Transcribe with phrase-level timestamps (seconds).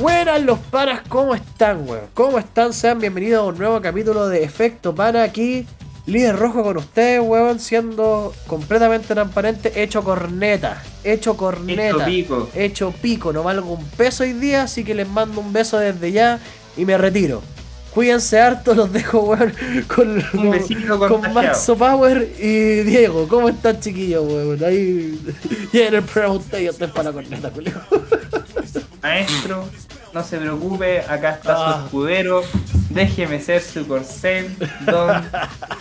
[0.00, 2.06] Buenas los panas, ¿cómo están, weón?
[2.14, 2.72] ¿Cómo están?
[2.72, 5.66] Sean bienvenidos a un nuevo capítulo de Efecto Pana aquí.
[6.06, 10.82] Líder rojo con ustedes, weón, siendo completamente transparente, hecho corneta.
[11.04, 11.82] Hecho corneta.
[11.82, 12.48] Hecho pico.
[12.54, 16.10] Hecho pico, no valgo un peso hoy día, así que les mando un beso desde
[16.12, 16.40] ya
[16.78, 17.42] y me retiro.
[17.92, 19.52] Cuídense harto, los dejo, weón,
[19.86, 21.34] con.
[21.34, 23.28] Maxo Power y Diego.
[23.28, 24.64] ¿Cómo están, chiquillos, weón?
[24.64, 25.20] Ahí
[25.72, 27.74] lleguen el programa ustedes y yo estoy para la corneta, culio.
[29.02, 29.64] Maestro,
[30.12, 31.74] no se preocupe, acá está Ah.
[31.78, 32.42] su escudero.
[32.90, 34.56] Déjeme ser su corcel,
[34.86, 35.22] don.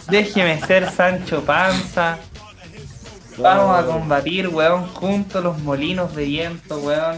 [0.09, 2.17] Déjeme ser Sancho Panza.
[3.37, 7.17] Vamos a combatir, weón, juntos los molinos de viento, weón.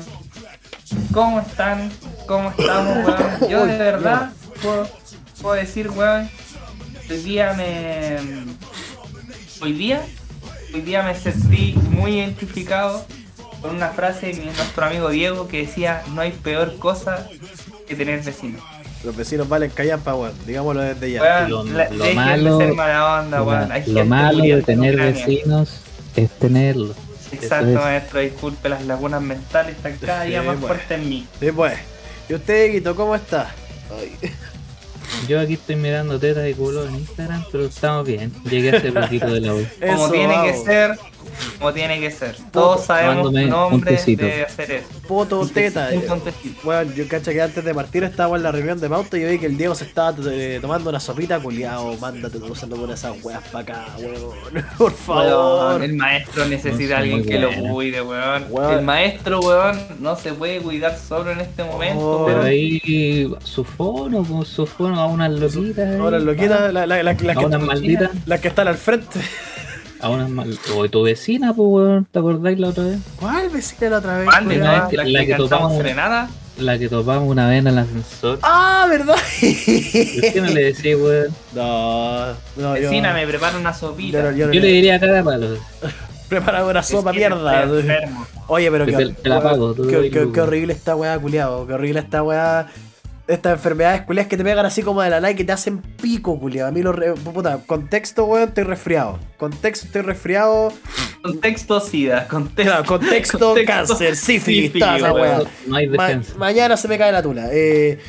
[1.14, 1.92] ¿Cómo están?
[2.28, 3.50] ¿Cómo estamos, weón?
[3.50, 4.88] Yo de verdad puedo,
[5.42, 6.30] puedo decir, weón,
[7.10, 8.18] hoy día me...
[9.62, 10.02] Hoy día,
[10.74, 13.06] hoy día me sentí muy identificado
[13.62, 17.28] con una frase de nuestro amigo Diego que decía, no hay peor cosa
[17.88, 18.62] que tener vecinos.
[19.04, 20.34] Los vecinos valen callampa, weón.
[20.46, 21.48] Digámoslo desde ya.
[21.48, 23.40] Lo- la- lo dejen malo- de ser mala onda,
[23.88, 25.14] Lo, malo de tener Ucrania.
[25.26, 25.82] vecinos
[26.16, 26.96] es tenerlos.
[27.32, 27.76] Exacto, es.
[27.76, 30.68] maestro, disculpe, las lagunas mentales están cada día Sí, más bueno.
[30.76, 31.28] fuertes en mí.
[31.40, 31.74] Sí, pues.
[32.30, 33.52] ¿Y usted, Guito, cómo está?
[33.98, 34.16] Ay.
[35.28, 38.32] Yo aquí estoy mirando tetas y culo en Instagram, pero estamos bien.
[38.50, 39.66] Llegué hace poquito de la U.
[39.86, 40.98] Como tiene que ser,
[41.60, 42.36] como tiene que ser.
[42.52, 44.88] Todos sabemos nombres de hacer eso.
[45.08, 45.94] Poto teta.
[45.94, 46.02] Eh.
[46.64, 49.30] Bueno, yo cacho que antes de partir estaba en la reunión de pauta y yo
[49.30, 51.98] vi que el Diego se estaba eh, tomando una sopita culiao.
[51.98, 54.66] Mándate usando por esas weas para acá, weón.
[54.78, 55.72] Por favor.
[55.72, 58.46] Weón, el maestro necesita No a sé, alguien que lo cuide, weón.
[58.50, 58.74] Weón.
[58.80, 62.26] El maestro, weón, no se puede cuidar solo en este momento, Oh.
[62.26, 66.00] Pero ahí su fono, con su fono a unas loquitas.
[66.00, 68.10] Ahora lo quita la, la, la, la A que, unas malditas.
[68.26, 69.20] la que están al frente.
[70.02, 70.58] A unas mal...
[70.76, 72.08] O tu vecina, pues, weón.
[72.12, 73.00] ¿Te acordáis la otra vez?
[73.20, 74.26] ¿Cuál vecina la otra vez?
[74.28, 76.30] Mande, la que- La la que que topamos- serenata.
[76.58, 78.40] La que topamos una vez en el ascensor.
[78.42, 79.16] Ah, ¿verdad?
[79.16, 81.28] ¿Por qué no le decís, weón?
[81.56, 84.32] No, no, yo, Vecina, me prepara una yo, sopita.
[84.34, 85.58] yo no Yo le diría a cada palo.
[86.30, 87.68] prepara una sopa mierda.
[88.48, 91.66] Oye, pero Te- qué, te la pago, tú qué, qué- qué horrible esta weá, culiado.
[91.68, 92.68] Qué horrible esta weá.
[93.28, 95.80] Estas enfermedades culiadas que te pegan así como de la nada y que te hacen
[95.82, 96.68] pico, culiado.
[96.70, 99.20] A mí lo re- puta, contexto, weón, estoy resfriado.
[99.38, 100.74] Contexto, estoy resfriado.
[101.22, 105.48] Contexto SIDA, contexto, Claro, contexto, cáncer, sífilis, toda esa weón.
[105.68, 107.48] No hay Ma- mañana se me cae la tula.
[107.52, 108.00] Eh,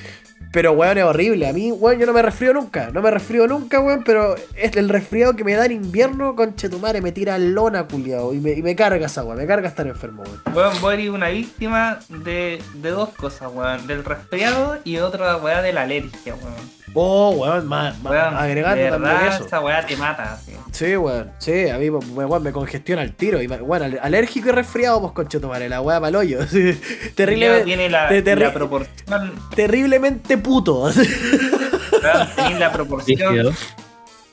[0.52, 1.48] pero, weón, es horrible.
[1.48, 2.90] A mí, weón, yo no me resfrío nunca.
[2.92, 7.00] No me resfrío nunca, weón, pero es el resfriado que me da en invierno, conchetumare,
[7.00, 8.34] me tira lona, culiado.
[8.34, 10.40] Y me, y me carga esa weá, me carga estar enfermo, weón.
[10.54, 13.86] Weón, voy a ir una víctima de, de dos cosas, weón.
[13.86, 16.81] Del resfriado y otra weá de la alergia, weón.
[16.94, 19.46] Oh, weón, más, Weón, agregando de también verdad, eso.
[19.46, 20.52] esa weá te mata, así.
[20.72, 23.40] Sí, weón, sí, a mí me, weón, me congestiona el tiro.
[23.40, 26.40] Y, weón, al- alérgico y resfriado, pues conchetumare, la weá pa'l hoyo.
[26.50, 26.78] Sí,
[27.14, 30.82] Terrible, tiene la, te- terri- la proporción, terriblemente puto.
[30.82, 33.54] weón, tiene la proporción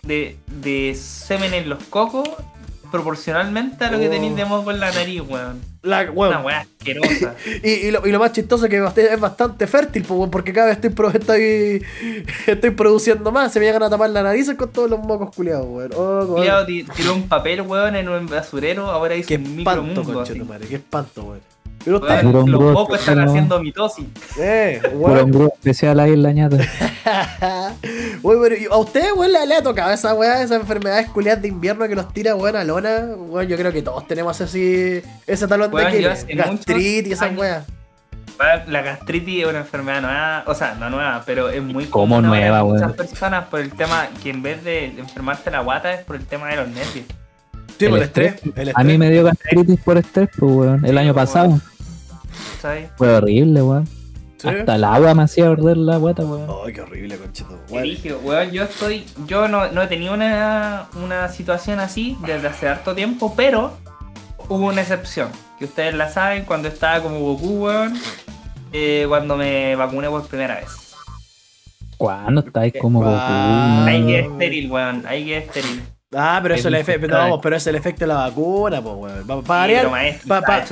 [0.01, 2.27] de, de semen en los cocos
[2.91, 4.11] proporcionalmente a lo que Oh.
[4.11, 5.61] tenéis de moco en la nariz, weón.
[5.81, 7.35] La, weón, Una weá asquerosa.
[7.63, 8.77] Y, y lo, y lo más chistoso es que
[9.13, 11.83] es bastante fértil, weón, porque cada vez estoy, pro- estoy,
[12.47, 13.53] estoy produciendo más.
[13.53, 15.91] Se me llegan a tapar la nariz con todos los mocos culiados, weón.
[15.95, 20.01] Oh, tiró un papel, weón, en un basurero, ahora hizo Qué un espanto, micromundo.
[20.01, 20.11] así.
[20.13, 21.39] conchetumare, qué espanto, weón.
[21.99, 24.05] Pero usted, los mocos están haciendo mitosis.
[24.39, 25.19] eh, Puro weón.
[25.19, 26.57] embrujo especial ahí en la ñata.
[28.21, 31.41] Weón, pero, ¿y ¿A usted, weón, le, le ha tocado esa weá, esas enfermedades culiadas
[31.41, 33.07] de invierno que los tira, weón, a lona?
[33.17, 37.65] Weón, yo creo que todos tenemos así, ese talón de hace gastritis y esas weas.
[38.67, 42.29] La gastritis es una enfermedad nueva, o sea, no nueva, pero es muy ¿Cómo común
[42.29, 42.93] nueva, muchas weón?
[42.95, 46.47] personas por el tema que en vez de enfermarte la guata es por el tema
[46.49, 47.05] de los nervios.
[47.77, 48.35] Sí, El por el estrés.
[48.35, 48.53] estrés.
[48.57, 48.99] El A mí estrés.
[48.99, 50.85] me dio gastritis por estrés, pues, weón.
[50.85, 51.61] El Sí, año weón.
[52.97, 53.87] Fue horrible, weón.
[54.37, 54.47] Sí.
[54.47, 56.47] Hasta el agua me hacía arder la guata, weón.
[56.65, 57.59] Ay, qué horrible, conchito.
[57.69, 62.67] Dije, weón, yo estoy, yo no, no he tenido una, una situación así desde hace
[62.69, 63.73] harto tiempo, pero
[64.47, 67.99] hubo una excepción, que ustedes la saben, cuando estaba como Goku, weón,
[68.71, 70.95] eh, cuando me vacuné por primera vez.
[71.97, 73.11] ¿Cuándo estáis como Goku?
[73.13, 73.85] Ah.
[73.87, 74.07] Ahí no?
[74.07, 75.83] quedé estéril, weón, ahí quedé estéril.
[76.15, 77.07] Ah, pero eso es el.
[77.07, 79.27] No, pero es el efecto de la vacuna, pues, weón.
[79.27, 79.91] Para variar, pero
[80.27, 80.65] pa- pa-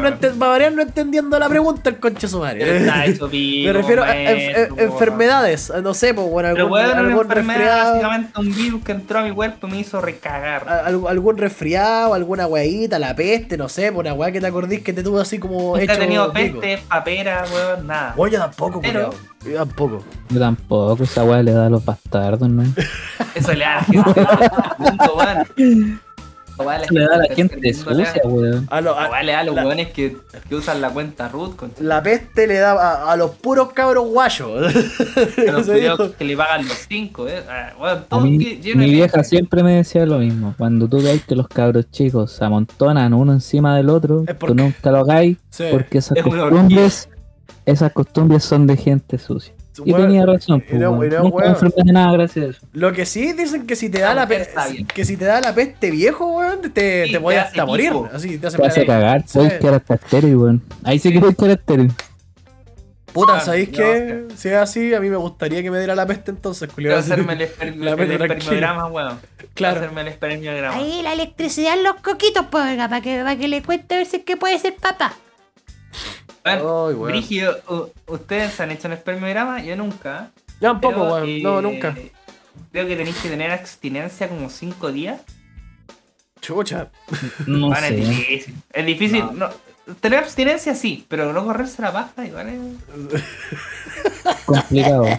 [0.00, 2.64] no ente- entendiendo la pregunta, el conche sumario.
[2.66, 6.80] Pero está hecho pico, Me refiero a enf- enfermedades, no sé, pues, bueno, Pero algún,
[6.80, 7.90] una algún enfermedad, resfriado.
[7.92, 10.68] básicamente un virus que entró a mi cuerpo y me hizo recagar.
[10.68, 14.82] a- algún- resfriado, alguna weadita, la peste, no sé, pues, una weá que te acordís
[14.82, 15.92] que te tuvo así como Nunca hecho.
[15.92, 16.58] he tenido pico.
[16.60, 18.14] peste, papera, weón, nada.
[18.16, 19.28] Oye, tampoco, Pero- culiao.
[19.44, 20.04] Yo tampoco.
[20.30, 22.62] Yo tampoco, esa weá le da a los bastardos, ¿no?
[23.34, 24.28] Eso le da a la gente del
[24.78, 26.00] mundo, weón.
[26.58, 28.66] Weá, Eso le da a la gente sucia, weón.
[28.68, 30.16] A lo- a- Weá, le da a los la- weones que,
[30.48, 34.74] que usan la cuenta root la peste le da a, a los puros cabros guayos.
[34.74, 37.42] los que le pagan los 5, eh.
[37.48, 40.54] Ah, todo mí, que- mi de- vieja siempre me decía lo mismo.
[40.58, 44.90] Cuando tú veis que los cabros chicos se amontonan uno encima del otro, tú nunca
[44.90, 45.64] lo hagáis Sí.
[45.70, 47.08] porque esas Es una costumbres,
[47.66, 49.54] esas costumbres son de gente sucia.
[49.84, 51.48] Y Bueno, tenía razón, pues, no- no, nunca me weón.
[51.50, 52.66] enfermé de nada gracias a eso.
[52.72, 55.24] Lo que sí dicen que si te da Ah, la está peste, que si te
[55.24, 57.92] da la peste viejo, weón, te, Sí, te voy te hasta morir.
[58.12, 60.62] Así te hace Te hace cagar, puedes quedar hasta estéril, weón.
[60.82, 61.92] Ahí sí que puedes quedar estéril.
[63.12, 64.24] Puta, Ah, ¿sabéis no, qué?
[64.36, 66.98] Si es así, a mí me gustaría que me diera la peste entonces, Quiero culiado.
[67.00, 69.18] hacerme el, esper- La el espermiograma, weón.
[69.36, 69.76] Quiero Claro.
[69.80, 70.76] hacerme el espermiograma.
[70.76, 74.06] Ahí la electricidad en los coquitos, pues, para que, para que le cuente a ver
[74.06, 75.14] si es que puede ser papá.
[76.54, 77.18] Ay, Bueno,
[77.68, 80.30] u- ustedes se han hecho un espermiograma, yo nunca.
[80.60, 81.28] Ya un poco, pero, weón.
[81.28, 81.94] eh, No, nunca.
[82.72, 85.20] Creo que tenéis que tener abstinencia como 5 días.
[86.40, 86.88] Chucha.
[87.46, 87.94] No Bueno, es sé.
[87.96, 88.54] difícil.
[88.72, 89.24] Es difícil.
[89.34, 89.48] No.
[90.00, 93.22] Tener abstinencia sí, pero no correrse la paja igual es
[94.44, 95.06] Complicado.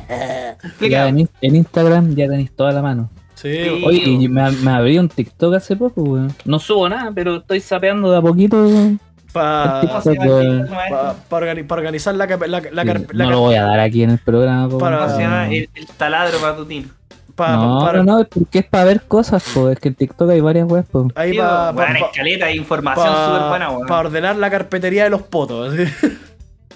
[0.81, 3.09] Ya en, en Instagram ya tenéis toda la mano.
[3.35, 3.47] Sí.
[3.85, 6.33] Oye, y me, me abrí un TikTok hace poco, weón.
[6.45, 8.57] No subo nada, pero estoy sapeando de a poquito.
[8.61, 8.99] weón.
[9.31, 10.57] Pa- ¿Cómo se llama el weón.
[10.61, 10.97] TikTok, maestro?
[10.99, 13.79] pa- pa organi- pa organizar la, la, la, carp- la no lo voy a dar
[13.79, 14.69] aquí en el programa.
[14.69, 15.29] po, Para- ¿Cómo se weón.
[15.31, 15.47] llama?
[15.53, 16.87] El, el taladro matutino.
[17.35, 19.73] pa- no, para- no, no, es porque es para ver cosas, pues.
[19.73, 21.05] Es que en TikTok hay varias weas, pues.
[21.15, 23.91] Ahí Sí, para weón, escaleta de información súper buena, weón.
[23.91, 25.73] ordenar la carpetería de los potos.
[25.73, 25.83] así.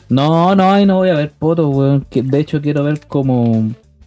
[0.09, 2.05] No, no, ahí no voy a ver fotos, weón.
[2.11, 3.45] de hecho, quiero ver como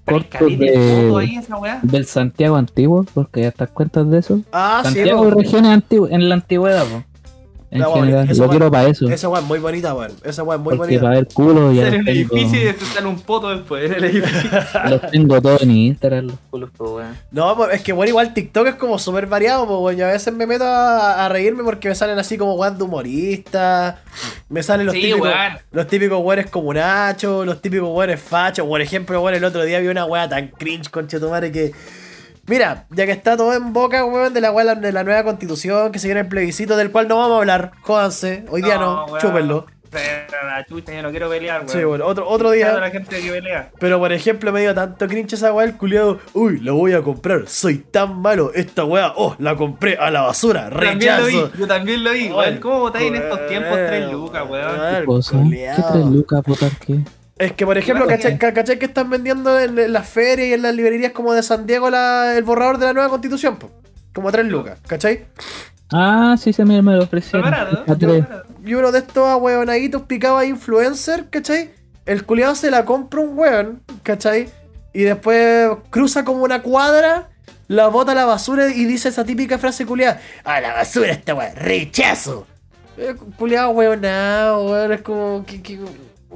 [0.06, 0.70] Hay cortos de
[1.18, 1.80] ahí, esa weá.
[1.82, 4.40] del Santiago antiguo, porque ya estás cuentas de eso.
[4.52, 5.28] Ah, sí, Santiago po.
[5.40, 7.04] y regiones antiguas, en la antigüedad, pues.
[7.70, 9.08] En general, eso va- quiero para eso.
[9.08, 10.12] Esa weá es muy bonita, weón.
[10.24, 11.02] Esa weá es muy porque bonita.
[11.02, 14.50] para ver culo en el tengo, edificio y sale un poto después en el edificio.
[14.88, 17.16] los tengo todos en Instagram, los culos, pues, weón.
[17.32, 19.96] No, es que bueno, igual TikTok es como súper variado, pues weón.
[19.96, 22.84] Yo a veces me meto a, a reírme porque me salen así como weón de
[22.84, 24.00] humorista.
[24.48, 25.22] Me salen los Sí, típicos.
[25.28, 25.58] weón.
[25.72, 28.66] Los típicos weones como Nacho, los típicos weones fachos.
[28.66, 31.72] Por ejemplo, weón, el otro día vi una weá tan cringe, conchetumare, que.
[32.48, 35.90] Mira, ya que está todo en boca, weón, de la weá de la nueva constitución,
[35.90, 37.72] que se viene el plebiscito, del cual no vamos a hablar.
[37.82, 39.20] Jódanse, hoy día no, weón.
[39.20, 39.66] chúpenlo.
[39.88, 41.70] Pero la chucha, yo no quiero pelear, weón.
[41.70, 42.74] Sí, bueno, otro, otro día.
[42.76, 43.70] a la gente que pelea.
[43.80, 46.18] Pero por ejemplo, me dio tanto cringe esa weá el culiado.
[46.34, 47.48] Uy, lo voy a comprar.
[47.48, 48.52] Soy tan malo.
[48.54, 50.68] Esta weá, oh, la compré a la basura.
[50.70, 51.50] Yo también lo Rechazo.
[51.52, 52.58] vi, yo también lo vi, weón.
[52.58, 54.70] ¿Cómo votáis en estos tiempos tres lucas, weón?
[55.00, 55.92] ¿Qué culiao.
[55.92, 57.00] tres lucas, votar qué?
[57.38, 60.62] Es que, por ejemplo, ¿cachai, que- cachai que están vendiendo en, las ferias y en
[60.62, 63.56] las librerías como de San Diego la- el borrador de la nueva constitución?
[63.56, 63.70] po?
[64.14, 65.26] Como a 3 lucas, ¿cachai?
[65.92, 67.52] Ah, sí, se me, me lo ofrecieron.
[67.98, 68.24] tres.
[68.64, 71.70] Y uno de estos ahueonaditos picados a influencer, ¿cachai?
[72.06, 74.48] El culiado se la compra un weón, ¿cachai?
[74.92, 77.28] Y después cruza como una cuadra,
[77.68, 81.34] la bota a la basura y dice esa típica frase culiada: ¡A la basura esta
[81.34, 81.54] weón!
[81.56, 82.46] ¡Rechazo!
[82.96, 85.78] Eh, Culiado weonado, weón, es como que, que-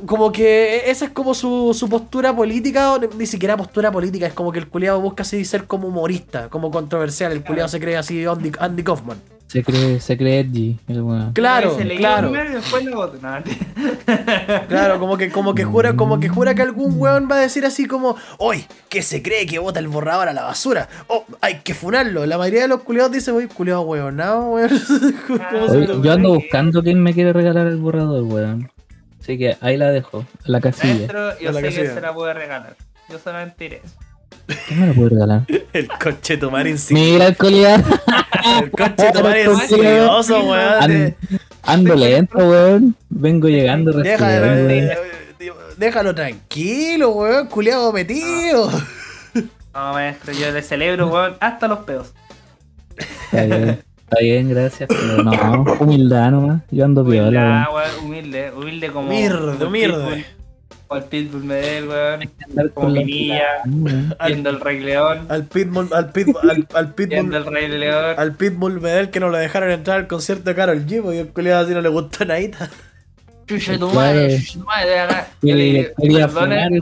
[0.06, 4.32] como que esa es como su, su postura política, o ni siquiera postura política, es
[4.32, 7.96] como que el culiado busca así ser como humorista, como controversial, el culiado se cree
[7.96, 9.18] así Andy, Andy Kaufman.
[9.50, 11.32] Se cree, se cree edgy, el weón.
[11.32, 12.30] Claro, Se claro.
[12.30, 13.18] primero y después lo voto.
[13.20, 13.30] No.
[14.68, 17.64] Claro, como que, como que jura, como que jura que algún weón va a decir
[17.64, 21.62] así como, hoy, que se cree que bota el borrador a la basura, oh, hay
[21.64, 22.26] que funarlo.
[22.26, 24.18] La mayoría de los culiados dicen, uy, culiado weón.
[25.26, 28.70] ¿Cómo se Oye, te yo ando buscando quién me quiere regalar el borrador, weón.
[29.20, 30.94] Así que ahí la dejo, la casilla.
[30.94, 32.76] Maestro, yo A la sé que se la puede regalar.
[33.08, 33.94] Yo solamente diré eso.
[34.66, 35.42] ¿Quién me lo puede regalar?
[35.72, 37.82] El coche tu madre insi- Mira el collar.
[38.62, 39.10] El coche
[39.42, 40.82] el insidioso, weón.
[40.82, 41.14] Ando,
[41.62, 42.96] ando lento, weón.
[43.08, 45.38] Vengo llegando Deja resfriado, de- weón.
[45.38, 48.70] de- déjalo tranquilo, weón, culiado metido.
[49.72, 52.12] No, maestro, yo le celebro, weón, hasta los pedos.
[53.32, 54.88] Está bien, está bien, gracias.
[54.88, 56.62] Pero no, humildad nomás.
[56.70, 57.74] Yo ando piola, Humildad, weón.
[57.74, 59.08] weón, humilde, humilde como.
[59.08, 59.96] Humilde, humilde.
[59.96, 60.24] Pitbull,
[60.98, 62.30] el Pitbull Medel, weón.
[62.48, 64.14] Andar Como Pinilla, weón.
[64.18, 65.26] Al- viendo el Rey León.
[65.28, 68.14] Al pitbull, al pitbull, al, al el pitbull, Rey León.
[68.18, 71.28] al pitbull Medel que no lo dejaron entrar al concierto de Carol G, porque el
[71.28, 72.68] culiado así no le gustó nadita.
[73.46, 74.96] Chucha tu madre, chucha tu madre,
[75.42, 75.94] Yo le dije,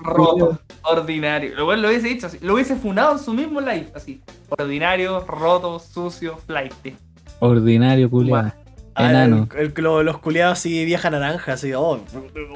[0.04, 1.54] roto, ordinario.
[1.54, 2.38] Lo cual lo hubiese dicho así.
[2.42, 4.20] Lo hubiese funado en su mismo live, así.
[4.50, 6.74] Ordinario, roto, sucio, flight.
[7.40, 8.52] Ordinario, culiado.
[8.94, 9.48] Ah, Enano.
[9.56, 12.00] el- el- lo- los culiados así, vieja naranja, así, oh,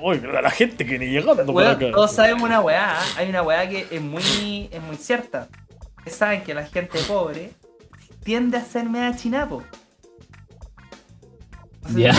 [0.03, 1.91] uy, la gente que ni llegando Weón, acá.
[1.93, 2.99] todos sabemos una weá.
[2.99, 3.03] ¿ah?
[3.17, 5.49] Hay una weá que es muy, es muy cierta.
[6.07, 7.51] Saben que la gente pobre
[8.25, 9.62] tiende a ser media chinapo.
[11.97, 12.12] Ya.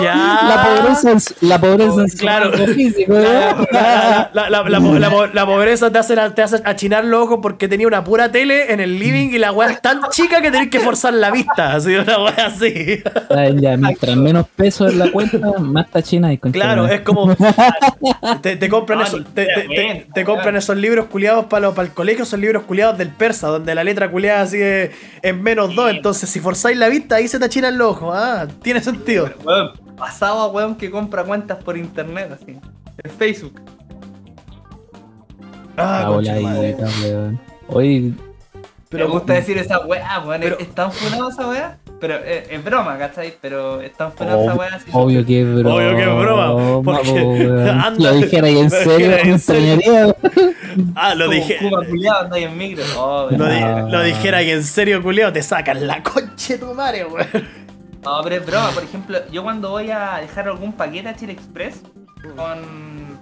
[0.00, 2.50] La pobreza es la pobreza es Claro.
[4.32, 8.80] La, pobreza te hace, te hace achinar los ojos porque tenía una pura tele en
[8.80, 11.74] el living y la weá es tan chica que tenés que forzar la vista.
[11.74, 13.02] Así, una weá así.
[13.60, 17.34] Ya, mientras menos peso en la cuenta, más tachina y con Claro, es como.
[18.42, 20.58] Te, te compran, No, esos, te, te- te- siquiera, te compran claro.
[20.58, 24.10] esos libros culiados para, para el colegio, esos libros culiados del persa, donde la letra
[24.10, 24.90] culiada así es
[25.22, 25.90] en menos dos.
[25.90, 28.14] Entonces, si forzáis la vista, ahí se te achinan los ojos.
[28.16, 29.24] Ah, tiene sentido.
[29.24, 32.58] Pero, weón, pasado a weón que compra cuentas por internet, así.
[33.02, 33.60] En Facebook.
[35.76, 36.76] Ah, Ah, hola, madre.
[37.02, 37.40] weón.
[37.68, 38.12] Oye,
[38.88, 40.40] Pero me gusta decir esa weá, weón.
[40.40, 41.78] Pero- Es tan funada esa weá.
[41.98, 43.34] Pero eh, es broma, ¿cachai?
[43.40, 44.74] Pero es tan funada esa weá.
[44.76, 44.90] así.
[44.92, 45.74] obvio que es broma.
[45.76, 50.16] Obvio que es broma, porque- anda- Lo dijera ahí en serio, ahí en serio.
[50.94, 51.56] Ah, lo dije.
[51.58, 52.84] Cuba culiado, anda ahí en micro.
[52.98, 53.86] Oh, Lo, di- Ah.
[53.90, 57.65] lo dijera y en serio, culiao, te sacan la concha de tu madre, weón.
[58.06, 58.70] No, pero es broma.
[58.70, 61.82] Por ejemplo, yo cuando voy a dejar algún paquete a Chile Express
[62.36, 63.18] con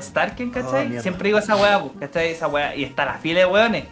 [0.00, 0.86] Starken, Oh, ¿cachai?
[0.88, 1.02] mierda.
[1.02, 2.28] Siempre digo esa weá, pues, ¿cachai?
[2.30, 2.74] Esa weá.
[2.76, 3.84] Y está la fila de weones.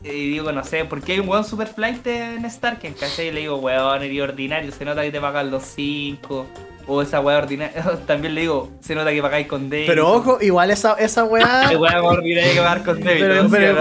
[0.00, 2.94] Y digo, no sé, ¿por qué hay un weón super flight en Starken?
[2.94, 3.28] ¿cachai?
[3.28, 6.46] Y le digo, weón, eres ordinario, se nota que te pagan los 5.
[6.90, 7.84] O esa weá ordinaria.
[8.06, 9.92] También le digo, se nota que pagáis con débito.
[9.92, 11.70] Pero ojo, igual esa, esa weá.
[11.78, 13.26] Weá ordinaria que pagar con débito.
[13.26, 13.78] Pero- pero-.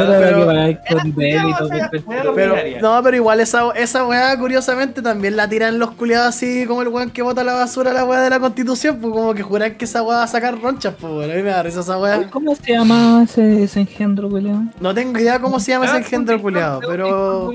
[1.15, 6.27] Pero, pero- Pero, no, pero igual esa, esa weá, curiosamente, también la tiran los culiados
[6.35, 9.13] así como el weón que bota la basura a la weá de la constitución, pues
[9.13, 11.49] como que juran que esa weá va a sacar ronchas, pues bueno, a mí me
[11.49, 12.29] da risa esa weá.
[12.29, 14.71] ¿Cómo se llama ese, ese engendro, weón?
[14.79, 17.51] No tengo idea cómo se llama ese Ah, engendro culiado, pero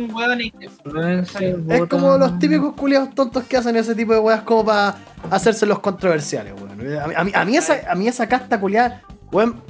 [1.69, 4.95] es como los típicos culiados tontos que hacen ese tipo de weas como para
[5.43, 7.15] hacerse los controversiales, weón.
[7.35, 9.63] A mí, esa, a mí esa casta culiada, weón.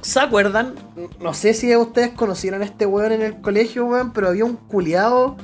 [0.00, 0.74] ¿Se acuerdan?
[1.20, 4.56] No sé si ustedes conocieron a este weón en el colegio, weón, pero había un
[4.56, 5.36] culiado,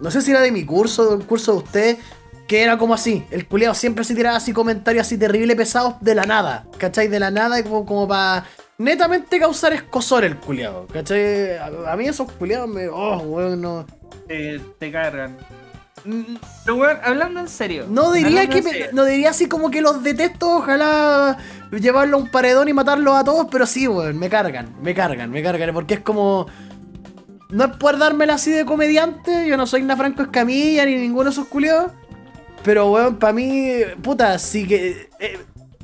[0.00, 1.98] no sé si era de mi curso, de un curso de ustedes,
[2.46, 3.24] que era como así.
[3.30, 7.08] El culiado siempre se tiraba así comentarios así terrible pesados de la nada, ¿cachai?
[7.08, 8.44] De la nada, como, como para
[8.78, 11.56] netamente causar escosor el culiado, ¿cachai?
[11.58, 12.88] A, mí esos culiados me.
[12.88, 13.84] Oh, weón, no.
[14.28, 15.36] te, te cargan.
[16.64, 17.86] Pero hablando en serio.
[17.88, 21.36] No diría que me- no diría así como que los detesto, ojalá
[21.72, 25.30] llevarlo a un paredón y matarlos a todos, pero sí, weón, me cargan, me cargan,
[25.30, 26.46] me cargan, porque es como
[27.50, 31.24] no es por dármela así de comediante, yo no soy una Franco Escamilla ni ninguno
[31.24, 31.92] de esos culiados,
[32.62, 33.70] pero weón, para mí,
[34.02, 35.38] puta, sí que eh,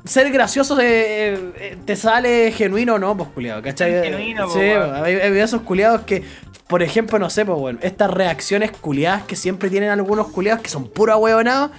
[0.05, 4.05] ser gracioso eh, eh, te sale genuino o no, pues culiado, ¿cachai?
[4.05, 5.05] Genuino, sí, po, weón.
[5.05, 6.23] hay, hay esos culiados que,
[6.69, 10.69] por ejemplo, no sé, pues bueno, estas reacciones culiadas que siempre tienen algunos culiados que
[10.69, 11.71] son puro huevonados,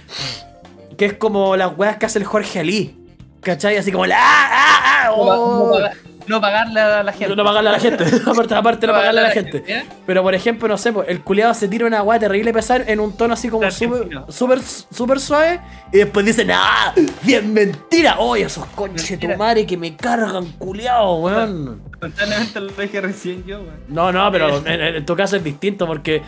[0.96, 2.96] que es como las weas que hace el Jorge Ali.
[3.40, 3.76] ¿Cachai?
[3.76, 4.16] Así como la.
[4.18, 4.48] ¡Ah!
[4.50, 5.02] ¡Ah!
[5.04, 5.12] ¡Ah!
[5.14, 5.78] oh.
[6.26, 7.36] No pagarle a la gente.
[7.36, 8.04] No pagarle a la gente.
[8.26, 9.64] aparte, aparte no pagarle a la gente.
[10.06, 13.00] Pero por ejemplo, no sé, pues, el culiado se tira una weá terrible pesar en
[13.00, 15.60] un tono así como súper súper suave
[15.92, 16.92] y después dicen, ¡ah!
[17.22, 18.18] ¡Bien mentira!
[18.18, 21.82] ¡Oye, esos conches de tu madre que me cargan, culiado, weón!
[22.00, 23.80] Lamentablemente lo dije recién yo, weón.
[23.88, 26.22] No, no, pero en, tu caso es distinto porque,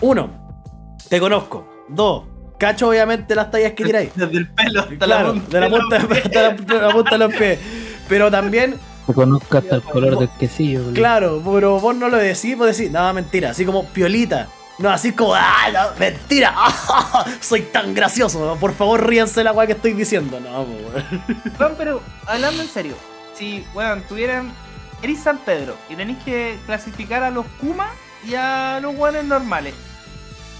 [0.00, 0.30] uno,
[1.08, 1.68] te conozco.
[1.88, 2.24] Dos,
[2.58, 4.10] cacho obviamente las tallas que tiráis.
[4.14, 5.98] Desde el pelo hasta Claro, la punta.
[5.98, 7.58] de la punta de los pies.
[8.08, 8.74] Pero también,
[9.10, 10.94] Te conozco hasta el color del quesillo, weón.
[10.94, 14.46] claro, pero vos no lo decís, vos decís, no, mentira, así como piolita.
[14.78, 16.54] No, así como, ah, no, mentira,
[17.40, 20.38] soy tan gracioso, por favor ríanse la weá que estoy diciendo.
[20.38, 20.62] No.
[21.58, 22.94] Weón, pero hablando en serio,
[23.34, 24.52] si, weón, tuvieran.
[25.02, 27.90] Eres San Pedro y tenéis que clasificar a los Kuma
[28.24, 29.74] y a los weones normales.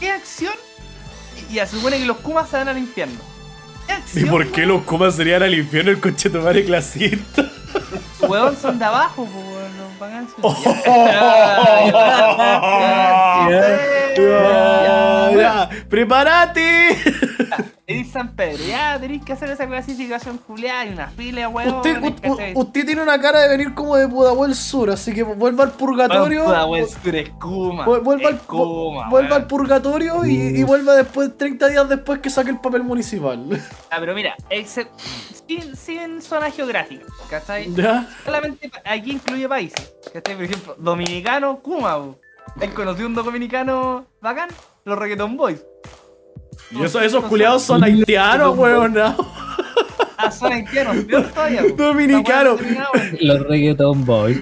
[0.00, 0.54] ¿Qué acción?
[1.50, 3.20] Y ya, se supone que los Kumas se van al infierno.
[3.90, 4.52] ¿Qué acción?
[4.52, 7.44] qué los comas serían al infierno el coche tomar clasista?
[8.20, 10.40] Weón son de abajo, pues, los pagan su-
[15.88, 16.96] ¡Prepárate!
[17.86, 21.74] Eres San Pedro, ya tenéis que hacer esa clasificación culiada y una fila, weón.
[21.76, 25.22] Usted, u- u- usted tiene una cara de venir como de Pudahuel Sur, así que
[25.22, 26.44] vuelva al purgatorio.
[26.46, 27.84] weón, tú eres Kuma.
[27.86, 30.30] vu- vuelva al, es Kuma, vuelva al purgatorio y,
[30.60, 33.44] y vuelva después, 30 días después que saque el papel municipal.
[33.92, 34.88] Ah, pero mira, exe-
[35.48, 37.74] sin, sin zona geográfica, ¿cachai?
[37.74, 38.06] ¿Ya?
[38.24, 40.36] Solamente aquí incluye países, ¿cachai?
[40.36, 41.98] Por ejemplo, dominicano, Kuma.
[42.60, 44.48] ¿Has conocido un dominicano bacán?
[44.84, 45.64] Los Reggaeton Boys.
[46.70, 48.94] Y eso- esos culiados son haitianos, weón.
[48.94, 49.14] ¿no?
[50.22, 50.96] Ah, son haitianos.
[51.34, 51.82] Todavía, po.
[51.82, 52.50] Dominicano.
[52.56, 54.38] Esta weá no terminaba, Los reggaeton boys,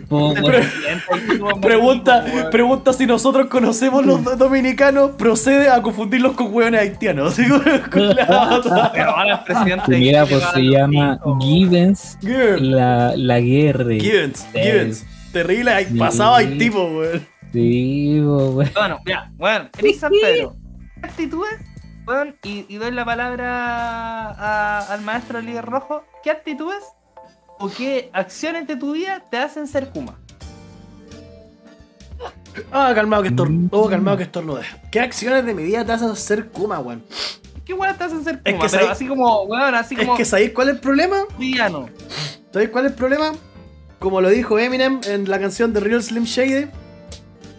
[1.62, 7.36] Pregunta, pregunta si nosotros conocemos los do- dominicanos, procede a confundirlos con hueones haitianos.
[9.88, 13.94] Mira, pues se llama Gibbons, la, la guerra.
[13.94, 14.46] Gibbons.
[14.52, 15.06] Gibbons.
[15.32, 17.26] Terrible, pasaba Haití, weón.
[17.52, 18.54] Sí, weón.
[18.74, 20.56] Bueno, ya, bueno, eres San Pedro.
[21.00, 21.50] ¿Qué actitudes
[22.42, 26.04] y, y doy la palabra a- al maestro líder rojo.
[26.22, 26.82] ¿Qué actitudes
[27.58, 30.18] o qué acciones de tu vida te hacen ser Kuma?
[32.72, 33.68] Ah, calmado que estornude.
[33.72, 34.62] Oh, calmado que estornude.
[34.90, 37.04] ¿Qué acciones de mi vida te hacen ser Kuma, weón?
[37.64, 38.64] ¿Qué weón te hacen ser Es Kuma?
[38.66, 41.18] que Pero sabes- así como, weón, así Es como que ¿sabéis cuál es el problema?
[41.38, 41.88] villano.
[42.52, 43.32] ¿Sabéis cuál es el problema?
[43.98, 46.68] Como lo dijo Eminem en la canción de Real Slim Shady.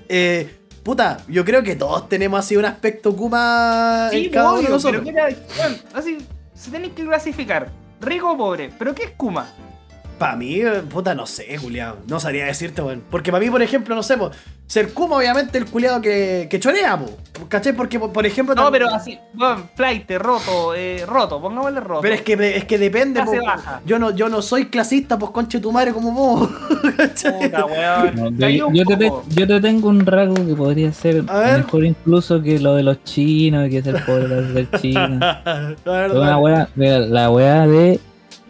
[0.09, 4.61] Eh, puta, yo creo que todos tenemos así un aspecto Kuma Sí, en cada uno
[4.61, 5.01] de nosotros.
[5.05, 6.17] pero mira, weón, así,
[6.53, 7.69] si tenéis que clasificar,
[8.01, 9.47] rico o pobre, ¿pero qué es Kuma?
[10.19, 11.97] Para mí, eh, puta, no sé, culiado.
[12.07, 13.01] No sabría decirte, weón.
[13.09, 14.29] Porque para mí, por ejemplo, no sé, po,
[14.67, 17.09] ser Kuma, obviamente, el culiado que, que chorea, po.
[17.47, 17.71] ¿Cachai?
[17.73, 18.53] Porque, por ejemplo.
[18.53, 22.01] No, pero así, weón, flight, roto, eh, roto, pongámosle roto.
[22.01, 23.31] Pero es que, es que depende, po.
[23.45, 23.81] baja.
[23.85, 26.49] Yo no, yo no soy clasista, pues conche tu madre como vos.
[26.97, 27.49] ¿cachai?
[27.49, 28.37] Puta, weón.
[28.37, 29.23] No, yo, te, poco.
[29.29, 31.57] yo te tengo un rasgo que podría ser A ver.
[31.59, 35.17] mejor incluso que lo de los chinos, que ser pobre del chino.
[35.19, 36.21] La Es verdad.
[36.21, 38.01] una wea, mira, la wea de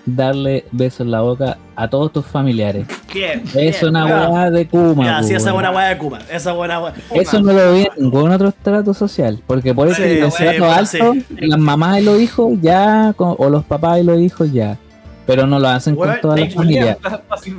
[0.06, 2.88] darle besos en la boca a todos tus familiares.
[3.14, 5.06] Bien, Es una wea de Kuma.
[5.06, 5.56] Ya, sí, esa weón.
[5.56, 6.20] buena weá de Kuma.
[6.32, 6.94] Esa buena weá.
[7.14, 9.42] Eso no lo vi en ningún otro estrato social.
[9.48, 13.64] Porque por eso en el estrato alto, las mamás y los hijos ya, o los
[13.66, 14.78] papás y los hijos ya.
[15.26, 16.98] Pero no lo hacen con toda la familia.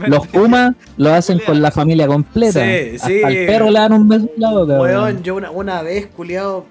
[0.07, 2.61] Los Kuma lo hacen con la familia completa.
[2.99, 5.13] Sí, al perro le dan un beso en la boca.
[5.23, 6.67] Yo una, una vez, culiado,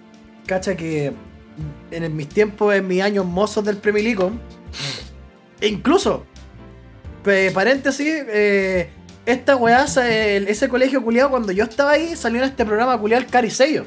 [0.45, 1.13] cacha que
[1.91, 4.31] en mis tiempos, en mis años mozos del Premilico,
[5.61, 6.25] e incluso,
[7.23, 8.89] pe- paréntesis, eh,
[9.25, 13.29] esta weá, ese colegio culiado, cuando yo estaba ahí, salió en este programa culiado el
[13.29, 13.85] Caricello.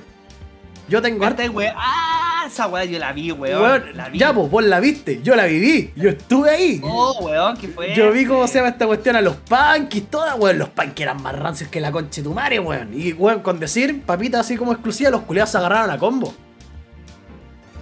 [0.88, 1.24] Yo tengo.
[1.24, 1.72] Harta, weón.
[1.76, 3.62] Ah, esa weá yo la vi, weón.
[3.62, 4.18] Weón, la vi.
[4.18, 6.80] ya, pues, vos la viste, yo la viví, yo estuve ahí.
[6.84, 7.94] Oh, weón, ¿qué fue?
[7.94, 10.58] Yo vi cómo se llama esta cuestión a los punkis, todas, weón.
[10.58, 12.90] Los punkis eran más rancios que la concha de tu madre, weón.
[12.92, 16.34] Y, weón, con decir, papita, así como exclusiva, los culiados se agarraron a combo.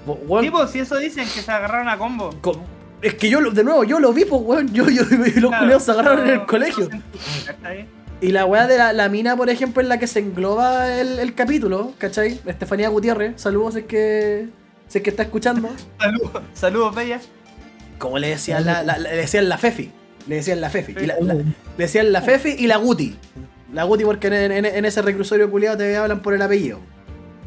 [0.06, 2.30] Bo- Weón, Tipo, si eso dicen que se agarraron a combo.
[2.40, 2.60] con-
[3.02, 4.72] es que yo, de nuevo, yo lo vi, pues, weón.
[4.72, 5.08] Yo, yo, los
[5.50, 6.88] Claro, culiados se agarraron en el colegio.
[8.20, 11.18] Y la weá de la, la mina, por ejemplo, en la que se engloba el,
[11.18, 12.38] el capítulo, ¿cachai?
[12.44, 14.48] Estefanía Gutiérrez, saludos, si es que,
[14.88, 15.70] si es que está escuchando.
[15.98, 17.20] Saludos, saludos, bella.
[17.98, 19.90] Como le decían la, la- le decían la Fefi.
[20.26, 20.92] Le decían la Fefi.
[21.00, 21.44] Y la- la- le
[21.78, 23.16] decían la Fefi y la Guti.
[23.72, 26.78] La Guti porque en, en- en ese reclusorio culiado te hablan por el apellido.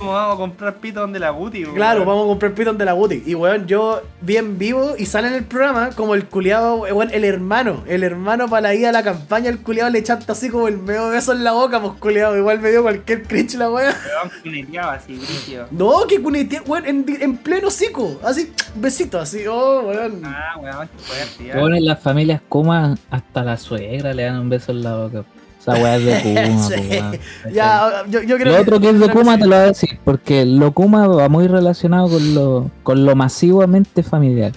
[0.03, 1.75] ¿Cómo vamos a comprar pito donde la Guti, weón?
[1.75, 3.23] Claro, vamos a comprar pitón de la Guti.
[3.25, 7.23] Y weón, yo bien vivo y sale en el programa como el culiado, weón, el
[7.23, 7.85] hermano.
[7.87, 10.77] El hermano para la ida a la campaña, el culiado le chanta así como el
[10.77, 12.37] medio beso en la boca, pues culiado.
[12.37, 13.91] Igual me dio cualquier cringe la weá.
[13.91, 15.67] Weón, cuneteaba así, brígido.
[15.71, 18.19] No, que cunete, weón, en, en pleno cico.
[18.25, 20.21] Así, besito, así, oh, weón.
[20.25, 21.55] Ah, weón, qué fuerte, ya.
[21.55, 25.23] Weón, en las familias Kuma, hasta la suegra le dan un beso en la boca.
[25.63, 26.73] Esa weá es de Kuma, Sí.
[26.75, 27.19] po, weón.
[27.53, 29.99] Ya, yo, yo creo Lo otro que es de Kuma te lo voy a decir,
[30.03, 34.51] porque lo Kuma va muy relacionado con lo, con lo masivamente familiar.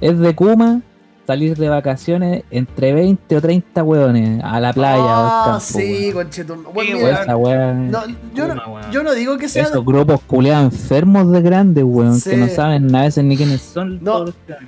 [0.00, 0.80] Es de Kuma
[1.26, 5.60] salir de vacaciones entre 20 o 30 hueones a la playa Ah, campo.
[5.60, 6.10] sí.
[6.10, 6.30] Sí, Bueno,
[6.66, 8.90] O mira, esa weá- no, yo, Kuma, no, weón.
[8.90, 9.62] yo no digo que sea.
[9.64, 12.30] Esos grupos culeados enfermos de grandes, weón, Sí.
[12.30, 14.02] que no saben a veces ni quiénes son.
[14.02, 14.24] No.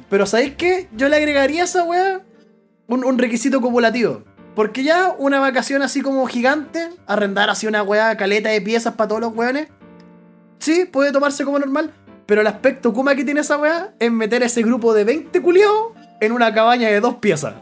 [0.09, 0.89] Pero ¿sabéis qué?
[0.97, 2.21] Yo le agregaría a esa weá
[2.87, 4.23] un, un requisito cumulativo.
[4.55, 9.09] Porque ya una vacación así como gigante, arrendar así una weá caleta de piezas para
[9.09, 9.69] todos los weones,
[10.61, 11.93] sí, puede tomarse como normal.
[12.27, 15.43] Pero el aspecto Kuma que tiene esa weá es meter a ese grupo de 20
[15.43, 15.89] culiados
[16.21, 17.55] en una cabaña de dos piezas.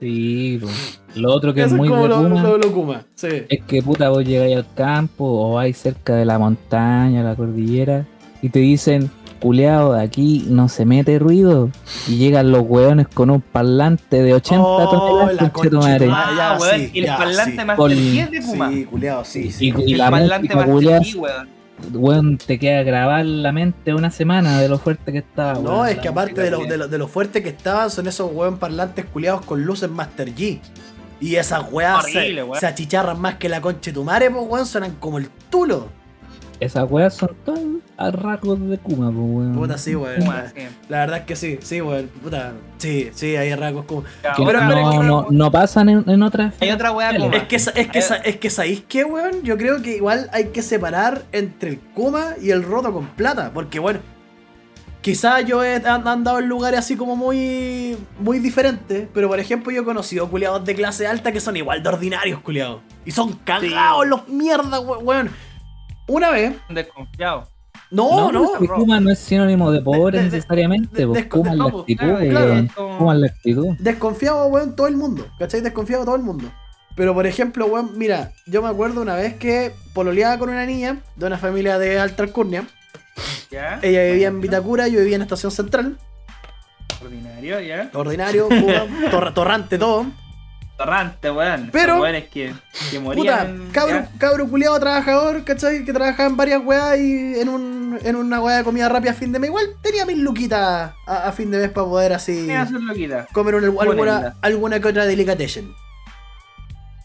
[0.00, 0.68] Sí, po.
[1.16, 3.04] lo otro que Eso es muy como lo, Kuma lo- lo Kuma.
[3.14, 3.28] Sí.
[3.48, 8.06] es que puta vos llegáis al campo o vais cerca de la montaña, la cordillera,
[8.40, 11.70] y te dicen, culeado, aquí no se mete ruido.
[12.06, 16.76] Y llegan los hueones con un parlante de 80 Oh, toneladas, concha Ah, ya, weón,
[16.80, 17.64] sí, y el ya, parlante sí.
[17.66, 18.70] más Con- 10 de Kuma.
[18.70, 19.74] Sí, culiado, sí, Y, sí.
[19.86, 21.48] y el la parlante más culiao, weón.
[21.94, 25.54] weón, te queda grabada en la mente una semana de lo fuerte que estaba.
[25.54, 28.06] No, weón, es que aparte de lo, de, lo, de lo fuerte que estaban, son
[28.06, 30.60] esos weón parlantes culiados con luces Master G.
[31.22, 32.60] Y esas weas se, Horrible, weón.
[32.60, 35.88] se achicharran más que la concha de tu madre, pues weón, suenan como el tulo.
[36.60, 37.60] Esas weas son todas
[37.96, 39.54] a rasgos de Kuma, pues, weón.
[39.54, 40.20] Puta, sí, weón.
[40.20, 40.56] Kuma, La, sí.
[40.90, 42.08] la verdad es que sí, sí, weón.
[42.22, 44.04] Puta, sí, sí, hay rasgos como.
[44.22, 46.54] Ya, Que Pero- otra- pero es no, que- no, no pasan en, en otras.
[46.60, 47.34] Hay otra weá Kuma.
[47.34, 49.42] Es que, sa- es, que, sa- es que sabéis qué, weón.
[49.42, 53.50] Yo creo que igual hay que separar entre el Kuma y el roto con plata.
[53.54, 54.00] Porque, bueno,
[55.00, 59.08] quizás yo he andado en lugares así como muy muy diferentes.
[59.14, 62.40] Pero, por ejemplo, yo he conocido culiados de clase alta que son igual de ordinarios,
[62.40, 62.82] culiados.
[63.06, 65.30] Y son cagados los mierdas, we- weón.
[66.08, 66.54] Una vez.
[66.68, 67.48] Desconfiado.
[67.90, 68.52] No, no.
[68.76, 71.64] Kuma no es sinónimo de pobre De- de- necesariamente, de- pues de- Kuma es la
[71.64, 72.66] no, pues, actitud, claro, claro, weón.
[72.66, 73.66] es como- Kuma es la actitud.
[73.80, 75.26] Desconfiado, weón, todo el mundo.
[75.38, 75.60] ¿Cachai?
[75.60, 76.50] Desconfiado todo el mundo.
[76.96, 80.98] Pero por ejemplo, weón, mira, yo me acuerdo una vez que pololeaba con una niña
[81.16, 82.64] de una familia de alta alcurnia.
[83.50, 83.80] ¿Ya?
[83.82, 85.98] Ella vivía en Vitacura, yo vivía en Estación Central.
[87.02, 87.90] Ordinario, ¿ya?
[87.94, 90.06] Ordinario, Cuba, tor- torrante, todo.
[90.84, 91.68] Torrante, weón.
[91.72, 92.54] Pero- Esos weones que,
[92.90, 93.36] que Puta,
[94.18, 95.84] cabro, culiado trabajador, ¿cachai?
[95.84, 99.14] Que trabajaba en varias weas y en, un, en una wea de comida rápida a
[99.14, 99.48] fin de mes.
[99.48, 102.46] Igual tenía mis luquitas a, a fin de mes para poder así
[103.32, 105.70] comer una- alguna, alguna que otra delicatessen.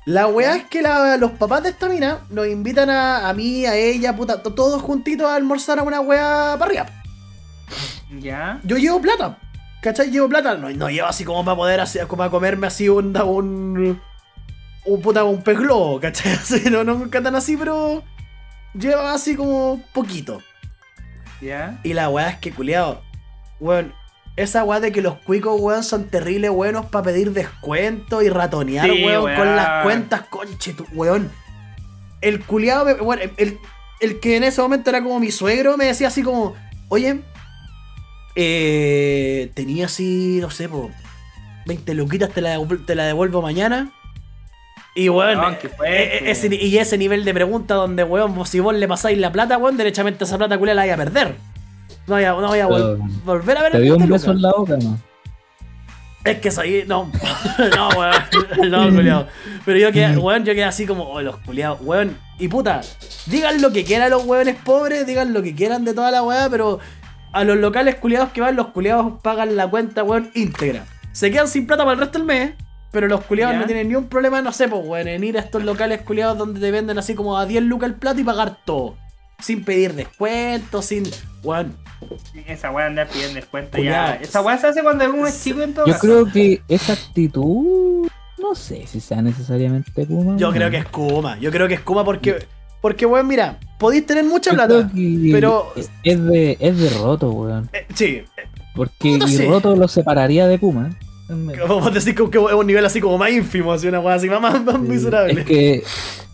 [0.05, 3.65] La weá es que la- los papás de esta mina nos invitan a, a mí,
[3.65, 6.85] a ella, puta, to- todos juntitos a almorzar a una weá para arriba.
[8.21, 8.61] ¿Ya?
[8.63, 9.37] Yo llevo plata.
[9.85, 10.09] ¿Cachai?
[10.09, 10.55] Llevo plata.
[10.57, 13.15] No, no llevo así como para poder así, como para comerme así un.
[13.15, 14.01] un.
[14.83, 16.31] un puta un pez globo, ¿cachai?
[16.41, 18.01] Así, no, no tan así, pero.
[18.73, 20.41] Lleva así como poquito.
[21.39, 21.79] ¿Ya?
[21.83, 23.03] Y la weá es que culiado.
[23.59, 23.93] Weón.
[24.35, 28.89] Esa weá de que los cuicos, weón, son terribles buenos para pedir descuento y ratonear,
[28.89, 29.55] Sí, weón, con weón.
[29.55, 31.31] las cuentas, conche, tu, weón.
[32.21, 33.59] El culiado, bueno, el,
[33.99, 36.55] el que en ese momento era como mi suegro, me decía así como,
[36.89, 37.21] oye,
[38.35, 40.91] eh, tenía así, no sé, po,
[41.65, 43.91] 20 luquitas, te la, te la devuelvo mañana.
[44.97, 48.87] Y weón, eh, eh, ese- y ese nivel de pregunta donde, weón, si vos le
[48.87, 51.35] pasáis la plata, weón, derechamente esa plata culia la vais a perder.
[52.07, 54.31] No voy a, no voy a vol- volver a ver Te dio un 20 beso
[54.31, 54.97] en la boca, ¿no?
[56.23, 56.85] Es que soy.
[56.87, 57.11] No,
[57.75, 58.13] no, weón.
[58.71, 59.27] No, culiao.
[59.65, 62.17] Pero yo quedé, weón, yo quedé así como, oh, los culiados, weón.
[62.39, 62.81] Y puta,
[63.25, 66.47] digan lo que quieran los weones pobres, digan lo que quieran de toda la weá,
[66.49, 66.79] pero
[67.35, 70.85] a los locales culiados que van, los culiados pagan la cuenta, weón, íntegra.
[71.11, 72.53] Se quedan sin plata para el resto del mes,
[72.91, 73.59] pero los culiados Ya.
[73.59, 76.37] no tienen ni un problema, no sé, pues, weón, en ir a estos locales culiados
[76.37, 78.95] donde te venden así como a 10 lucas el plato y pagar todo.
[79.39, 81.03] Sin pedir descuento, sin.
[81.43, 81.75] Weón,
[82.47, 84.15] Esa weá andar pidiendo descuento ya.
[84.15, 86.01] Esa weá se hace cuando uno es chico en todo Yo caso.
[86.07, 88.07] creo que esa actitud.
[88.37, 90.37] No sé si sea necesariamente Kuma.
[90.37, 91.37] yo creo que es Kuma.
[91.39, 92.45] Yo creo que es Kuma porque.
[92.85, 94.91] Porque, weón, mira, podéis tener mucha plata.
[95.31, 97.67] pero- Es de, es de roto, weón.
[97.73, 98.21] Eh, sí,
[98.75, 99.43] Porque sí.
[99.47, 100.95] roto lo separaría de Kuma.
[101.67, 104.29] Vamos a decir que es un nivel así como más ínfimo, así una weá así
[104.29, 105.41] más, más, más miserable.
[105.41, 105.83] Es que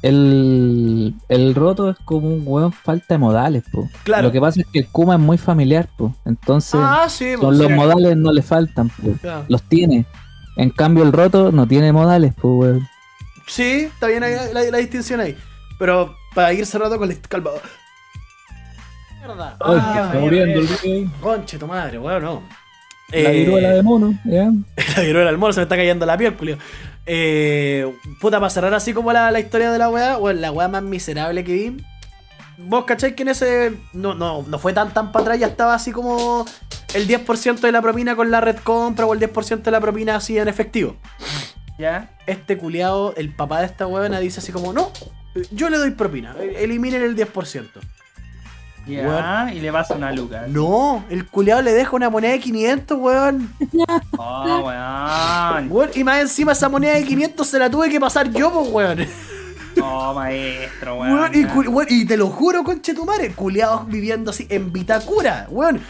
[0.01, 3.89] el, el roto es como un weón falta de modales, po.
[4.03, 4.23] Claro.
[4.23, 6.13] Lo que pasa es que el Kuma es muy familiar, po.
[6.25, 9.13] Entonces, ah, sí, son los modales no le faltan, po.
[9.47, 10.05] Los tiene.
[10.57, 12.85] En cambio, el roto no tiene modales, po, weón.
[13.47, 15.37] Sí, está bien ahí la, la distinción ahí.
[15.79, 17.51] Pero para ir cerrando con la calma.
[19.19, 19.57] Mierda.
[19.59, 22.43] Ay, Ah, está muriendo el conche tu madre, weón, no.
[23.11, 24.49] La Eh, viruela de mono, ¿ya?
[24.97, 26.57] la viruela del mono se me está cayendo la piel, culio.
[27.05, 30.67] Eh, puta, para cerrar así como la, la historia de la weá, weón, la weá
[30.67, 31.77] más miserable que vi.
[32.57, 33.73] Vos cacháis que en ese.
[33.93, 36.45] No, no, no fue tan tan para atrás, ya estaba así como
[36.93, 40.15] el 10% de la propina con la red compra o el 10% de la propina
[40.15, 40.95] así en efectivo.
[41.79, 42.11] ¿Ya?
[42.27, 44.91] Este culiado, el papá de esta huevona, dice así como: No,
[45.51, 47.67] yo le doy propina, eliminen el 10%.
[48.87, 49.51] Ya.
[49.53, 50.45] Y le pasa una luca.
[50.47, 53.53] No, el culiado le deja una moneda de 500, weón.
[54.17, 55.71] Oh, weón.
[55.71, 58.69] Weón, Y más encima esa moneda de 500 se la tuve que pasar yo, pues,
[58.69, 59.07] weón.
[59.81, 61.13] Oh, maestro, weón.
[61.13, 65.81] Weón, y, weón, te lo juro, conchetumare, culiados viviendo así en Vitacura, weón.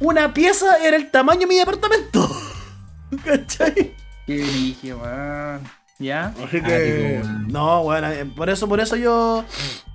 [0.00, 2.28] Una pieza era el tamaño de mi departamento.
[3.24, 3.94] ¿Cachai?
[4.26, 5.79] Qué brillo, weón.
[6.00, 6.32] ¿Ya?
[6.42, 7.22] Así que.
[7.48, 9.44] No, weón, eh, por eso, por eso yo.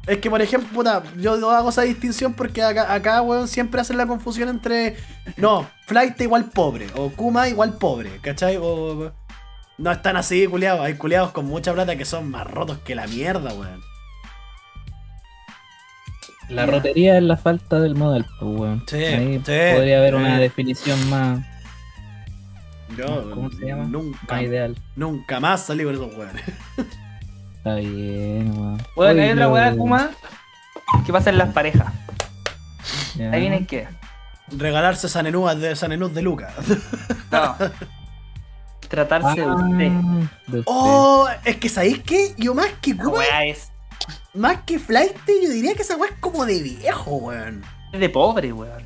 [0.06, 3.82] Es que, por ejemplo, puta, yo no hago esa distinción porque acá, acá, weón, siempre
[3.82, 4.96] hacen la confusión entre.
[5.36, 8.58] No, Flight igual pobre, o Kuma igual pobre, ¿cachai?
[8.62, 9.12] O.
[9.80, 10.82] No están así, culiados.
[10.86, 13.82] Hay culiados con mucha plata que son más rotos que la mierda, weón.
[16.50, 18.84] La rotería es la falta del modal, po, weón.
[18.88, 20.20] Sí, Ahí sí, podría haber sí.
[20.20, 21.39] una definición más,
[22.98, 23.86] Yo, ¿Cómo se llama?
[23.86, 24.76] Nunca, más ideal.
[24.95, 26.43] nunca más salí con esos weones.
[27.58, 28.82] Está bien, weón.
[28.95, 30.12] Weón, hay otra weá, Kuma,
[31.06, 31.91] que pasa en las parejas.
[33.15, 33.32] ya.
[33.32, 33.88] Ahí vienen qué.
[34.50, 36.54] Regalarse sanenúas de sanenús de Lucas.
[37.32, 37.56] No.
[38.88, 39.91] Tratarse de usted.
[39.91, 40.63] Ah, de usted.
[40.67, 42.36] Oh, es que ¿sabéis qué?
[42.38, 43.71] Yo más que La Kuma, weá es
[44.36, 47.63] más que Flight, yo diría que esa weá es como de viejo, weón.
[47.91, 48.84] de pobre, weón.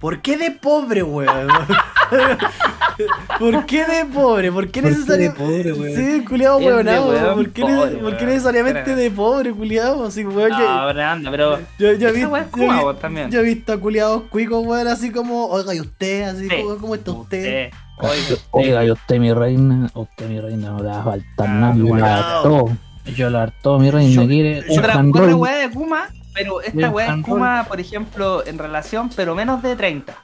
[0.00, 1.48] ¿Por qué de pobre, weón?
[3.38, 4.50] ¿Por qué de pobre?
[4.52, 5.96] ¿Por qué ¿Por qué necesario- de pobre, weón?
[5.96, 6.86] Sí, culiado, weón.
[6.86, 8.34] weón ¿Por qué, pobre, ne- por qué weón.
[8.34, 10.06] necesariamente de pobre, culiado?
[10.06, 10.50] Así, weón.
[10.50, 11.58] No, yo, pero anda, pero.
[11.78, 13.30] yo, yo yo, he- vos también.
[13.30, 16.22] yo he visto a culiados cuicos, weón, así como, oiga, ¿y usted?
[16.28, 16.56] Así, Sí.
[16.62, 17.70] como, ¿cómo está usted?
[17.98, 18.38] Usted.
[18.50, 21.74] Oiga, y usted, mi reina, usted, mi reina, no le va a faltar Ah, nada.
[21.76, 22.68] Yo la harto.
[23.16, 24.10] Yo la harto, mi reina.
[24.22, 27.24] Yo- quiere un Otra, otra weá de Kuma, pero esta weá es.
[27.24, 30.14] Kuma, por ejemplo, en relación, pero menos de 30.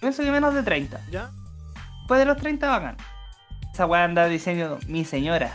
[0.00, 1.00] Pienso que menos de 30.
[1.10, 1.30] ¿Ya?
[2.00, 2.96] Después de los 30 bacán.
[3.72, 5.52] Esa weá anda diciendo mi señora.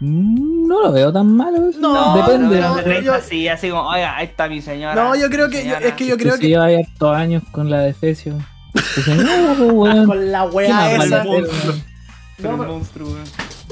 [0.00, 1.68] Mm, No lo veo tan malo.
[1.70, 1.78] eso.
[1.80, 2.60] No, depende.
[2.60, 4.94] no, de 30 yo- sí, así como, oiga, ahí está mi señora.
[4.94, 6.16] No, yo creo que- yo- es que yo señora".
[6.16, 8.34] Que creo si que- lleva hartos años con la de Fecio.
[8.72, 9.06] Pues,
[9.72, 10.06] weón.
[10.06, 11.22] Con la ¿Qué weá esa.
[11.22, 13.24] Pero No, pero- monstruo, weón.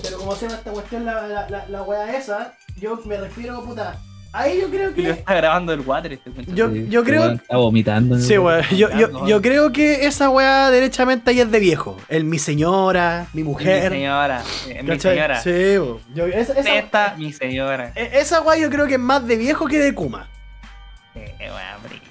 [0.02, 3.62] Pero como se llama esta cuestión, la, la, la, la weá esa, yo me refiero,
[3.64, 3.98] puta.
[4.36, 5.10] Ahí yo creo que.
[5.10, 6.30] está grabando el water este.
[6.48, 7.30] Yo, Sí, yo creo.
[7.30, 8.18] Está vomitando.
[8.18, 8.62] Sí, weón.
[8.76, 11.96] Yo, yo, yo creo que esa weá derechamente ahí es de viejo.
[12.08, 13.92] El mi señora, mi Mi mujer.
[13.92, 15.14] señora, eh, mi ¿cachai?
[15.14, 15.40] señora.
[15.40, 15.98] Sí, weón.
[16.16, 17.92] Yo- esa, esa, Esta, mi señora.
[17.94, 20.28] e- esa weá yo creo que es más de viejo que de Kuma.
[21.14, 22.02] Eh, weón,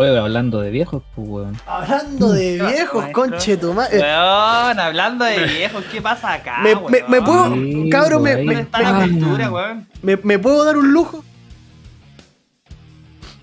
[0.00, 1.56] Oye, hablando de viejos, pues, weón.
[1.66, 3.98] Hablando de ¿Qué pasa, viejos, conche tu madre.
[3.98, 6.58] Weón, hablando de viejos, ¿qué pasa acá?
[6.62, 6.90] Me- weón?
[6.90, 9.86] me- me puedo- Sí, cabrón, me- ¿Dónde está la cultura, weón?
[10.00, 11.22] ¿Me, me puedo dar un lujo?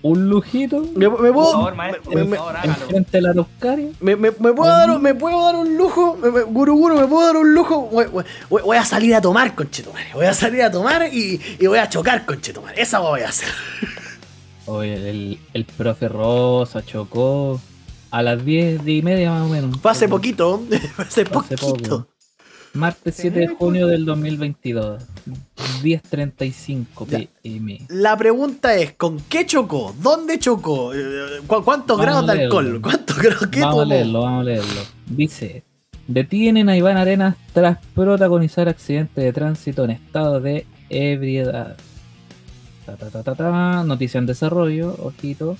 [0.02, 0.80] Un lujito.
[0.96, 2.72] ¿Me, me Por puedo, favor, maestro, me- me- por favor, hágalo.
[2.72, 3.34] Enfrente de la
[4.00, 6.16] me, me- me puedo dar, un- me puedo dar un lujo?
[6.20, 7.82] Me, me- guru Guru, ¿me puedo dar un lujo?
[7.92, 10.08] Voy, voy- voy- voy a salir a tomar, conchetumare.
[10.12, 12.80] Voy a salir a tomar y, y voy a chocar, conchetumare.
[12.82, 13.48] Esa voy a hacer.
[14.68, 17.60] Oye, el, el profe Rosa chocó
[18.10, 19.76] a las 10 y media más o menos.
[19.80, 20.58] Fue hace poquito.
[20.94, 21.74] Fue hace Hace poquito.
[21.98, 22.08] poco.
[22.74, 25.02] Martes 7 de junio del 2022.
[25.82, 27.06] 10.35
[27.42, 27.86] pm.
[27.88, 29.94] La pregunta es, ¿con qué chocó?
[30.00, 30.92] ¿Dónde chocó?
[30.94, 32.80] Eh, ¿cu- ¿Cuántos Vamos grados de alcohol?
[32.82, 34.80] ¿Cuántos grados qué Vamos a leerlo, vamos a leerlo.
[35.06, 35.64] Dice,
[36.06, 41.76] detienen a Iván Arenas tras protagonizar accidente de tránsito en estado de ebriedad.
[42.88, 43.84] Ta, ta, ta, ta, ta.
[43.84, 45.58] Noticia en desarrollo, ojito.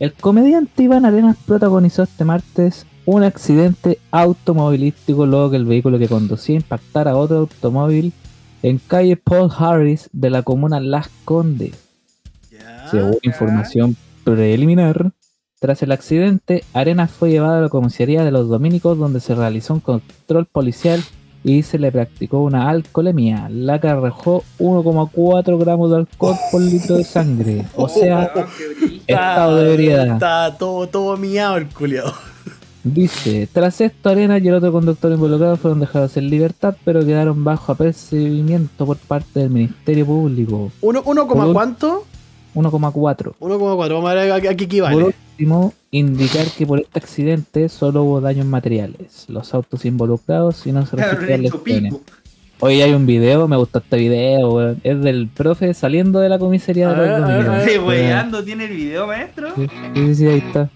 [0.00, 6.08] El comediante Iván Arenas protagonizó este martes un accidente automovilístico luego que el vehículo que
[6.08, 8.12] conducía impactara a otro automóvil
[8.64, 11.76] en calle Paul Harris de la comuna Las Condes.
[12.90, 15.12] Según información preliminar,
[15.60, 19.74] tras el accidente, Arenas fue llevado a la comisaría de los Dominicos donde se realizó
[19.74, 21.00] un control policial
[21.44, 26.96] y se le practicó una alcoholemia, la que arrojó 1,4 gramos de alcohol por litro
[26.96, 27.64] de sangre.
[27.76, 28.32] O sea,
[29.06, 30.14] estado de ebriedad.
[30.14, 32.12] Está todo, todo miado el culiado.
[32.84, 37.44] Dice, tras esto Arenas y el otro conductor involucrado fueron dejados en libertad, pero quedaron
[37.44, 40.72] bajo apercibimiento por parte del Ministerio Público.
[40.80, 42.06] ¿Uno, uno coma cuánto?
[42.54, 43.34] 1,4.
[43.38, 43.88] 1,4.
[43.94, 45.04] Vamos a ver a, a qué Por equivale.
[45.04, 49.26] último, indicar que por este accidente solo hubo daños materiales.
[49.28, 51.94] Los autos involucrados y no se registraron lesiones.
[52.64, 54.80] Hoy hay un video, me gustó este video, weón.
[54.84, 57.54] Es del profe saliendo de la comisaría de A ver, los a ver, Dominicos.
[57.54, 57.66] a ver.
[57.68, 57.88] Qué Weón.
[57.88, 59.48] weyando tiene el video, maestro.
[59.56, 60.68] Sí, sí, sí, ahí está.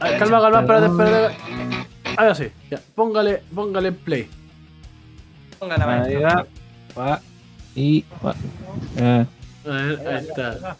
[0.00, 1.34] A ver, calma, calma, espérate, espérate.
[2.16, 2.44] Ahora sí.
[2.70, 4.28] Ya, póngale, póngale play.
[5.58, 6.22] Póngala, Ahí maestro.
[6.22, 6.46] va.
[7.04, 7.20] Va.
[7.74, 8.34] Y va.
[9.00, 9.24] Ah,
[9.68, 10.76] A ver, ahí está.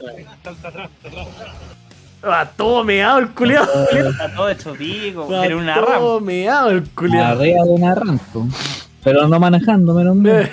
[2.26, 3.68] Va todo meado el culiado.
[3.92, 6.24] Está todo hecho pico, Va pero una todo RAM.
[6.26, 7.40] meado el culiado.
[7.40, 8.46] arriba de un arranco.
[9.04, 10.50] Pero no manejando, menos mal.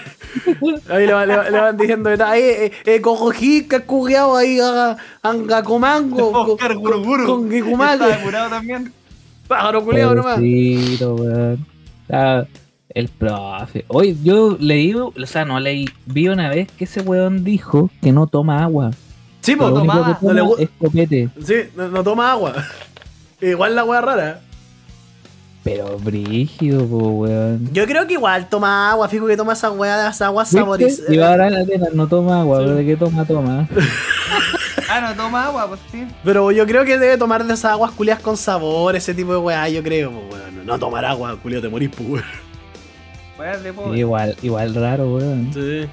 [0.90, 4.96] Ahí le, va- le va- le van diciendo, ahí, eh, eh, cojojica, cugiao ahí, a-
[5.24, 7.26] angacomango, con, Oscar Guruguru.
[7.26, 8.94] con Está Gikumaque, curado también.
[9.48, 10.36] pájaro culiado nomás.
[10.36, 11.66] Pobrecito, weón.
[12.96, 13.86] El profe.
[13.90, 18.12] Oye, yo leí, o sea, no leí, vi una vez que ese weón dijo que
[18.12, 18.92] no toma agua.
[19.42, 21.30] Sí, pues, no no le toma gu- es copete.
[21.46, 22.54] sí, no, no toma agua.
[23.42, 24.40] Igual la wea rara.
[25.64, 27.70] Pero brígido, po, weón.
[27.74, 31.12] Yo creo que igual toma agua, fijo que toma esa wea de esas aguas saborizadas.
[31.12, 33.68] Y ahora la tela no toma agua, pero de qué toma, toma.
[34.88, 36.06] Ah, no toma agua, pues sí.
[36.24, 39.40] Pero yo creo que debe tomar de esas aguas culias con sabor, ese tipo de
[39.40, 40.66] weá, yo creo, pues weón.
[40.66, 42.24] No tomar agua, culiao, te morís, weón.
[43.40, 44.00] Weón de pobre.
[44.00, 45.52] Igual, igual raro, weón.
[45.54, 45.88] Sí.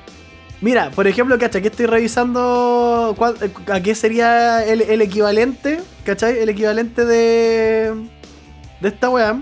[0.60, 1.60] Mira, por ejemplo, ¿cachai?
[1.62, 3.36] Que estoy revisando cuál-
[3.72, 6.38] a qué sería el, el equivalente, ¿cachai?
[6.38, 7.92] El equivalente de,
[8.80, 9.40] de esta weá.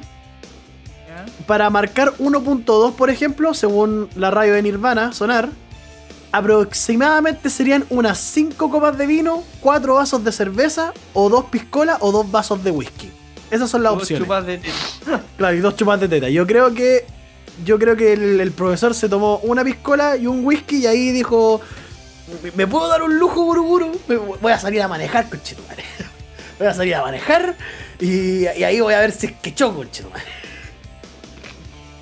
[1.46, 5.50] Para marcar 1.2, por ejemplo, según la radio de Nirvana, sonar,
[6.32, 12.12] aproximadamente serían unas 5 copas de vino, 4 vasos de cerveza, o 2 piscolas, o
[12.12, 13.10] 2 vasos de whisky.
[13.50, 14.24] Esas son las Dos opciones.
[14.24, 14.74] chupas de teta.
[15.36, 16.28] Claro, y dos chupas de teta.
[16.28, 17.04] Yo creo que.
[17.64, 21.10] Yo creo que el, el profesor se tomó una piscola y un whisky y ahí
[21.12, 21.60] dijo.
[22.54, 23.90] ¿Me, puedo dar un lujo, Buruburu?
[24.40, 25.82] Voy a salir a manejar, conchetumare.
[26.58, 27.56] Voy a salir a manejar
[27.98, 30.24] y, y ahí voy a ver si es que choco, conchetumare.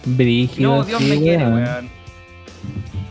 [0.05, 0.77] Brígido.
[0.77, 1.65] No, Dios sí, me quiere, weón.
[1.65, 1.91] weón.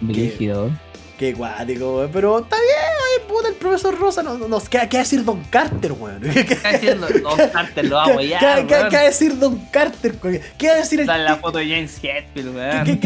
[0.01, 0.71] Brígido.
[1.17, 2.11] Qué guático, weón.
[2.13, 5.23] Pero está bien, ay, puta, el profesor Rosa nos, nos ¿qué, qué va a decir
[5.25, 6.21] Don Carter, weón?
[6.21, 7.07] ¿Qué, qué, ¿Qué haciendo?
[7.07, 8.89] Dos cartas lo hago qué- ya, qué- qué- weón.
[8.89, 10.15] qué va a decir Don Carter?
[10.57, 12.99] ¿Qué va a decir el Está en la tío- foto de James Hetfield, weón.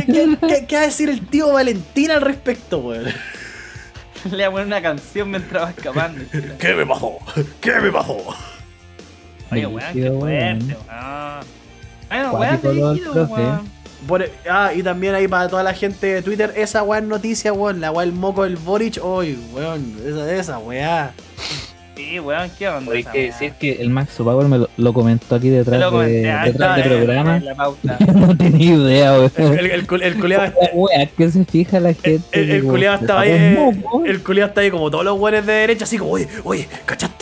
[0.68, 3.06] qué- va a decir el tío Valentín al respecto, weón?
[4.26, 6.22] Le voy a poner una canción mientras va escapando.
[6.60, 7.18] ¿Qué me pasó?
[7.62, 8.18] ¿Qué me pasó?
[9.52, 10.76] Oye, weón, qué fuerte, weón.
[12.10, 12.60] Bueno, weón,
[13.00, 13.32] profe.
[13.32, 13.81] weón.
[14.08, 17.54] Por- ah, y también ahí para toda la gente de Twitter, esa weá es noticia,
[17.54, 17.80] weón.
[17.82, 19.96] La weá el moco del Boric, hoy, weón.
[20.06, 21.12] Esa, esa weá.
[21.96, 22.94] Sí, weón, ¿qué onda?
[22.94, 26.54] Hay que decir que el Max Power me lo, lo comentó aquí detrás, de, antes
[26.54, 27.40] detrás del de- programa.
[27.40, 27.98] la pauta.
[28.16, 29.32] no tenía idea, weón.
[29.38, 32.22] El, el, cul- el La wea, ¿qué se fija la gente?
[32.32, 33.72] El, el ¿se estaba ahí, eh,
[34.08, 36.68] el culiao está ahí como todos los weones de derecha, así como, oye, oye,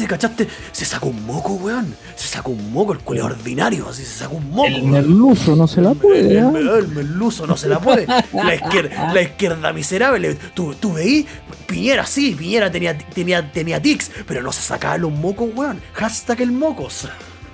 [0.07, 0.71] ¿cachaste, cachaste?
[0.71, 1.95] Se sacó un moco, weón.
[2.15, 4.67] Se sacó un moco, el culiao ordinario, así se sacó un moco.
[4.67, 6.51] El merluzo no se la puede, El, ¿ah?
[6.55, 8.05] el, el merluzo no se la puede.
[8.33, 10.37] La izquierda, la izquierda miserable.
[10.53, 11.25] Tú, tú veí,
[11.65, 15.81] Piñera sí, Piñera tenía, tenía, tenía tics, pero no se sacaba los mocos, weón.
[15.93, 17.07] Hashtag el mocos.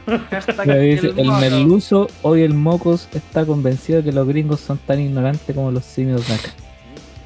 [0.06, 1.40] Dice, el mono.
[1.40, 5.84] merluzo, hoy el mocos está convencido de que los gringos son tan ignorantes como los
[5.84, 6.50] simios de acá.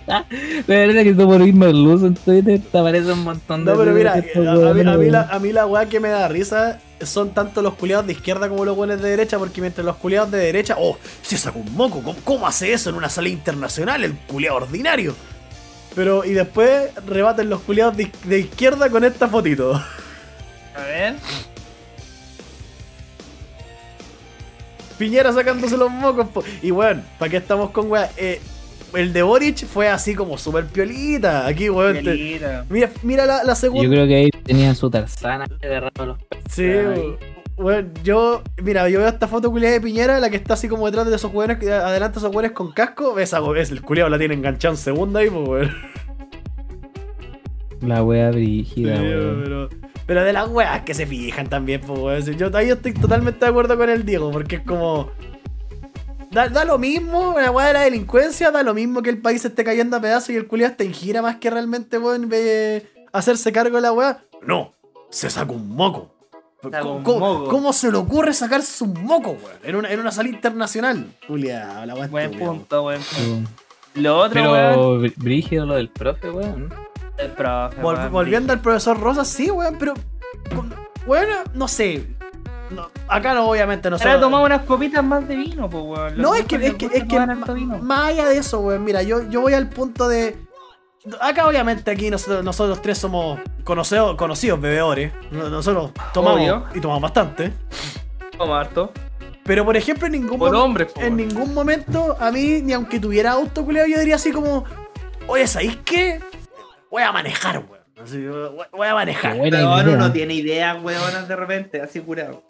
[0.68, 3.78] De verdad que tú por ir merluzo en Twitter te aparece un montón de No,
[3.78, 6.00] pero mira, a, estos a mí, a hueones, mí la, a mí la weá que
[6.00, 9.62] me da risa son tanto los culiados de izquierda como los buenos de derecha, porque
[9.62, 12.96] mientras los culiados de derecha, oh, se sacó un moco, ¿cómo, cómo hace eso en
[12.96, 15.16] una sala internacional el culiado ordinario?
[15.96, 19.74] Pero, y después rebaten los culiados de, de izquierda con esta fotito.
[20.76, 21.16] A ver.
[24.98, 26.28] Piñera sacándose los mocos.
[26.28, 26.44] po.
[26.62, 28.10] Y bueno, ¿para qué estamos con weá?
[28.18, 28.42] Eh,
[28.94, 31.46] el de Boric fue así como súper piolita.
[31.48, 32.04] Aquí, weón.
[32.04, 32.40] te-.
[32.70, 33.90] Mira, mira la, la Yo segunda.
[33.90, 36.18] creo que ahí tenían su tarzana agarrando los
[36.50, 36.66] Sí,
[37.58, 37.94] weón.
[38.04, 41.08] Yo, mira, yo veo esta foto culiada de Piñera, la que está así como detrás
[41.10, 43.20] de esos que- adelante de esos weones con casco.
[43.20, 45.72] Esa, es, el culiado la tiene enganchada en segunda ahí, pues, weón.
[47.82, 49.42] La wea brígida, Sí, weón.
[49.44, 49.70] pero,
[50.06, 52.38] pero de las weas que se fijan también, pues, weón.
[52.38, 55.12] Yo, ahí yo estoy totalmente de acuerdo con el Diego, porque es como.
[56.32, 59.44] Da, da lo mismo, la wea de la delincuencia, da lo mismo que el país
[59.46, 62.86] esté cayendo a pedazos y el culiado esté en gira más que realmente, weón, ve-
[63.12, 64.20] hacerse cargo de la wea.
[64.44, 64.72] No,
[65.10, 66.14] se saca un moco.
[67.04, 69.58] ¿Cómo, se le ocurre sacarse un moco, weón?
[69.64, 71.08] En una, en una sala internacional.
[71.28, 73.22] Julia, la wea Buen punto, buen punto.
[73.32, 73.48] Weón.
[73.96, 74.54] Lo otro, weón.
[74.76, 76.72] Pero br- brígido lo del profe, weón.
[77.18, 79.94] El profe, Vol- weón, volviendo al profesor Rosa, sí, weón, pero.
[81.08, 82.06] Bueno, no sé.
[82.70, 84.08] No, acá no, obviamente, no sé.
[84.08, 86.18] Ahora tomamos unas copitas más de vino, pues, weón.
[86.22, 89.42] No, es que, es que, es que más allá de eso, weón, mira, yo, yo
[89.42, 90.38] voy al punto de.
[91.22, 95.12] Acá, obviamente, aquí nosotros, nosotros tres somos conocidos, conocidos bebedores.
[95.32, 96.66] No- Nosotros tomamos Obvio.
[96.76, 97.54] y tomamos bastante.
[98.38, 98.92] Toma harto.
[99.46, 101.18] Pero, por ejemplo, en ningún, Por hombres, en weón.
[101.18, 104.66] ningún momento, a mí, ni aunque tuviera auto, culiao, yo diría así como:
[105.28, 106.20] Oye, ¿sabéis qué?
[106.92, 107.80] Voy a manejar, weón.
[108.04, 108.26] Así,
[108.72, 109.34] voy a manejar.
[109.42, 109.76] Pero idea.
[109.76, 112.44] uno no tiene idea, weón, de repente, así curado.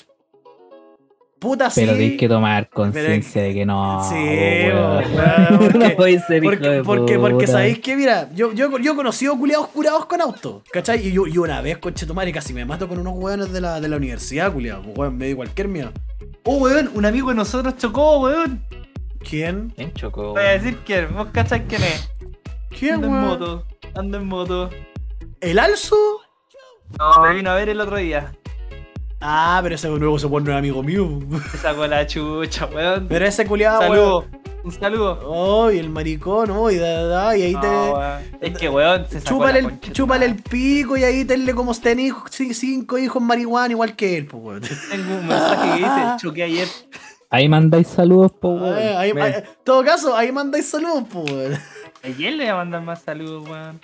[1.39, 1.81] Puta, sí.
[1.81, 4.03] Pero tienes que tomar conciencia de que no.
[4.09, 4.97] Sí, weón.
[5.15, 7.51] weón, porque- no ser hijo Porque, de porque, porque puta.
[7.53, 11.07] sabéis que, mira, yo, yo, yo he conocido culiados curados con auto, ¿cachai?
[11.07, 13.61] Y yo, yo una vez, conche tu madre, casi me mato con unos weones de
[13.61, 14.85] la, de la universidad, culiados.
[14.95, 15.91] Weón, me dio cualquier miedo.
[16.43, 18.61] Oh, weón, un amigo de nosotros chocó, weón.
[19.19, 19.71] ¿Quién?
[19.75, 20.31] ¿Quién chocó?
[20.33, 22.09] Voy a decir quién, vos cachai quién es.
[22.77, 24.69] ¿Quién, Anda en moto, anda en moto.
[25.41, 25.95] ¿El Alzo?
[26.97, 28.31] No, me vino a ver el otro día.
[29.21, 31.19] Ah, pero ese nuevo se pone amigo mío.
[31.51, 33.07] Se sacó la chucha, weón.
[33.09, 34.41] Pero ese culiado, Saludo, weón.
[34.63, 35.19] un saludo.
[35.25, 37.67] Oh, y el maricón, oh, y, da, da, y ahí No, te.
[37.67, 38.21] weón.
[38.41, 41.73] Es que, weón, se sacó Chúpale la el, chúpale el pico y ahí tenle como
[41.75, 44.61] ten hijos, ci- cinco hijos marihuana igual que él, pues weón.
[44.61, 46.67] Tengo un mensaje que dice, choqué ayer.
[47.29, 48.97] Ahí mandáis saludos, po, Ay, weón.
[48.97, 51.57] ahí- ahí- en todo caso, ahí mandáis saludos, pues weón.
[52.03, 53.81] Ayer le voy a mandar más saludos, weón.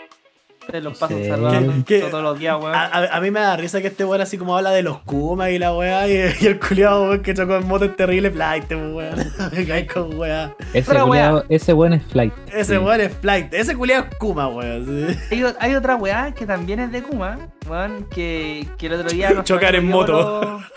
[0.72, 1.28] Te los paso Sí.
[1.28, 2.08] saludando ¿Qué- qué?
[2.10, 2.74] todos los días, weón.
[2.76, 5.00] A, a- a mí me da risa que este weón así como habla de los
[5.02, 8.32] Kuma y la weá y, y el culiado weón que chocó en moto es terrible
[8.32, 9.16] flight, pues weón.
[9.56, 10.56] Me cae con weá.
[10.74, 12.34] Ese, culiao- ese buen es flight.
[12.48, 12.78] Ese Sí.
[12.78, 15.16] weón es flight, ese culiado es Kuma, weón.
[15.30, 15.44] sí.
[15.60, 17.38] Hay, otra weá que también es de Kuma,
[17.70, 19.32] weón, que, que el otro día...
[19.32, 20.60] nos Chocar en moto.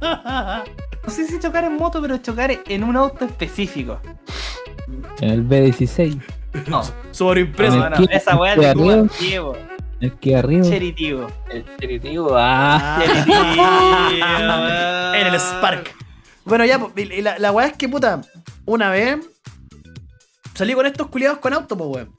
[0.00, 3.98] No sé si chocar en moto, pero chocar en un auto específico.
[5.20, 6.20] En el B16.
[6.68, 7.76] No, Sobreimpreso.
[7.76, 8.10] no, no, ¿quién?
[8.12, 9.04] esa weá es ¿De arriba?
[9.20, 9.56] Diego,
[10.00, 10.64] El que arriba.
[10.68, 11.26] Cheritivo.
[11.50, 12.30] El cheritivo.
[12.36, 13.02] Ah.
[14.22, 15.94] Ah, en el Spark.
[16.44, 18.20] Bueno, ya, y la, la weá es que, puta,
[18.64, 19.18] una vez
[20.54, 22.14] salí con estos culiados con auto, pues, weón.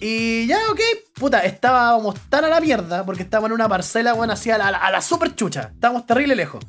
[0.00, 0.80] Y ya, ok,
[1.14, 4.90] puta, estábamos tan a la mierda porque estábamos en una parcela, weón, así la- a
[4.92, 5.70] la super chucha.
[5.74, 6.64] Estábamos terrible lejos.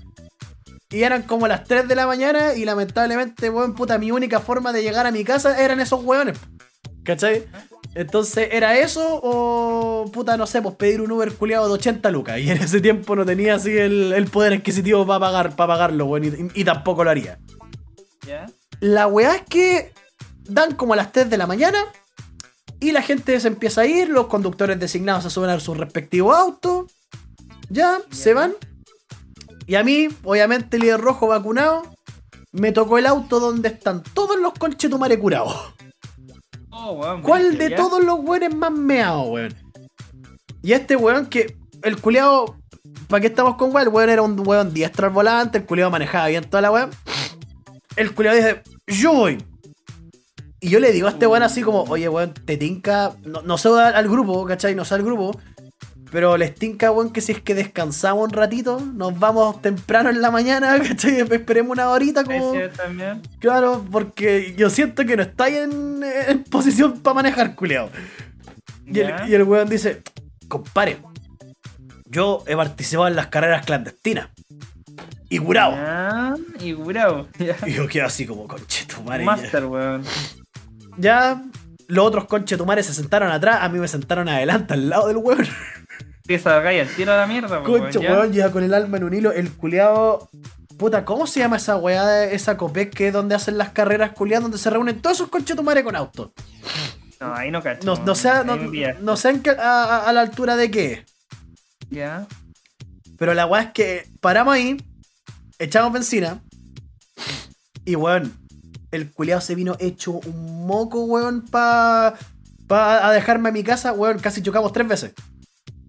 [0.91, 4.73] Y eran como las 3 de la mañana y lamentablemente, weón, puta, mi única forma
[4.73, 6.37] de llegar a mi casa eran esos weones.
[7.03, 7.47] ¿Cachai?
[7.95, 12.39] Entonces, ¿era eso o, puta, no sé, pues pedir un Uber culiado de 80 lucas?
[12.39, 16.05] Y en ese tiempo no tenía así el, el poder adquisitivo para pagar, para pagarlo,
[16.05, 17.39] weón, y, y tampoco lo haría.
[18.25, 18.47] ¿Ya?
[18.79, 19.93] La weá es que
[20.43, 21.85] dan como a las 3 de la mañana
[22.79, 26.35] y la gente se empieza a ir, los conductores designados se suben a sus respectivos
[26.37, 26.91] autos,
[27.69, 28.53] ya, se van.
[29.69, 31.83] Y a mí, obviamente, líder rojo vacunado,
[32.51, 35.75] me tocó el auto donde están todos los conchetumares curados.
[36.71, 39.53] Oh, ¿Cuál de todos los weones más meados, weón?
[40.63, 41.55] Y este weón que.
[41.83, 42.57] El culeado.
[43.07, 43.87] ¿Para qué estamos con weón?
[43.87, 45.59] El weón era un weón diestro al volante.
[45.59, 46.89] El culeado manejaba bien toda la weón.
[47.95, 49.37] El culeado dice: Yo voy.
[50.61, 53.13] Y yo le digo a este weón así como: Oye, weón, te tinca.
[53.23, 54.73] No, no sé al, al grupo, ¿cachai?
[54.73, 55.39] No sé al grupo.
[56.11, 60.21] Pero les tinca, weón, que si es que descansamos un ratito, nos vamos temprano en
[60.21, 61.19] la mañana, ¿cachai?
[61.19, 62.53] Esperemos una horita como.
[62.75, 63.21] También.
[63.39, 67.89] Claro, porque yo siento que no estáis en, en posición para manejar, culeado.
[68.85, 70.01] Y el, y el weón dice,
[70.47, 70.97] compadre,
[72.05, 74.29] yo he participado en las carreras clandestinas.
[75.29, 75.73] Y curado.
[75.73, 77.27] Ya, Y curado.
[77.67, 79.23] Y yo quedo así como, conchetumare.
[79.23, 80.03] Master, weón.
[80.97, 81.43] Ya,
[81.87, 85.45] los otros conchetumares se sentaron atrás, a mí me sentaron adelante, al lado del weón.
[86.35, 87.81] Acá y al tiro a la mierda, weón.
[87.81, 88.11] Concho, ya.
[88.13, 89.31] weón, llega con el alma en un hilo.
[89.31, 90.29] El culeado.
[90.77, 94.11] Puta, ¿cómo se llama esa weá de esa copec que es donde hacen las carreras
[94.13, 96.31] culiadas, donde se reúnen todos esos conchetumares con autos?
[97.19, 97.85] No, ahí no cacho.
[97.85, 98.55] No, no sé, no,
[99.01, 101.05] no sé en qué- a, a- a la altura de qué.
[101.89, 102.27] Ya.
[103.17, 104.77] Pero la weá es que paramos ahí,
[105.57, 106.39] echamos benzina.
[107.83, 108.31] Y weón,
[108.91, 112.13] el culiado se vino hecho un moco, weón, pa,
[112.67, 115.13] pa a dejarme a mi casa, weón, casi chocamos tres veces.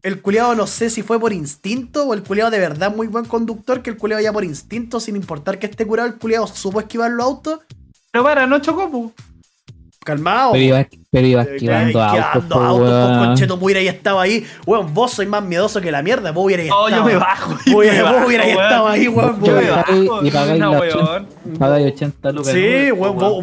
[0.03, 3.27] El culiado no sé si fue por instinto o el culiado de verdad muy buen
[3.27, 6.81] conductor, que el culiado ya por instinto, sin importar que esté curado, el culiado supo
[6.81, 7.61] esquivar los autos.
[8.11, 9.13] Pero para, no chocó, pu.
[10.05, 10.53] Calmado.
[10.53, 13.27] Pero iba, pero iba Eh, esquivando autos, esquivando autos, weón.
[13.27, 14.47] concheto, vos hubierais estado ahí.
[14.67, 17.51] Weón, vos sois más miedoso que la mierda, vos hubierais Oh, estado yo me bajo.
[17.51, 17.67] Vos
[18.27, 19.43] hubierais- estado ahí, weón.
[19.45, 20.25] Yo me bajo.
[20.25, 21.27] y pagáis una la weón.
[21.59, 22.53] Pagáis 80 lucas.
[22.55, 23.43] Sí, weón, vos,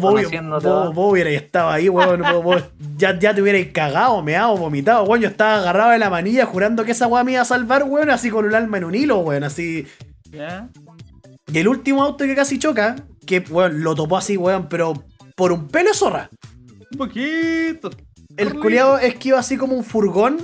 [0.94, 2.22] vos- hubierais estado ahí, weón.
[2.22, 2.64] vos- vos-
[2.96, 5.20] ya, ya te hubierais cagado, meado, vomitado, weón.
[5.22, 8.10] Yo estaba agarrado de la manilla jurando que esa weá me iba a salvar, weón,
[8.10, 9.86] así con el alma en un hilo, weón, así.
[10.32, 10.68] Ya.
[11.52, 12.96] Y el último auto que casi choca,
[13.26, 15.04] que, weón, lo topó así, weón, pero
[15.38, 16.28] por un pelo zorra.
[16.90, 17.90] Un poquito.
[18.36, 20.38] El culiado esquiva así como un furgón,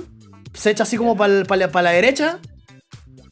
[0.53, 2.39] se echa así como para la derecha,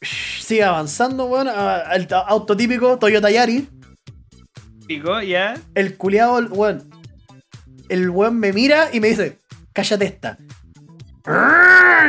[0.02, 3.64] sigue avanzando, weón, el auto típico Toyota Yaris.
[4.86, 5.54] Pico, ya.
[5.74, 6.90] El culiado, weón,
[7.88, 9.38] el weón me mira y me dice,
[9.72, 10.36] cállate esta.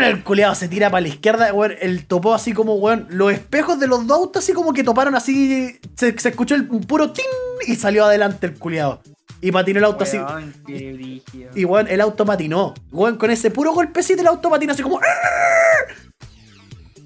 [0.04, 3.80] El culiado se tira para la izquierda, weón, el topó así como, weón, los espejos
[3.80, 7.14] de los dos autos así como que toparon así, se, se escuchó el, un puro
[7.14, 7.26] tin
[7.66, 9.02] y salió adelante el culiado.
[9.46, 10.18] Y patinó el auto así.
[10.66, 11.52] Qué brígido.
[11.54, 12.74] Y weón, el auto patinó.
[12.92, 15.00] Weón, con ese puro golpecito el auto patinó así como.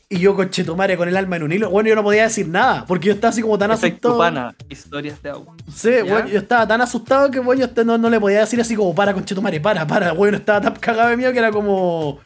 [0.07, 1.69] Y yo, conchetumare, con el alma en un hilo.
[1.69, 2.85] Bueno, yo no podía decir nada.
[2.87, 4.17] Porque yo estaba así como tan Efecto asustado.
[4.17, 4.55] pana.
[4.69, 5.53] Historias de auto.
[5.69, 6.03] Sí, ¿Ya?
[6.05, 8.95] weón, yo estaba tan asustado que weón, yo no, no le podía decir así como
[8.95, 10.13] para, conchetumare, para, para.
[10.13, 12.19] Weón, estaba tan cagado de miedo que era como.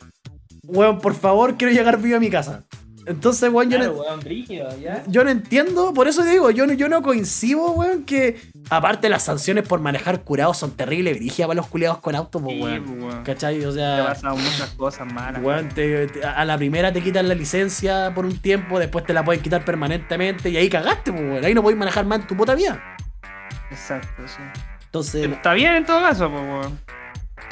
[0.61, 2.63] Weón, por favor, quiero llegar vivo a mi casa.
[3.05, 5.03] Entonces, weón, yo, Claro, no, weón, brígido, ya.
[5.07, 5.93] yo no entiendo.
[5.93, 8.39] Por eso digo, yo no, yo no coincido, weón, que.
[8.69, 12.55] Aparte, las sanciones por manejar curados son terribles, brígidas para los culiados con autos, pues,
[12.55, 13.03] Sí, weón.
[13.03, 13.23] weón.
[13.23, 13.63] ¿Cachai?
[13.65, 13.99] O sea.
[13.99, 15.41] han pasado muchas cosas malas.
[15.43, 19.13] Weón, te- te- a la primera te quitan la licencia por un tiempo, después te
[19.13, 21.43] la pueden quitar permanentemente y ahí cagaste, pues, weón.
[21.45, 22.81] Ahí no podés manejar más en tu puta vida.
[23.69, 24.41] Exacto, sí.
[24.85, 26.79] Entonces, Está bien en todo caso, pues, weón.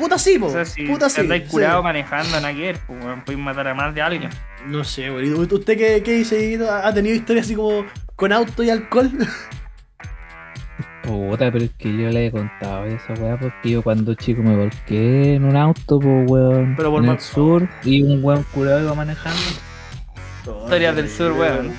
[0.01, 0.49] Puta sí, po.
[0.49, 1.21] Sea, si puta si sí.
[1.21, 1.49] andáis sí.
[1.49, 4.29] curado manejando nada que ver, pues, weón, podéis matar a más de alguien.
[4.67, 5.25] No sé, weón.
[5.25, 6.59] ¿Y ¿Usted qué, qué dice?
[6.69, 7.85] ¿Ha tenido historias así como
[8.15, 9.11] con auto y alcohol?
[11.03, 14.55] Puta, pero es que yo le he contado esa weá porque yo cuando chico me
[14.55, 16.75] volqué en un auto, pues weón.
[16.77, 19.39] Pero por en el sur y un weón curado iba manejando.
[20.45, 21.73] Historias del sur, weón.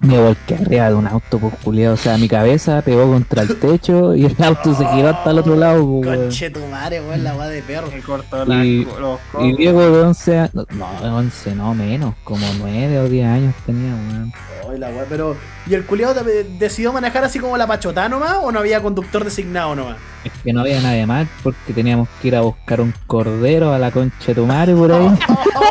[0.00, 1.94] Me volqué arriba de un auto, pues culiado.
[1.94, 5.38] O sea, mi cabeza pegó contra el techo y el auto se giró hasta el
[5.38, 6.20] otro lado, pues weón.
[6.22, 7.88] Conche tu madre, weón, la weá de perro.
[7.92, 9.56] Me cortó Y- las- los Y.
[9.56, 14.32] Diego de 11 años, no, 11 no, menos, como 9 o 10 años tenía, weón.
[14.70, 15.36] Ay, la weá, pero.
[15.66, 19.24] ¿Y el culiado de- decidió manejar así como la pachotá nomás o no había conductor
[19.24, 19.96] designado nomás?
[20.24, 23.78] Es que no había nadie más porque teníamos que ir a buscar un cordero a
[23.78, 25.06] la concha de tu madre por ahí.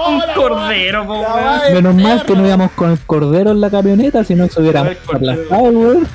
[0.05, 1.73] Un cordero, po, weón.
[1.73, 4.81] Menos mal que no íbamos con el cordero en la camioneta, si no se hubiera
[4.81, 5.33] El cordero.
[5.33, 6.07] aplastado, weón.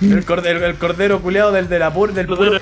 [0.00, 2.52] El cordero, el cordero culiado del, de la pur- del, puro,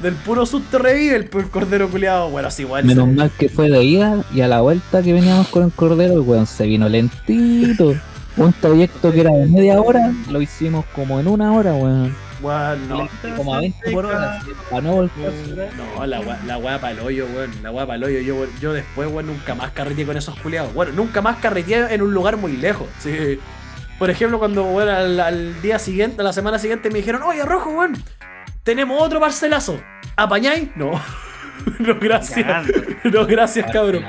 [0.00, 2.28] del puro susto revive el, el cordero culiado.
[2.30, 2.84] Bueno, así igual.
[2.84, 5.72] Menos se- mal que fue de ida y a la vuelta que veníamos con el
[5.72, 7.94] cordero, el weón se vino lentito.
[8.36, 12.14] Un trayecto que era de media hora, lo hicimos como en una hora, weón.
[12.40, 13.08] Weón, no.
[13.36, 15.02] Como a 20 por hora, para no.
[15.02, 17.50] No, la weá, la weá pa'l hoyo, weón.
[17.62, 18.20] La weá pa'l hoyo.
[18.20, 20.72] Yo, yo después, weón, nunca más carreteé con esos culiados.
[20.74, 22.88] Bueno, nunca más carreteé en un lugar muy lejos.
[22.98, 23.38] Sí.
[23.98, 27.44] Por ejemplo, cuando, weón, al, al día siguiente, a la semana siguiente me dijeron, oye,
[27.44, 28.02] Rojo, weón,
[28.64, 29.78] tenemos otro parcelazo.
[30.16, 30.68] ¿Apañáis?
[30.74, 30.92] No.
[31.78, 32.66] no, gracias.
[33.04, 34.04] No, gracias, cabrón.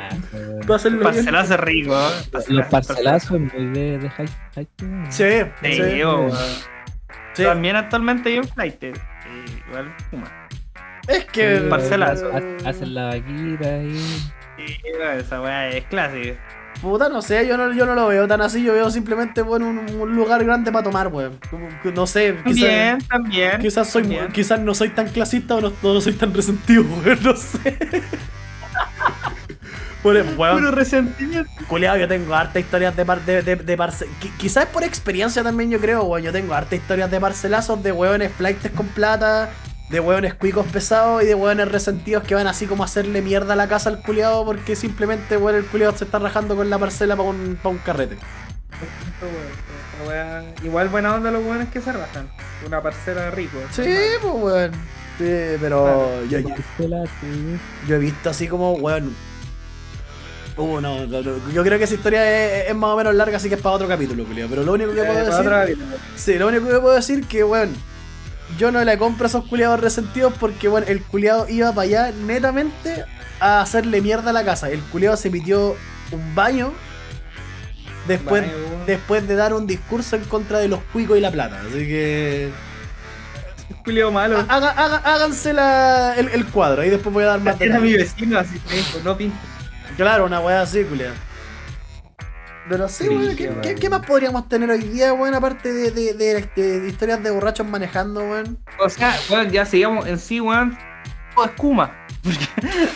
[0.68, 1.14] Pásenlo bien.
[1.14, 2.39] Parcelazo rico, ¿eh?
[2.49, 4.68] Los parcelazos muy de, de high, high.
[5.10, 5.24] Sí,
[5.62, 5.82] Sí,
[7.34, 7.43] sí.
[7.43, 8.84] También actualmente hay un flight.
[8.84, 10.47] igual Kuma.
[11.08, 11.58] Es que.
[11.60, 12.30] Sí, parcelazo.
[12.34, 13.99] ha- Hacen la vaquita ahí.
[14.58, 14.78] Sí,
[15.20, 16.38] esa weá es clásica.
[16.82, 19.68] Puta, no sé, yo no, yo no lo veo tan así, yo veo simplemente bueno,
[19.70, 21.40] un, un lugar grande para tomar, weón.
[21.96, 23.62] No sé, También, quizás, también.
[23.62, 24.32] quizás, soy, también.
[24.34, 27.78] quizás no soy tan clasista o no, no soy tan resentido, weón, no sé.
[30.04, 31.50] Bueno, Puro weón, resentimiento.
[31.70, 35.44] culiao, yo tengo harta historias de, par, de, de, de parce- qui- Quizás por experiencia
[35.44, 36.24] también yo creo, weón.
[36.26, 39.50] Yo tengo harta historias de parcelazos de weones flights con plata,
[39.94, 43.54] de weones cuicos pesados y de weones resentidos que van así como a hacerle mierda
[43.54, 46.80] a la casa al culiao porque simplemente, weón, el culiao se está rajando con la
[46.80, 48.18] parcela para un, pa' un carrete.
[50.64, 52.28] Igual buena onda los buenos que se rajan.
[52.66, 53.60] Una parcela rico.
[53.70, 53.84] Sí,
[54.20, 54.72] pues, weón.
[55.20, 57.60] Sí, pero yo, yo, Parcela, sí.
[57.88, 59.16] yo he visto así como, weón.
[60.58, 63.38] Uh, no, no, no, yo creo que esa historia es, es más o menos larga,
[63.38, 64.50] así que es para otro capítulo, culiao.
[64.50, 65.78] Pero lo único que puedo decir.
[66.16, 67.76] Sí, lo único que puedo decir que, weón,
[68.58, 72.12] yo no le compro a esos culiados resentidos porque, bueno, el culiado iba para allá
[72.12, 73.04] netamente
[73.39, 74.70] a hacerle mierda a la casa.
[74.70, 75.76] El culiado se pitió
[76.12, 76.72] un baño
[78.08, 78.54] después, Baño,
[78.86, 81.60] después de dar un discurso en contra de los cuicos y la plata.
[81.62, 82.50] Así que.
[83.86, 84.38] Julio malo.
[84.48, 87.94] haga- haga- háganse la- el, el cuadro y después voy a dar más Era mi
[87.94, 89.36] vecino, así dijo, no pinta.
[89.98, 91.14] Claro, una weá así, culiado.
[92.70, 95.34] Pero sí, weón, ¿qué, más podríamos tener hoy día, weón?
[95.34, 98.57] Aparte de, de- de- de- de historias de borrachos manejando, weón.
[98.80, 100.78] O sea, weón, ya sigamos en sí, weón.
[101.36, 101.91] Todo es Kuma.
[102.24, 102.45] Porque,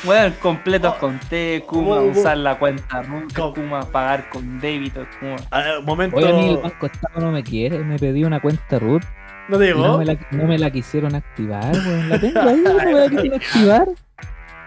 [0.05, 0.99] weón, completos Oh.
[0.99, 3.03] con T, Kuma, usar la cuenta
[3.35, 3.53] ¿Cómo?
[3.53, 5.35] Kuma, pagar con débito, Kuma.
[5.51, 6.15] A ver, momento.
[6.15, 9.03] Oye, ni el Banco Estado no me quiere, me pedí una cuenta root
[9.49, 9.85] ¿No te llegó?
[9.85, 12.09] no me, la, no me la quisieron activar, weón.
[12.09, 13.87] La tengo ahí, no me la quisieron activar.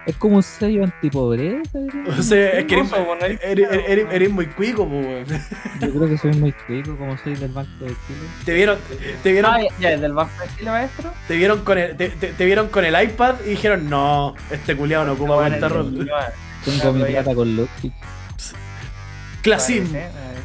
[0.05, 1.77] Es como un sello antipobreza.
[1.79, 2.09] ¿no?
[2.19, 2.83] O sea, es que
[3.43, 5.41] eres, eres muy cuico, pues, weón.
[5.79, 8.19] Yo creo que soy muy rico, como soy del Banco de Chile.
[8.45, 8.77] Te vieron,
[9.21, 11.13] te vieron, Ah, ya, ya, ¿es del Banco de Chile, maestro?
[11.27, 14.75] te vieron con el, te, te- te vieron con el iPad y dijeron, no, este
[14.75, 16.07] culiado no ocupa el- root.
[16.65, 17.93] Tengo mi plata con Ludwig.
[19.41, 19.99] Clasismo,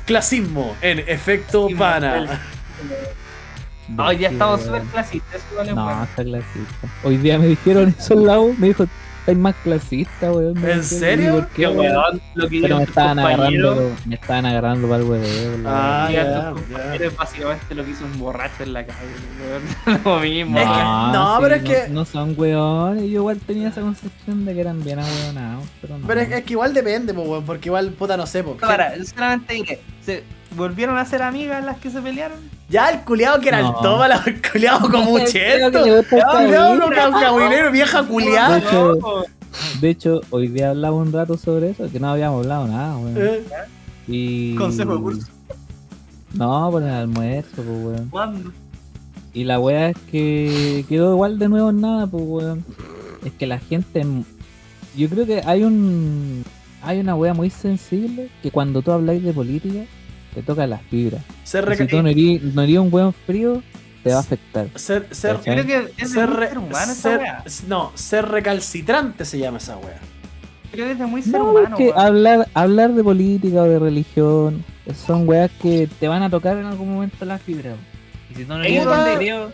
[0.07, 2.40] clasismo en efecto pana.
[3.98, 5.42] Ay, ya estamos súper clasistas,
[5.74, 6.88] No, está clasista.
[7.04, 8.86] Hoy día me dijeron eso al lado, me dijo,
[9.27, 10.57] estás más clasista, weón.
[10.64, 11.35] ¿En serio?
[11.35, 11.79] ¿por qué, weón?
[11.79, 16.55] weón, lo que Pero me estaban agarrando, me estaban agarrando para el la Ah, ya,
[16.99, 17.11] ya.
[17.16, 18.99] básicamente lo que hizo un borracho en la calle,
[19.87, 20.01] weón.
[20.05, 20.59] Lo mismo.
[20.59, 23.03] Es que- No, no, sí, pero es no- que- No son weones.
[23.03, 26.07] Yo igual tenía esa concepción de que eran bien ahueonados, pero no.
[26.07, 28.45] Pero es, es que igual depende, weón, porque igual, puta, no sé.
[28.62, 30.22] Ahora, yo solamente diré, ¿se
[30.55, 32.38] volvieron a ser amigas las que se pelearon?
[32.68, 33.68] Ya el culiado que era No.
[33.70, 35.84] el tómala, el culiado como Creo cheto.
[35.84, 36.80] el culiado cabello.
[36.80, 38.55] como cabinero, vieja culiada.
[38.57, 39.24] De hecho, No,
[39.80, 43.14] De hecho, hoy día hablaba un rato sobre eso, que no habíamos hablado nada, weón.
[43.16, 43.42] Eh,
[44.09, 44.55] Y...
[44.57, 45.28] Consejo de curso.
[46.34, 48.09] No, por el almuerzo, pues, weón.
[48.11, 48.53] ¿Cuándo?
[49.32, 52.64] Y la wea es que quedó igual de nuevo en nada, pues weón.
[53.24, 54.05] Es que la gente.
[54.97, 56.44] Yo creo que hay un.
[56.82, 59.80] Hay una wea muy sensible que cuando tú habláis de política,
[60.37, 61.22] te toca las fibras.
[61.45, 63.62] Ser, si tú no eres, no eres un weón frío,
[64.05, 64.68] te va a afectar.
[64.74, 67.45] ser, ser, creo que es ser, re- ser humano esa ser- wea.
[67.66, 69.99] no, ser recalcitrante se llama esa wea.
[70.72, 73.64] Creo que es de muy ser No, humano, es que hablar, hablar de política o
[73.64, 74.62] de religión
[75.07, 77.72] son weas que te van a tocar en algún momento la fibra.
[78.30, 79.51] Y si tú no Ahí eres donde- frío,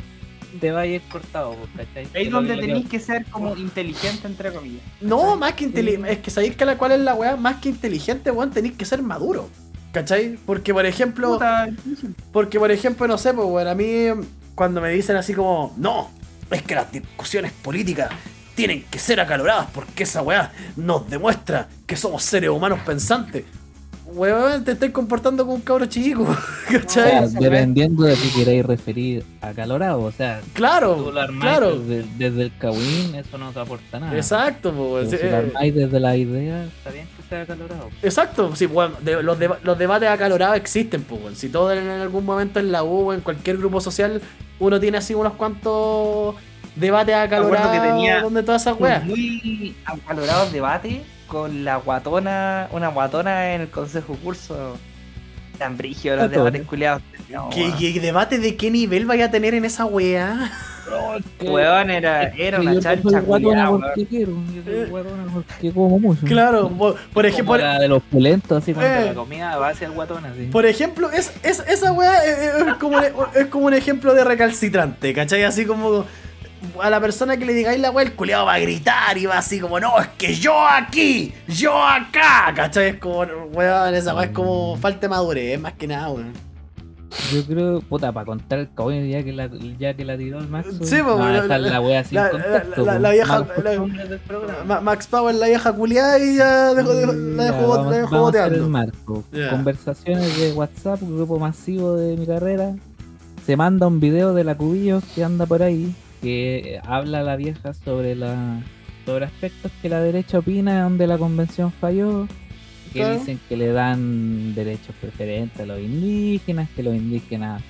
[0.61, 2.09] te va a ir cortado, ¿cachai?
[2.15, 4.83] Ahí es donde tenéis que ser como inteligente, entre comillas.
[5.01, 6.13] No, más que inteligente.
[6.13, 8.85] Es que sabéis que la cual es la weá, más que inteligente, weón, tenéis que
[8.85, 9.49] ser maduro.
[9.93, 10.39] ¿Cachai?
[10.47, 11.33] Porque por ejemplo.
[11.35, 11.69] Puta,
[12.33, 14.07] Porque por ejemplo, no sé, pues bueno, a mí
[14.55, 16.11] cuando me dicen así como, no,
[16.51, 18.11] es que las discusiones políticas
[18.55, 23.45] tienen que ser acaloradas porque esa weá nos demuestra que somos seres humanos pensantes.
[24.15, 26.25] Weón, te estoy comportando como un cabro chico,
[26.69, 27.11] O ¿cachai?
[27.11, 31.79] sea, esa dependiendo de qué queréis referir a calorado, o sea, Claro, claro.
[31.81, 34.15] desde, desde el Kawin, eso no te aporta nada.
[34.15, 37.07] Exacto, pues, si eh, desde la idea, está bien
[37.47, 37.89] calorado.
[38.03, 41.39] Exacto, sí, bueno, de- los, deba- los debates acalorados existen, pues.
[41.39, 44.21] Si todo en, en algún momento en la U o en cualquier grupo social
[44.59, 46.37] uno tiene así unos cuantos
[46.77, 49.05] debates acalorados que tenía donde todas esas weas.
[49.05, 54.77] muy acalorado debate con la guatona, una guatona en el consejo curso.
[55.59, 56.45] Tan brigio los Guatona.
[56.45, 57.03] debates culiados.
[57.31, 60.51] No, ¿Qué, qué debate de qué nivel vaya a tener en esa wea?
[61.41, 64.87] Weón, era, era una chancha guatona culiada, Eh.
[64.91, 65.25] guatona
[65.73, 66.27] como mucho.
[66.27, 69.05] Claro, por, por ejemplo, la de los pulentos, así cuando Eh.
[69.07, 70.49] la comida va hacia el guatón, así.
[70.51, 74.25] por ejemplo es, es, esa wea es, es como un, es como un ejemplo de
[74.25, 75.45] recalcitrante, ¿cachai?
[75.45, 76.05] Así como
[76.83, 79.39] a la persona que le digáis la wea, el culiado va a gritar y va
[79.39, 82.91] así como, no, es que yo aquí, yo acá, ¿cachai?
[82.91, 83.21] Es como,
[83.53, 86.33] weón, esa wea es como falta de madurez, más que nada, weón.
[87.31, 90.49] Yo creo, puta, para contar el cagüín ya que la, ya que la tiró el
[90.49, 90.69] Max.
[90.83, 92.85] Sí, po, no, la- la- la wea sin la- contexto.
[92.87, 93.45] la- vieja-
[94.81, 98.21] Max Power, la vieja culiada y ya dejó, dejó- la dejó, vamos, la dejó el
[98.23, 98.69] boteando.
[98.71, 99.25] marco.
[99.51, 102.75] Conversaciones de WhatsApp, grupo masivo de mi carrera.
[103.45, 107.75] Se manda un video de la Cubillos que anda por ahí, que habla la vieja
[107.75, 108.61] sobre la
[109.05, 112.29] sobre aspectos que la derecha opina donde la convención falló,
[112.93, 117.61] que dicen que le dan derechos preferentes a los indígenas, que los indígenas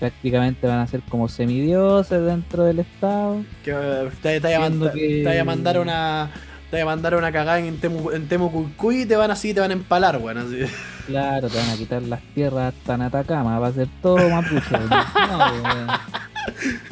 [0.00, 3.42] prácticamente van a ser como semidioses dentro del Estado.
[3.62, 6.30] Que eh, te, te a Siendo manda- que- te vaya a mandar una.
[6.70, 9.52] Te vaya a mandar una cagada en Temu, en Temu Cuicuy y te van así,
[9.52, 10.38] te van a empalar, weón.
[10.38, 10.58] así.
[11.06, 14.60] Claro, te van a quitar las tierras hasta en Atacama, va a ser todo mapuche.
[15.30, 15.86] No.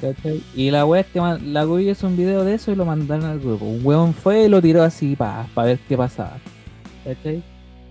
[0.01, 0.43] ¿Cachai?
[0.55, 3.25] Y la wea es que la Cubillo hizo un video de eso y lo mandaron
[3.27, 3.65] al grupo.
[3.65, 6.39] Un weón fue y lo tiró así para ver qué pasaba.
[7.05, 7.43] ¿Cachai?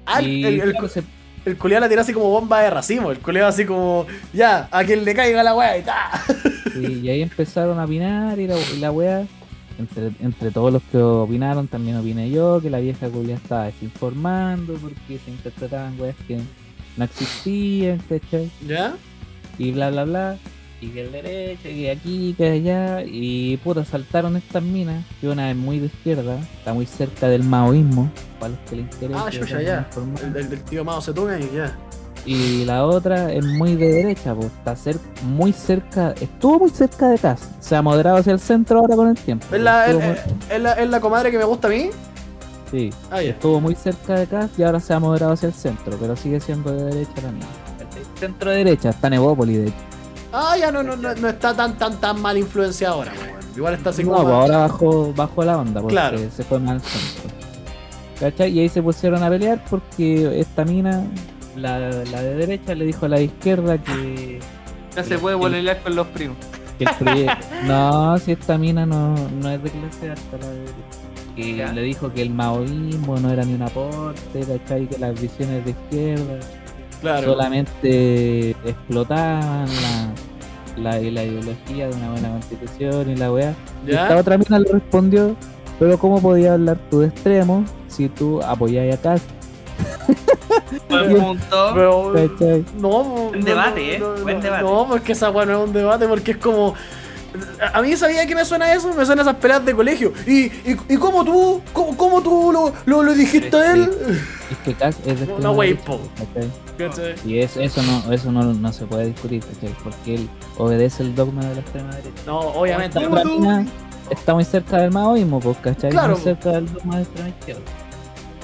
[0.05, 1.03] Ah, el, y el, el, claro, se-
[1.45, 3.11] el culiao la tiró así como bomba de racimo.
[3.11, 4.05] El culiao así como.
[4.33, 6.21] Ya, a quien le caiga la weá y ta.
[6.73, 9.25] sí, y ahí empezaron a opinar y la, y la wea,
[9.79, 14.73] entre, entre todos los que opinaron, también opiné yo, que la vieja culia estaba desinformando
[14.75, 16.39] porque se interpretaban weas que
[16.97, 18.49] no existían, ¿cachai?
[18.65, 18.95] ¿Ya?
[19.59, 20.37] y bla bla bla,
[20.79, 25.49] y que el derecho, y aquí, que allá, y puta, saltaron estas minas, que una
[25.49, 29.25] es muy de izquierda, está muy cerca del maoísmo, para los que le interesa.
[29.25, 29.87] Ah, de ya.
[29.89, 30.19] forma.
[30.21, 31.75] El, del- tío Mao se tome y ya.
[32.25, 37.07] Y la otra es muy de derecha, pues está cer muy cerca, estuvo muy cerca
[37.07, 39.45] de casa, se ha moderado hacia el centro ahora con el tiempo.
[39.51, 41.89] ¿Es la, Estuvo es, muy- es la, es la comadre que me gusta a mí?
[42.69, 43.29] sí, Ah, ya.
[43.29, 46.39] estuvo muy cerca de casa y ahora se ha moderado hacia el centro, pero sigue
[46.41, 47.45] siendo de derecha la mía.
[48.19, 49.75] Centro derecha, está Nevópolis de hecho.
[50.33, 53.37] Ah, ya no, no, no, no está tan, tan, tan mal influenciada ahora, weón.
[53.55, 54.23] Igual está así No, como.
[54.23, 56.19] pues ahora bajó, bajó la onda porque Claro.
[56.35, 56.81] se fue mal.
[58.19, 58.51] ¿Cachai?
[58.51, 61.03] Y ahí se pusieron a pelear porque esta mina,
[61.55, 64.39] la, la de derecha, le dijo a la de izquierda que,
[64.95, 66.37] Ya se puede volar con los primos.
[66.77, 67.45] que el proyecto.
[67.65, 70.75] no, si esta mina no, no es de clase alta, la de derecha.
[71.35, 71.71] Que Ya.
[71.71, 74.87] le dijo que el maoísmo no era ni un aporte, ¿cachai?
[74.87, 76.39] Que las visiones de izquierda
[77.01, 77.27] Claro.
[77.33, 79.67] solamente explotaban
[80.77, 83.55] la, la, la ideología de una buena constitución y la weá.
[83.85, 85.35] Y esta otra mina le respondió,
[85.79, 89.29] pero ¿cómo podías hablar tú de extremo si tú apoyáis a Cast?
[90.89, 91.71] Buen punto.
[91.73, 92.13] Pero.
[92.79, 93.99] No, Buen no, debate, ¿eh?
[93.99, 94.63] no, no, Buen no, debate.
[94.63, 96.73] No, porque esa weá no es un debate, porque es como.
[97.73, 100.13] A mí sabía que me suena eso, me suena esas peleas de colegio.
[100.25, 103.89] ¿Y, y, y cómo tú, cómo, cómo tú lo, lo, lo dijiste a él?
[104.51, 105.77] Es que Cast es de no, wey.
[106.77, 107.15] ¿Cachai?
[107.25, 109.75] Y es- eso no eso no, no se puede discutir, ¿cachai?
[109.83, 112.21] Porque él obedece el dogma de la extrema derecha.
[112.25, 112.99] No, obviamente.
[113.07, 113.65] Mina
[114.09, 115.89] está muy cerca del maoísmo, pues, ¿cachai?
[115.91, 117.61] Claro, Muy cerca del dogma de la extrema izquierda.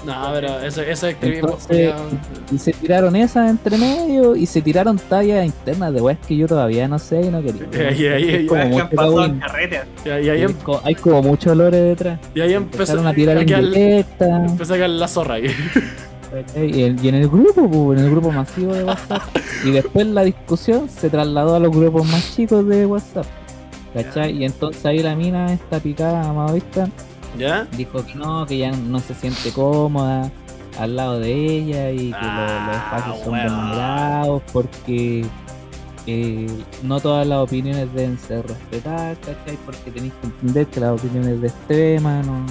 [0.06, 1.16] No, pero eso, eso es.
[1.22, 1.94] Entonces,
[2.52, 6.48] y se tiraron esas entre medio y se tiraron tallas internas de weas que yo
[6.48, 7.64] todavía no sé y no quería.
[7.90, 9.40] Ahí, ahí, Es ahí, como Weas que mucho han pasado en cagüín.
[9.40, 9.82] carrete.
[10.06, 12.20] Y ahí, em- hay como muchos olores detrás.
[12.36, 14.52] y ahí empezó Empezaron a tirar indirectas.
[14.52, 15.48] empezó a caer la zorra ahí.
[16.32, 16.80] ¿cachai?
[16.80, 19.22] Y, en- y en el grupo, pues, en el grupo masivo de WhatsApp.
[19.64, 23.26] Y después la discusión se trasladó a los grupos más chicos de WhatsApp.
[23.94, 24.38] ¿Cachai?
[24.38, 26.90] Y entonces ahí la mina, esta picada maoísta,
[27.38, 27.68] ¿Ya?
[27.78, 30.30] dijo que no, que ya no se siente cómoda
[30.80, 33.56] al lado de ella y que lo- Ah, los espacios son weón.
[33.56, 35.26] vulnerados porque
[36.06, 36.48] eh,
[36.84, 39.58] no todas las opiniones deben ser respetadas, ¿cachai?
[39.66, 42.40] Porque tenéis que entender que las opiniones de extrema no...
[42.42, 42.48] no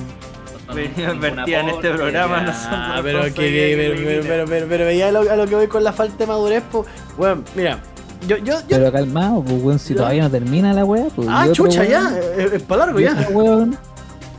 [0.67, 4.45] son Venía advertida en este programa, no son Ah, pero que, pero, que- pero, pero,
[4.47, 6.87] pero, pero veía a lo, a lo que voy con la falta de madurez, pues,
[7.19, 7.79] bueno, mira,
[8.27, 11.29] yo, yo, yo, Pero calmado, pues weón, si todavía no termina la wea, pues.
[11.31, 13.15] ah, chucha, ya, es, es para largo ya.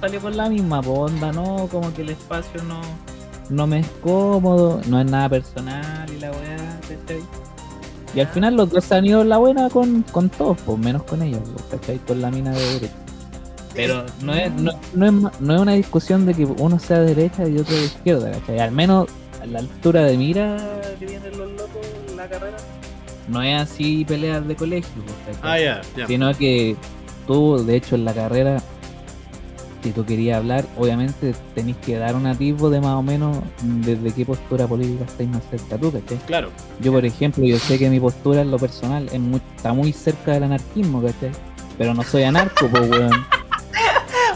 [0.03, 2.81] Salió con la misma, onda, no, como que el espacio no,
[3.49, 7.21] no me es cómodo, no es nada personal y la weá, ¿cachai?
[8.13, 11.03] Y al final los dos se han ido la buena con, con todos, pues menos
[11.03, 11.99] con ellos, pues, ¿cachai?
[11.99, 12.93] Con la mina de derecha.
[13.73, 17.15] Pero no es, no, no es, no es una discusión de que uno sea de
[17.15, 18.59] derecha y otro de izquierda, ¿cachai?
[18.59, 19.07] Al menos
[19.41, 20.57] a la altura de mira
[20.99, 22.57] que vienen los locos en la carrera,
[23.29, 25.49] no es así peleas de colegio, pues, ¿cachai?
[25.49, 26.07] Ah, ya, ya.
[26.07, 26.75] sino que
[27.25, 28.61] tú, de hecho, en la carrera,
[29.83, 34.11] si tú querías hablar, obviamente tenés que dar un atisbo de más o menos desde
[34.13, 36.17] qué postura política estáis más cerca tú, ¿cachai?
[36.25, 36.49] Claro.
[36.79, 39.91] Yo, por ejemplo, yo sé que mi postura en lo personal es muy- está muy
[39.93, 41.31] cerca del anarquismo, ¿cachai?
[41.77, 43.11] Pero no soy anarco, pues, weón.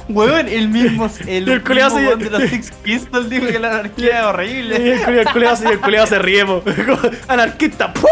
[0.10, 4.08] Weón, el mismo, el, El mismo se- de los Six Pistols dijo que la anarquía
[4.20, 4.94] es Y horrible.
[4.94, 6.64] el el culiao se- se ríe, po.
[7.28, 8.06] Anarquista, ¡pum!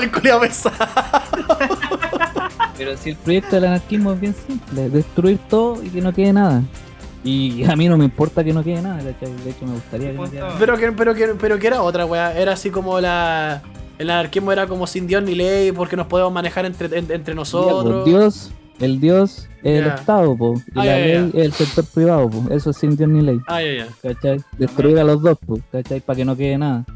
[0.00, 0.70] el culiao pesa.
[2.80, 6.32] Pero si el proyecto del anarquismo es bien simple, destruir todo y que no quede
[6.32, 6.62] nada.
[7.22, 9.36] Y a mí no me importa que no quede nada, ¿cachai?
[9.44, 10.56] De hecho, me gustaría que no quede nada.
[10.58, 13.60] Pero que, pero que, pero que era otra weá, era así como la.
[13.98, 17.34] el anarquismo era como sin Dios ni ley, porque nos podemos manejar entre, en- entre
[17.34, 18.06] nosotros.
[18.06, 19.86] Dios, el Dios es el.
[19.88, 22.44] Estado, po, y Ah, la ley es el sector privado, po.
[22.50, 23.88] Eso es sin Dios ni ley, Ah, ya, ya.
[24.02, 24.40] ¿cachai?
[24.56, 26.00] Destruir a los dos, po, ¿cachai?
[26.00, 26.86] Para que no quede nada.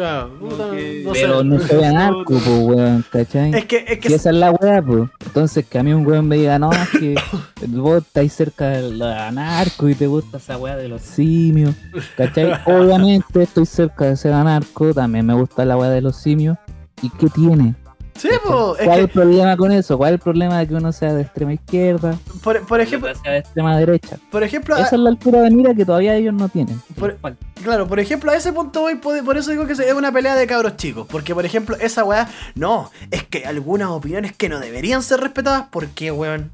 [0.00, 1.20] Claro, puta, que- no sé.
[1.20, 3.54] Pero no soy anarco, po, weón, ¿cachai?
[3.54, 5.10] Es que, es que Si esa es la weá, pues.
[5.26, 7.14] Entonces que a mí un weón me diga, no, es que
[7.68, 11.74] vos estáis cerca del anarco y te gusta esa weá de los simios.
[12.16, 12.50] ¿Cachai?
[12.64, 16.56] Obviamente estoy cerca de ser anarco, también me gusta la weá de los simios.
[17.02, 17.74] ¿Y qué tiene?
[18.20, 19.96] Sí, po, es ¿Cuál es que, el problema con eso?
[19.98, 22.18] ¿Cuál es el problema de que uno sea de extrema izquierda?
[22.42, 24.18] por, ejemplo, sea de extrema derecha.
[24.30, 26.80] por ejemplo, Esa es la altura de mira que todavía ellos no tienen.
[26.96, 27.18] Por-
[27.62, 30.34] Claro, por ejemplo, a ese punto voy, por por eso digo que es una pelea
[30.34, 31.06] de cabros chicos.
[31.10, 35.66] Porque, por ejemplo, esa weá, no, es que algunas opiniones que no deberían ser respetadas,
[35.68, 36.52] ¿por qué, weón?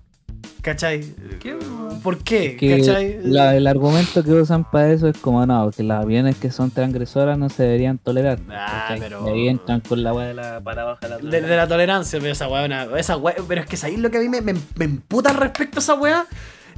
[0.67, 1.05] ¿Cachai?
[2.03, 2.57] ¿Por qué?
[2.57, 3.21] Que ¿Cachai?
[3.23, 6.73] la- el argumento que usan para eso es como no, que las opiniones que son
[6.73, 8.41] transgresoras no se deberían tolerar.
[8.51, 8.99] Ah, ¿cachai?
[8.99, 11.69] pero- Y ahí entran con la weá de la paradoja de la De, de la
[11.69, 12.67] tolerancia, pero esa weá,
[12.99, 15.37] esa weá- pero es que sabéis lo que a mí me, me, me emputa al
[15.37, 16.27] respecto a esa weá.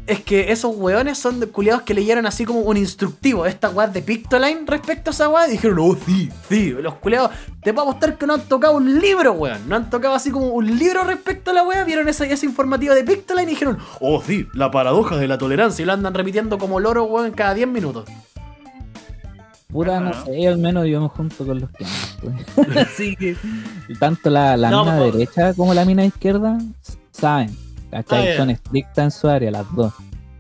[0.09, 3.87] Es que esos weones son de culiados que leyeron así como un instructivo, esta weá
[3.89, 7.31] de Pictoline respecto a esa weá, y dijeron, oh, sí, sí, los culiados,
[7.63, 10.47] te puedo apostar que no han tocado un libro, weón, no han tocado así como
[10.49, 14.23] un libro respecto a la weá, vieron esa, ese informativo de Pictoline y dijeron, oh,
[14.23, 17.69] sí, la paradoja de la tolerancia, y lo andan repitiendo como loro, weón, cada 10
[17.69, 18.09] minutos.
[19.71, 21.85] Puta, no sé, al menos yo me junto con los que
[22.57, 22.77] pues.
[22.89, 23.37] Así que
[24.01, 26.57] tanto la, la No, mina po- derecha como la mina izquierda
[27.13, 27.55] saben,
[27.91, 28.29] ¿cachai?
[28.33, 28.37] Ah.
[28.37, 29.93] Son estrictas en su área, las dos.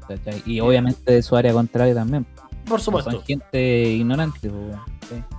[0.07, 0.43] ¿cachai?
[0.47, 2.27] Y obviamente de su área contraria también.
[2.67, 3.11] Por supuesto.
[3.11, 4.51] Son gente ignorante.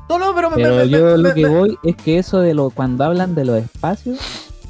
[0.09, 2.53] No, no, pero me, Pero me- yo me- lo que voy es que eso de
[2.55, 4.17] lo cuando hablan de los espacios,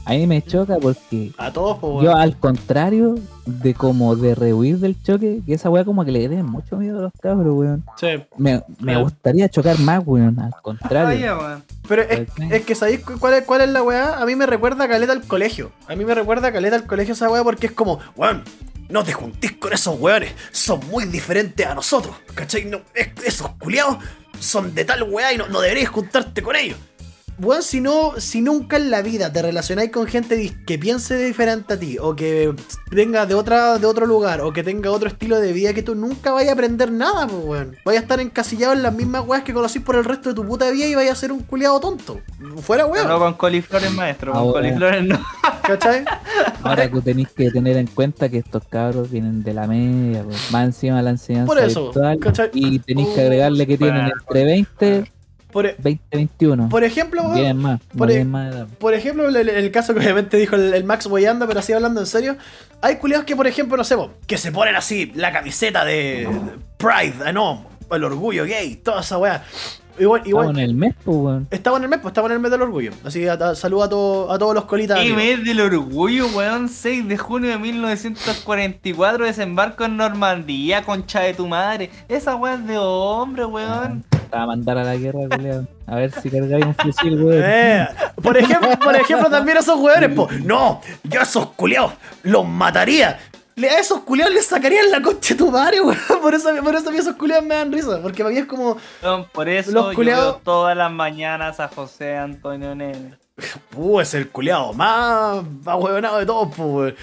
[0.05, 4.77] a mí me choca porque A todos, pues, yo al contrario de como de rehuir
[4.79, 7.83] del choque, que esa weá como que le den mucho miedo a los cabros, weón.
[7.99, 8.07] Sí.
[8.37, 8.63] Me,
[9.01, 11.05] gustaría chocar más, weón, al contrario.
[11.07, 11.63] Vaya, weón.
[11.87, 14.19] Pero es, es que ¿sabéis cu- cuál es, cuál es la weá?
[14.21, 15.71] A mí me recuerda a Caleta al colegio.
[15.87, 18.43] A mí me recuerda a Caleta al colegio esa weá porque es como, weón,
[18.89, 20.31] no te juntís con esos weones.
[20.51, 22.15] Son muy diferentes a nosotros.
[22.35, 22.65] ¿Cachai?
[22.65, 23.97] No, es- esos culiados
[24.39, 26.77] son de tal weá y no, no deberías juntarte con ellos.
[27.41, 31.73] Weón, si, no, si nunca en la vida te relacionáis con gente que piense diferente
[31.73, 32.53] a ti, o que
[32.91, 35.95] venga de, otra, de otro lugar, o que tenga otro estilo de vida, que tú
[35.95, 37.75] nunca vayas a aprender nada, pues, weón.
[37.85, 40.45] Vayas a estar encasillado en las mismas weas que conocís por el resto de tu
[40.45, 42.19] puta vida y vayas a ser un culiado tonto.
[42.61, 43.07] Fuera, No weón.
[43.19, 44.31] con coliflores, maestro.
[44.33, 44.61] Con Ahora.
[44.61, 45.19] coliflores no.
[45.63, 46.03] ¿Cachai?
[46.63, 50.51] Ahora que tenéis que tener en cuenta que estos cabros vienen de la media, pues,
[50.51, 52.49] más encima de la enseñanza Por eso, virtual, ¿cachai?
[52.53, 54.13] y tenéis que agregarle que tienen Bueno.
[54.19, 55.11] entre 20,
[55.51, 56.69] Por, e- 20, 21.
[56.69, 58.55] por ejemplo, weón, Tienen más, por e- tienen más.
[58.77, 61.99] Por ejemplo, el, el- caso que obviamente dijo el, el Max Boyanda, pero así hablando
[62.01, 62.37] en serio.
[62.81, 63.95] Hay culiados que, por ejemplo, no sé,
[64.27, 66.27] que se ponen así la camiseta de
[66.77, 69.43] Pride, ah, no, el orgullo gay, toda esa weá.
[69.99, 71.47] Igual, igual, Estamos en el mes, pues, weón.
[71.51, 72.91] Estaba en el mes, pues estaba en el mes del orgullo.
[73.03, 74.97] Así que saludo a, todo- a todos los colitas.
[74.99, 75.17] Y amigos.
[75.17, 76.69] mes del orgullo, weón.
[76.69, 81.89] 6 de junio de 1944, desembarco en Normandía, concha de tu madre.
[82.07, 84.05] Esa weón es de hombre, weón.
[84.29, 85.65] Para mandar a la guerra, culiao.
[85.87, 87.41] A ver si cargáis un fusil, weón.
[87.43, 87.87] Eh,
[88.21, 90.27] por ejemplo, por ejemplo, también esos weones, po.
[90.43, 93.19] No, yo a esos culiados los mataría.
[93.55, 95.97] Le- A esos culiados les sacarían la concha de tu madre, weón.
[96.21, 97.99] Por eso, por eso a mí esos culiados me dan risa.
[98.01, 98.77] Porque para mí es como,
[99.33, 103.15] Por eso Los yo culiados- veo todas las mañanas a José Antonio Nene.
[103.75, 106.95] uh, es el culiado más ahueonado de todos, po, weón.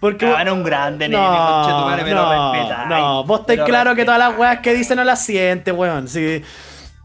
[0.00, 3.22] Porque Ah, era un grande, nene, concha de tu madre, me lo no, respetáis, no,
[3.24, 6.08] vos estáis claro que todas las weas que dicen no las sientes, weón.
[6.08, 6.42] Sí.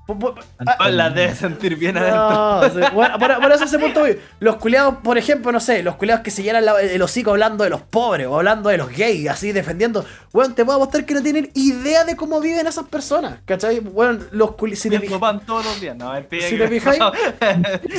[0.09, 2.29] Ah, Pues las debes sentir bien adentro.
[2.29, 4.03] No, sí, bueno, por, por eso ese punto.
[4.39, 7.63] Los culiados, por ejemplo, no sé, los culiados que se llenan la- el hocico hablando
[7.63, 10.05] de los pobres o hablando de los gays, así defendiendo.
[10.33, 13.39] Weón, te puedo apostar que no tienen idea de cómo viven esas personas.
[13.45, 13.79] ¿Cachai?
[13.79, 14.79] Weón, los culiados.
[14.79, 15.95] Si te, Comiendo pan todos los días.
[15.97, 17.01] No, Si te fijáis-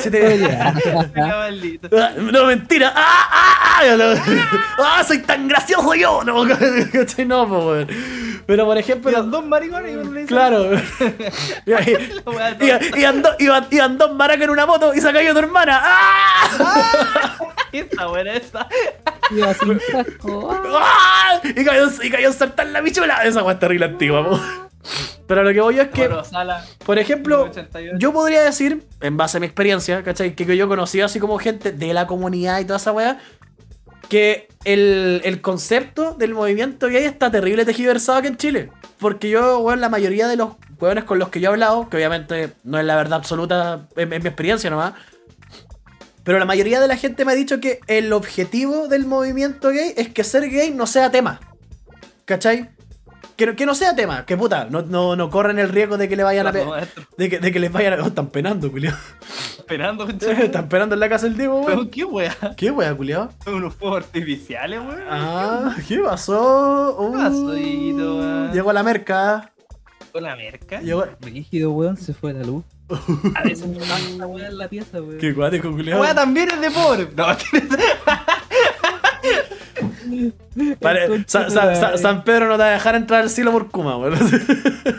[0.03, 1.81] si te- fijáis.
[1.93, 2.93] Ah, No, mentira.
[2.95, 3.97] ¡Ah, ah, ah!
[3.97, 4.15] Lo-
[4.79, 6.23] ¡Ah, soy tan gracioso yo!
[6.25, 6.45] No,
[6.93, 7.25] ¿cachai?
[7.25, 7.87] No, pues.
[8.47, 9.23] Pero, por ejemplo.
[9.25, 10.27] Dos maricones.
[10.27, 10.71] Claro.
[12.97, 15.81] Y, andó- iban, iban dos maracas en una moto y se cayó tu hermana.
[15.83, 17.37] ¡Ah!
[17.73, 18.67] Esta buena esta.
[19.31, 20.51] Iba sin casco.
[20.51, 20.81] ah.
[20.81, 21.41] ¡Ah!
[21.45, 23.25] Y cayó, y cayó a saltar la bichula.
[23.25, 24.41] Esa weá es terrible antigua, po.
[25.27, 26.09] Pero lo que voy yo es que,
[26.87, 27.97] por ejemplo, 88.
[27.99, 30.35] yo podría decir, en base a mi experiencia, ¿cachai?
[30.35, 33.19] Que, que yo conocí así como gente de la comunidad y toda esa weá,
[34.09, 38.71] que el, el concepto del movimiento gay está terrible tejiversado aquí en Chile.
[38.99, 41.97] Porque yo, weón, la mayoría de los weones con los que yo he hablado, que
[41.97, 44.95] obviamente no es la verdad absoluta en, en mi experiencia nomás,
[46.25, 49.95] pero la mayoría de la gente me ha dicho que el objetivo del movimiento gay
[49.97, 51.41] es que ser gay no sea tema.
[52.27, 52.69] ¿Cachai?
[53.37, 56.09] Que, no- que no sea tema, que puta, no, no, no corren el riesgo de
[56.09, 56.53] que le vayan a...
[56.53, 57.05] pe- Maestro.
[57.17, 58.03] de que, de que les vayan a...
[58.03, 58.97] Oh, están penando, culiao.
[59.59, 60.33] esperando, concha.
[60.33, 61.67] Está esperando en la casa del Diego, weón.
[61.79, 62.37] Weón, ¿Qué weá?
[62.57, 63.31] ¿Qué weá, culiao?
[63.45, 65.03] Son unos fuegos artificiales, weón.
[65.09, 66.97] Ah, ¿qué pasó?
[66.99, 68.53] Uh, ¿Qué pasó, Dieguito, weón?
[68.53, 69.53] Llegó la merca.
[70.11, 70.81] Con la merca.
[70.81, 71.05] Llegó...
[71.21, 72.65] Rígido, weón, se fue la luz.
[73.37, 75.19] A veces me esa weá en la pieza, weón.
[75.19, 76.01] Qué cuático, culiao.
[76.01, 77.09] weá también es de pobre.
[77.15, 77.25] No,
[81.97, 84.15] San Pedro no te va a dejar entrar al cielo por Kuma, weón.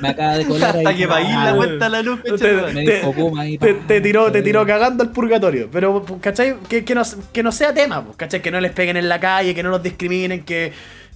[0.01, 0.85] Me acaba de colar ahí.
[0.85, 3.57] hasta que pagué la cuenta a la luz, Te- te- dijo Kuma ahí.
[3.57, 5.69] Te, tiró, te tiró cagando al purgatorio.
[5.71, 6.55] Pero, ¿cachai?
[6.67, 7.01] Que, que, no,
[7.33, 8.41] que no sea tema, pues, ¿cachai?
[8.41, 10.71] Que no les peguen en la calle, que no los discriminen, que,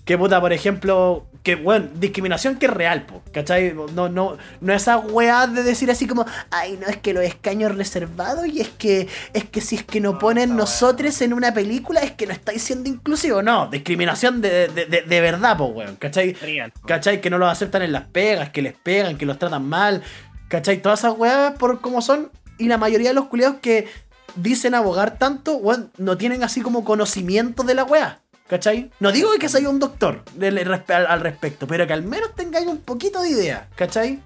[0.05, 3.73] que puta, por ejemplo, que, bueno, discriminación que es real, pues, ¿cachai?
[3.73, 7.75] No, no, no esa weá de decir así como, ay, no, es que los escaños
[7.75, 12.01] reservados y es que, es que si es que no ponen nosotros en una película,
[12.01, 13.41] es que no estáis siendo inclusivo.
[13.41, 16.33] No, discriminación de, de, de, de verdad, pues, weón, ¿cachai?
[16.33, 16.87] Real, po.
[16.87, 17.21] ¿Cachai?
[17.21, 20.03] Que no los aceptan en las pegas, que les pegan, que los tratan mal.
[20.49, 20.81] ¿Cachai?
[20.81, 22.31] Todas esas weas por como son.
[22.57, 23.87] Y la mayoría de los culiados que
[24.35, 28.22] dicen abogar tanto, weón, no tienen así como conocimiento de la wea.
[28.53, 28.91] ¿Cachai?
[28.99, 32.77] No digo que sea un doctor del- al, respecto, pero que al menos tengáis un
[32.77, 33.67] poquito de idea.
[33.73, 34.19] ¿Cachai?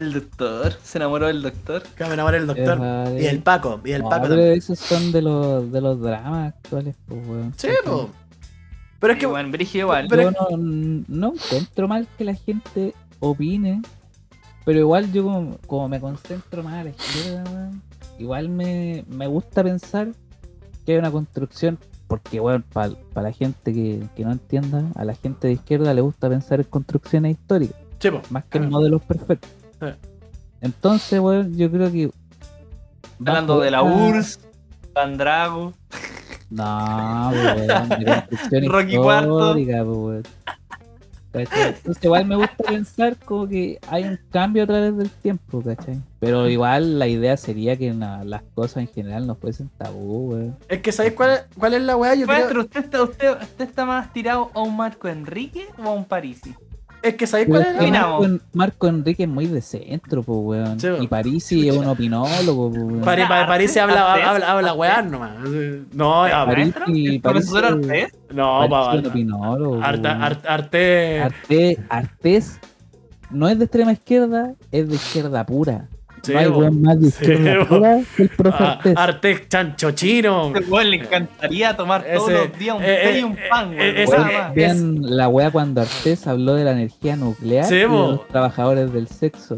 [0.00, 0.72] El doctor.
[0.82, 1.84] Se enamoró del doctor.
[1.96, 2.80] Que me enamoré el doctor.
[3.16, 3.80] Y el Paco.
[3.84, 4.58] Y el Paco pero también.
[4.58, 7.54] esos son de los, de los dramas actuales, pues, weón.
[7.56, 8.10] Sí, po.
[8.98, 9.26] Pero es que.
[9.26, 10.06] Igual, igual.
[10.10, 13.82] Pero- yo no, no encuentro mal que la gente opine,
[14.64, 17.82] pero igual yo como, como me concentro más a la izquierda, weón,
[18.18, 20.08] igual me, me gusta pensar
[20.84, 21.78] que hay una construcción,
[22.10, 26.00] porque bueno, para la gente que, que no entienda, a la gente de izquierda le
[26.00, 28.68] gusta pensar en construcciones históricas, Sí, más que en Ah.
[28.70, 29.48] modelos perfectos.
[29.80, 29.94] Eh.
[30.60, 32.10] Entonces, weón, yo creo que...
[33.20, 34.40] Hablando de la URSS,
[34.92, 35.72] Pandrago.
[36.50, 39.38] No, pues, weón, de construcción Rocky Cuarto.
[39.40, 40.22] histórica, pues, weón.
[41.32, 41.68] ¿Cachai?
[41.76, 46.00] Entonces igual me gusta pensar como que hay un cambio a través del tiempo, ¿cachai?
[46.18, 50.56] Pero igual la idea sería que na- las cosas en general no fuesen tabú, weón.
[50.68, 52.14] Es que ¿sabéis cuál, es- cuál es la wea?
[52.16, 52.36] Yo creo.
[52.38, 56.04] Maestro, ¿usted está, usted, ¿usted está más tirado a un Marco Enrique o a un
[56.04, 56.54] Parisi?
[57.02, 58.20] Es que ¿sabéis cuál es Opinamos.
[58.20, 60.78] Marco, En- Marco Enrique es muy de centro, pues, weón.
[60.80, 61.02] Sí, weón.
[61.02, 63.00] y Parisi es un opinólogo, pues, weón.
[63.00, 64.80] Pari, pa- París se Artés, habla, Artés, habla, habla Artés.
[64.80, 65.30] weá nomás.
[65.92, 66.84] No, ya, París- ¿Maestro?
[66.94, 68.12] y ¿El profesor Parisi- Artés?
[68.34, 70.22] no, Parisi pa, es un opinólogo, Arte, weón.
[70.22, 72.60] arte, arte, Arte, Artés
[73.30, 75.88] no es de extrema izquierda, es de izquierda pura.
[76.22, 77.66] Sí, no hay weón más de Sí, izquierda bo.
[77.78, 78.94] pura que el profe Ah, Artés.
[78.96, 80.52] arte chancho chino.
[80.54, 83.72] Este weón le encantaría tomar todos los días un eh, té eh, y un pan,
[83.78, 84.28] eh, weón.
[84.54, 88.92] vean la wea cuando Artés habló de la energía nuclear Sí, y de los trabajadores
[88.92, 89.56] del sexo.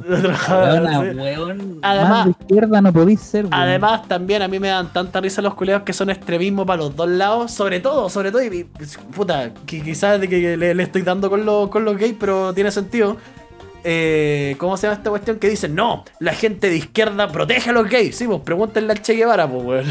[0.48, 3.54] Además, weón, Además- más de izquierda no podéis ser, weón.
[3.54, 6.94] Además, también a mí me dan tanta risa los culeos que son extremismo para los
[6.96, 7.50] dos lados.
[7.50, 8.64] Sobre todo, sobre todo, y,
[9.14, 12.52] puta, que quizás de que le, le estoy dando con, los con los gays, pero
[12.54, 13.16] tiene sentido.
[13.84, 15.38] Eh, ¿Cómo se llama esta cuestión?
[15.38, 18.16] Que dicen, no, la gente de izquierda protege a los gays.
[18.16, 19.86] Sí, pues pregúntenle al Che Guevara, pues.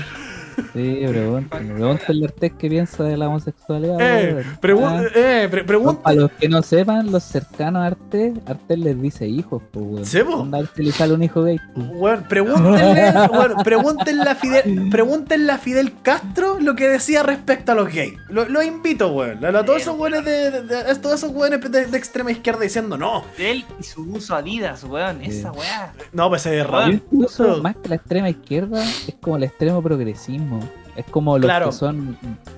[0.73, 3.97] Sí, pregúntenle, pregúntenle a Artés qué piensa de la homosexualidad.
[4.01, 8.33] Eh, Ah, eh, pre- no, pregunta- para los que no sepan, los cercanos a Artés,
[8.45, 10.05] Artés les dice hijos, pues, weón.
[10.53, 11.59] Artés le sale un hijo gay.
[11.75, 17.75] Weón, pregúntenle, weón, pregúntenle, a Fidel, pregúntenle a Fidel Castro lo que decía respecto a
[17.75, 18.13] los gays.
[18.29, 19.43] Lo, lo invito, weón.
[19.45, 22.31] A, a todos esos weones de, de- de- a todos esos weones de, de extrema
[22.31, 23.23] izquierda diciendo no.
[23.37, 25.21] Él y su uso Adidas, weón.
[25.21, 25.93] Esa weá.
[26.13, 26.91] No, pues es raro.
[26.91, 30.50] incluso, más que la extrema izquierda, es como el extremo progresismo.
[30.95, 31.67] Es como los Claro.
[31.67, 32.17] que son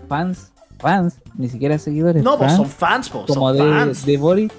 [0.10, 2.24] fans, fans, ni siquiera seguidores.
[2.24, 4.06] No, pues fans, son fans, po, como son de, fans.
[4.06, 4.52] de Boris.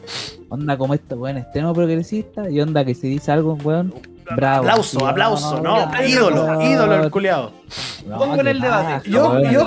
[0.48, 2.48] Onda como este weón extremo progresista.
[2.48, 3.92] Y onda que si dice algo, weón,
[4.36, 4.62] bravo.
[4.68, 5.86] Aplauso, aplauso, no.
[5.86, 7.52] no, ídolo, no, ídolo el culiado.
[8.06, 9.10] no, Pongo en el debate.
[9.10, 9.66] Yo- weón, yo-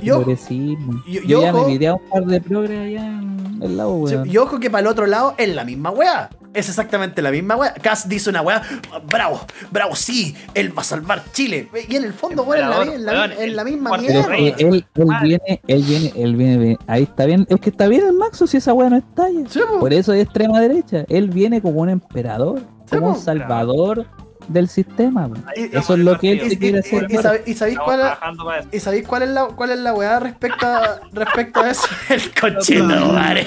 [0.00, 0.92] yo- progresismo.
[1.06, 4.28] yo- Yo, yo- ya me un par de progres allá en el lado, weón.
[4.30, 6.30] Y ojo que para el otro lado es la misma weá.
[6.52, 7.72] Es exactamente la misma weá.
[7.74, 8.60] Cass dice una weá,
[9.08, 9.40] bravo,
[9.70, 11.68] bravo, sí, él va a salvar Chile.
[11.88, 14.36] Y en el fondo, weón, es la, Emperador, en la- en la misma mierda.
[14.36, 14.84] él, él
[15.22, 16.78] viene, él viene, él viene, bien.
[16.88, 19.28] ahí está bien, es que está bien el Maxo si esa weá no está.
[19.48, 19.78] Sí, po.
[19.78, 21.04] Por eso es extrema derecha.
[21.08, 22.58] Él viene como un emperador,
[22.90, 24.06] Sí, como un salvador
[24.52, 25.28] del sistema.
[25.54, 27.06] Eso es lo que él y- se y- quiere y- hacer.
[27.10, 28.00] y sabe- ¿Y sabéis cuál.
[28.72, 31.86] ¿Y sabéis cuál es la, cuál es la weá respecto a, respecto a eso?
[32.08, 33.46] El cochino, madre.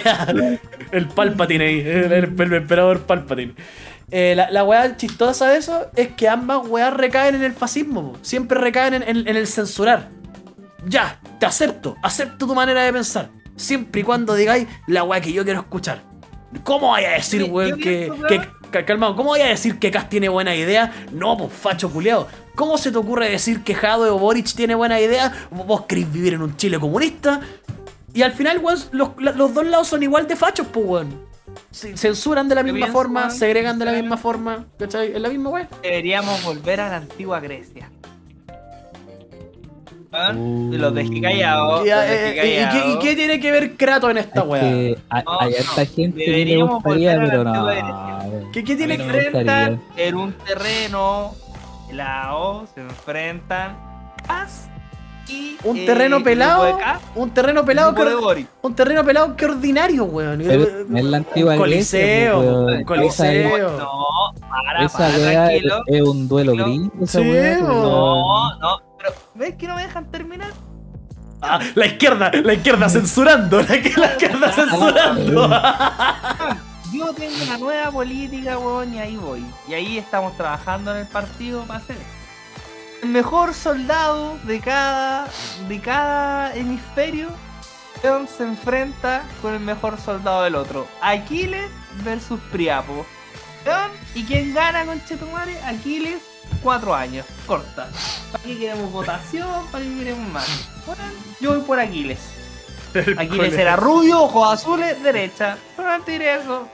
[0.92, 3.54] El Palpatine ahí, el, el- el emperador Palpatine.
[4.12, 8.14] Eh, la, la weá chistosa de eso es que ambas weas recaen en el fascismo,
[8.22, 10.10] siempre recaen en, en- en el censurar.
[10.86, 13.30] Ya, te acepto, acepto tu manera de pensar.
[13.56, 16.02] Siempre y cuando digáis la weá que yo quiero escuchar.
[16.64, 18.12] ¿Cómo vaya a decir, weón, que,
[18.74, 18.84] weón.
[18.84, 20.92] Ca- Calmado, ¿cómo voy a decir que Cas tiene buena idea?
[21.12, 22.28] No, pues facho culiao.
[22.56, 25.34] ¿Cómo se te ocurre decir que Jadwe o Boric tiene buena idea?
[25.52, 27.40] ¿Vos querés vivir en un Chile comunista?
[28.14, 31.26] Y al final, weón, los, dos lados son igual de fachos, pues, weón.
[31.72, 35.14] censuran de la misma forma, weón, segregan de la misma forma, ¿cachai?
[35.14, 35.68] Es la misma weá.
[35.82, 37.90] Deberíamos volver a la antigua Grecia.
[40.14, 40.32] ¿Ah?
[40.36, 40.72] Uh.
[40.74, 41.86] Los dejé callados.
[41.86, 44.42] Y, los eh, dejé eh, ¿y qué, y qué tiene que ver Kratos en esta
[44.42, 44.62] Es weá?
[44.62, 47.68] que hay, No, hay no, harta gente que le gustaría, pero no.
[48.54, 51.34] ¿Qué, qué tiene que enfrentan en un terreno
[51.90, 53.76] helado, se enfrentan
[55.28, 56.78] y un eh, terreno grupo pelado?
[57.16, 60.44] Un terreno pelado que un terreno pelado que ordinario, weón.
[60.46, 62.84] Pero es la antigua Un coliseo, un weón.
[62.84, 63.78] coliseo.
[63.80, 65.54] No, para, Esa para, weá
[65.88, 67.82] es, un duelo gringo, esa Sí, weá, weón.
[67.82, 70.52] No, no, pero ¿ves que no me dejan terminar?
[71.42, 75.50] Ah, la izquierda, la izquierda censurando, la, la izquierda censurando.
[76.94, 79.46] Yo tengo una nueva política, weón, y ahí voy.
[79.68, 82.08] Y ahí estamos trabajando en el partido para hacer esto.
[83.02, 85.28] El mejor soldado de cada,
[85.68, 87.30] de cada hemisferio
[88.38, 90.88] se enfrenta con el mejor soldado del otro.
[91.02, 91.70] Aquiles
[92.04, 93.06] versus Priapo.
[94.14, 95.58] ¿Y quién gana con Chetumare?
[95.64, 96.22] Aquiles,
[96.64, 97.26] cuatro años.
[97.46, 97.88] Corta.
[98.32, 99.68] ¿Para qué queremos votación?
[99.72, 100.70] ¿Para qué queremos más?
[100.86, 101.04] Bueno,
[101.40, 102.20] yo voy por Aquiles.
[103.18, 105.58] Aquiles era rubio, ojos azules, derecha.
[105.76, 106.68] Solamente diré eso.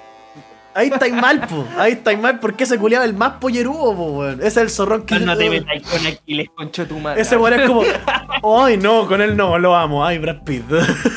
[0.76, 1.66] Ahí estáis mal, po.
[1.78, 4.40] Ahí estáis mal porque ese culiado es el más pollerudo, po, weón.
[4.40, 5.20] Ese es el zorrón que.
[5.20, 7.20] No te metáis con Aquiles, con Chetumare.
[7.20, 7.84] Ese weón es como.
[8.64, 10.06] Ay, no, con él no, lo amo.
[10.06, 10.66] Ay, Brad Pitt.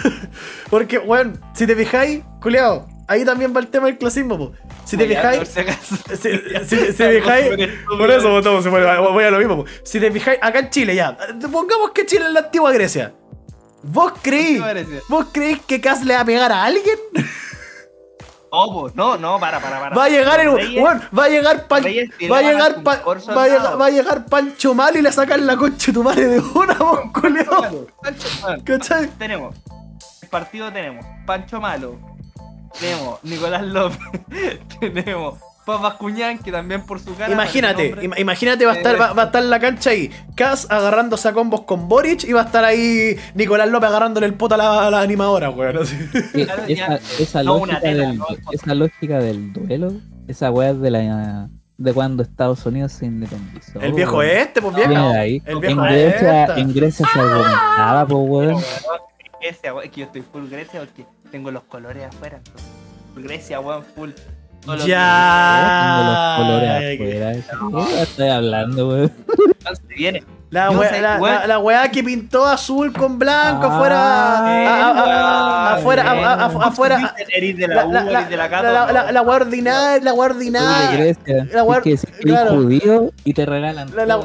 [0.71, 4.53] Porque, weón, si te fijáis, culiado, ahí también va el tema del clasismo, po.
[4.85, 5.49] Si te fijáis.
[5.49, 7.51] Si, si- si te fijáis.
[7.99, 9.57] Por eso votamos, voy a lo mismo.
[9.65, 9.71] po.
[9.85, 11.17] Si te fijáis, acá en Chile ya.
[11.51, 13.13] Pongamos que Chile es la antigua Grecia.
[13.83, 14.63] ¿Vos creís?
[15.09, 16.97] ¿Vos creís que Cass le va a pegar a alguien?
[18.55, 19.97] Oh, no, no, para, para, para.
[19.97, 20.49] Va a llegar el.
[20.51, 22.93] Reyes- weón, va a llegar Pan- Va a llegar, va,
[23.45, 26.27] a llegar, va a llegar Pancho Mal y le sacan la concha de tu madre
[26.27, 27.01] de una, vos.
[28.03, 28.63] Pancho Malo.
[28.65, 29.07] ¿Cachai?
[29.19, 29.57] Tenemos.
[30.21, 31.05] El partido tenemos.
[31.27, 31.99] Pancho Malo.
[32.79, 33.99] Tenemos Nicolás López.
[34.81, 37.33] tenemos Papas Cuñán, que también por su cara.
[37.33, 40.11] Imagínate, im- imagínate, va a, estar, va, va a estar en la cancha ahí.
[40.35, 44.35] Cas agarrándose a combos con Boric y va a estar ahí Nicolás López agarrándole el
[44.35, 45.79] poto a la, a la animadora, weón.
[45.79, 45.97] así.
[47.21, 49.93] Esa, No, lógica tela, del, no, esa lógica del duelo,
[50.27, 51.49] esa weá de la
[51.79, 53.81] de cuando Estados Unidos se independizó.
[53.81, 54.37] El viejo weón.
[54.39, 55.09] este, pues Viene viejo.
[55.11, 55.43] ahí.
[55.47, 56.59] El En viejo Grecia, esta.
[56.59, 58.65] en Grecia se argumentaba, pues
[59.41, 62.41] Grecia, weón, es que yo estoy full Grecia porque tengo los colores afuera.
[63.17, 64.11] Grecia, weón, full.
[64.65, 66.35] Todo lo Tengo los Ya.
[66.39, 67.33] colores afuera.
[67.89, 69.13] ¿Qué estoy hablando, weón?
[69.89, 70.23] se viene.
[70.53, 73.99] La, wea- sé, la, la- la weá que pintó azul con blanco Ah, afuera.
[74.39, 77.15] a- a- a- afuera, afuera.
[77.35, 81.17] Eres de la weá ordinaria, la weá ordinaria.
[81.53, 81.81] La weá-
[82.51, 83.89] judío y te regalan.
[83.97, 84.19] La,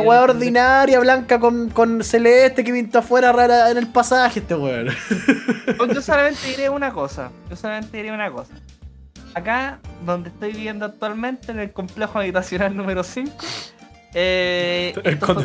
[0.00, 4.88] weá- ordinaria blanca con, con celeste que pintó afuera rara en el pasaje este weón.
[5.94, 7.30] Yo solamente diré una cosa.
[7.50, 8.54] Yo solamente diré una cosa.
[9.34, 13.32] Acá, donde estoy viviendo actualmente, en el complejo habitacional número 5,
[14.14, 15.36] eh, El con-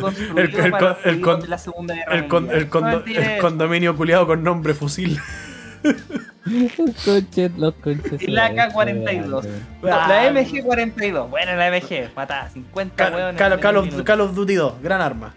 [2.68, 3.02] condo-
[3.40, 5.18] condominio culiado con nombre fusil.
[6.44, 6.72] Los
[7.04, 8.22] conches, los conches.
[8.22, 9.30] Y la se K-42.
[9.30, 9.46] weón.
[9.82, 11.28] No, la MG-42.
[11.28, 12.10] Bueno, la MG.
[12.16, 13.38] Matada 50 Call, hueones.
[13.40, 14.04] Call- en Call.
[14.04, 15.34] Call of Duty 2, gran arma.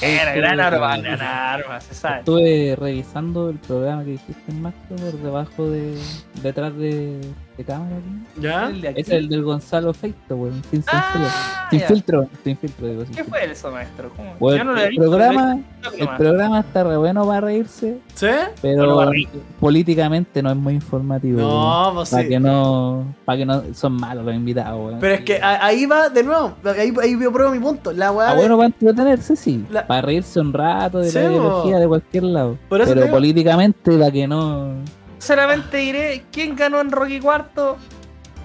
[0.00, 2.18] Era gran arma, gran arma, se sabe.
[2.20, 5.96] Estuve revisando el programa que dijiste en Maxo por debajo de.
[6.42, 7.20] detrás de,
[7.56, 7.96] de cámara.
[7.96, 8.40] aquí.
[8.42, 8.66] ¿Ya?
[8.68, 9.00] El de aquí.
[9.00, 10.62] Es el del Gonzalo Feito, weón.
[10.70, 10.84] Sin.
[10.88, 12.28] Ah, sin filtro.
[12.42, 13.04] Sin filtro, digo.
[13.04, 13.38] sin ¿Qué filtro.
[13.40, 14.10] fue eso, maestro?
[14.16, 14.34] ¿Cómo?
[14.38, 15.04] Bueno, Yo no lo he el visto.
[15.04, 15.44] programa,
[15.82, 18.26] lo he visto el programa está re bueno para reírse, ¿Sí?
[18.62, 19.12] pero Bueno,
[19.60, 21.40] políticamente no es muy informativo.
[21.40, 22.28] No, pues Para sí.
[22.28, 23.14] que no.
[23.24, 23.62] Para que no.
[23.74, 24.98] Son malos los invitados, weón.
[25.00, 26.54] Pero es que ahí va de nuevo.
[26.64, 27.92] Ahí, ahí yo pruebo mi punto.
[27.92, 28.30] La weá.
[28.30, 29.64] Ah, de- bueno, para entretenerse, sí.
[29.70, 32.58] La- Para reírse un rato de Sí, la ideología de cualquier lado.
[32.68, 34.74] Por eso te Pero digo- políticamente, para que no.
[35.18, 37.76] Solamente diré quién ganó en Rocky Cuarto.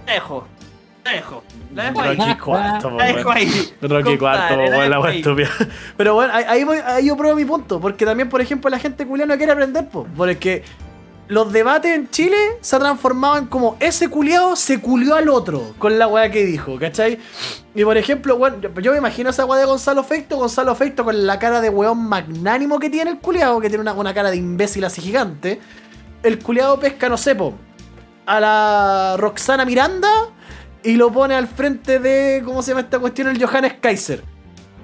[0.05, 0.47] Dejo.
[1.03, 1.43] Dejo.
[1.74, 2.17] La dejo ahí.
[2.17, 3.74] Rocky cuarto, La dejo ahí.
[3.82, 5.17] Rocky cuarto, la la ahí.
[5.17, 5.49] estúpida.
[5.97, 7.80] Pero bueno, ahí, ahí, voy- ahí yo pruebo mi punto.
[7.80, 10.07] Porque también, por ejemplo, la gente culiana quiere aprender, pues.
[10.15, 10.63] Porque
[11.28, 15.74] los debates en Chile se han transformado en como ese culiao se culió al otro
[15.78, 17.20] con la weá que dijo, ¿cachai?
[17.76, 21.28] Y por ejemplo, bueno, yo, me imagino esa weá de Gonzalo Feito, Gonzalo Feito con
[21.28, 24.38] la cara de weón magnánimo que tiene el culiao, que tiene una, una cara de
[24.38, 25.61] imbécil así gigante.
[26.24, 27.53] El culiao pesca, no sé, po,
[28.26, 30.09] a la Roxana Miranda
[30.84, 33.28] y lo pone al frente de, ¿cómo se llama esta cuestión?
[33.28, 34.24] El Johannes Kaiser.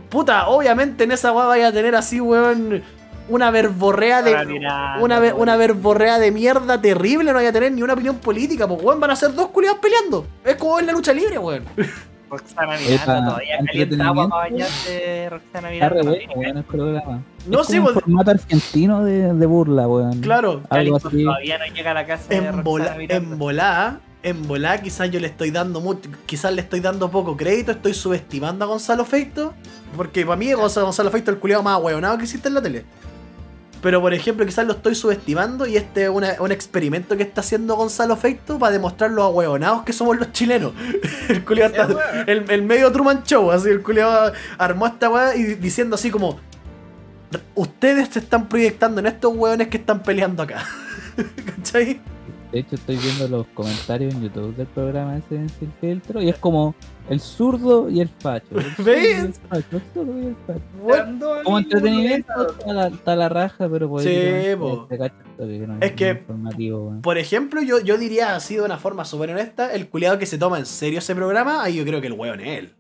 [0.09, 2.83] Puta, obviamente en esa weá vaya a tener así, weón,
[3.27, 4.33] una verborrea de.
[4.99, 8.81] Una, una verborrea de mierda terrible, no vaya a tener ni una opinión política, pues
[8.81, 10.25] weón, van a ser dos culiados peleando.
[10.43, 11.63] Es como en la lucha libre, weón.
[12.29, 16.11] Roxana Epa, Miranda todavía calienta agua para bañarse Roxana Está re Miranda.
[16.25, 17.23] bueno, weón, el programa.
[17.47, 20.19] No, es sí, como un pues- formato argentino de, de burla, weón.
[20.21, 21.23] Claro, Algo así.
[21.23, 23.15] todavía no llega a la casa de en Roxana bola, Miranda.
[23.33, 27.37] en volá, en volá quizás yo le estoy dando mucho, quizás le estoy dando poco
[27.37, 29.53] crédito, estoy subestimando a Gonzalo Feito,
[29.95, 32.61] porque para mí Gonzalo, Gonzalo Feito es el culiado más hueonado que existe en la
[32.61, 32.85] tele.
[33.85, 37.41] Pero por ejemplo, quizás lo estoy subestimando y este es una- un experimento que está
[37.41, 40.73] haciendo Gonzalo Feito para demostrar los ahueonados que somos los chilenos.
[41.29, 45.93] el culiado está, el medio Truman Show, así el culiado armó esta weá y diciendo
[45.97, 46.39] así como
[47.53, 50.65] ustedes se están proyectando en estos hueones que están peleando acá.
[51.55, 52.01] ¿Cachai?
[52.55, 56.29] De hecho, estoy viendo los comentarios en YouTube del programa ese en Sin Filtro y
[56.29, 56.73] es como
[57.09, 58.57] el zurdo y el facho.
[58.57, 59.23] El zurdo y ¿Ves?
[59.25, 61.43] el facho, el zurdo y el facho.
[61.43, 64.05] Como entretenimiento está la, está la raja, pero pues.
[64.05, 64.09] Sí.
[65.81, 67.01] Es que- Informativo, weón.
[67.01, 70.37] Por ejemplo, yo, yo diría así de una forma súper honesta, el culiado que se
[70.37, 72.73] toma en serio ese programa, ahí yo creo que el weón es él.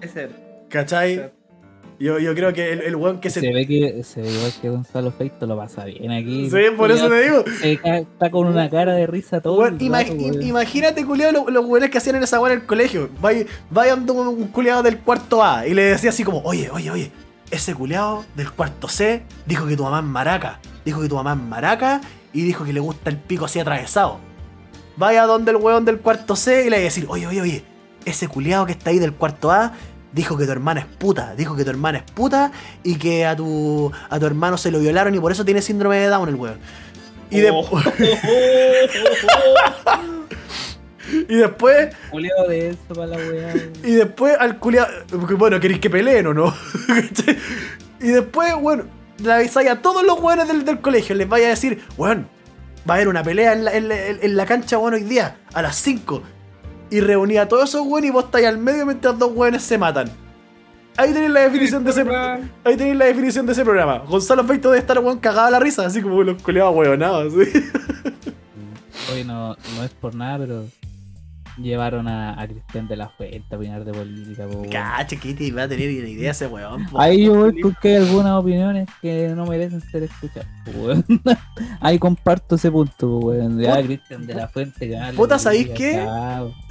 [0.00, 0.30] Ese.
[0.68, 1.30] ¿Cachai?
[1.98, 3.40] Yo, yo creo que el, el weón que se...
[3.40, 6.50] Se ve que se ve igual que Gonzalo Feito lo pasa bien aquí.
[6.50, 7.44] Sí, por eso te digo.
[7.58, 9.64] Se ca- está con una cara de risa todo.
[9.64, 9.80] El rato,
[10.46, 13.08] imagínate, culiado, lo- los weones que hacían en esa weá en el colegio.
[13.22, 16.90] Vaya, vaya un, un culiado del cuarto A y le decía así como, oye, oye,
[16.90, 17.10] oye,
[17.50, 20.60] ese culiado del cuarto C dijo que tu mamá es maraca.
[20.84, 22.02] Dijo que tu mamá es maraca
[22.34, 24.18] y dijo que le gusta el pico así atravesado.
[24.98, 27.64] Vaya donde el weón del cuarto C y le va a decir, oye, oye, oye,
[28.04, 29.72] ese culiado que está ahí del cuarto A
[30.16, 32.50] dijo que tu hermana es puta, dijo que tu hermana es puta
[32.82, 35.98] y que a tu, a tu hermano se lo violaron y por eso tiene síndrome
[35.98, 36.58] de Down el weón.
[37.30, 37.68] Y, de- Oh.
[41.28, 43.52] y después Culeado de eso para la weá.
[43.54, 43.72] weón.
[43.84, 44.88] Y después al culiado.
[45.38, 46.54] Bueno, ¿queréis que peleen o no?
[47.98, 48.84] Y después, bueno,
[49.22, 51.14] le avisáis a todos los weones del, del colegio.
[51.14, 52.28] Les vaya a decir, weón,
[52.88, 55.38] va a haber una pelea en la, en la- en la cancha, bueno, hoy día,
[55.54, 56.22] a las 5.
[56.90, 59.76] Y reunía a todos esos weones y vos estáis al medio mientras dos weones se
[59.78, 60.08] matan.
[60.96, 62.04] Ahí tenéis la definición de ese
[62.64, 63.98] Ahí tenéis la definición de ese programa.
[63.98, 67.62] Gonzalo Feito debe estar weón cagado a la risa, así como los culiados weonados, ¿sí?
[69.12, 70.64] Oye, no, no es por nada, pero
[71.56, 74.46] llevaron a, a Cristian de la Fuente a opinar de política.
[74.46, 74.62] po.
[74.70, 76.86] Cacha, iba a tener ni idea ese weón.
[76.86, 77.00] po.
[77.00, 80.48] Ahí yo voy con que hay algunas opiniones que no merecen ser escuchadas.
[80.64, 81.30] po.
[81.80, 83.58] Ahí comparto ese punto, weón.
[83.60, 84.88] Ya, Cristian de la Fuente.
[84.88, 86.06] ya, Puta, ¿sabéis qué?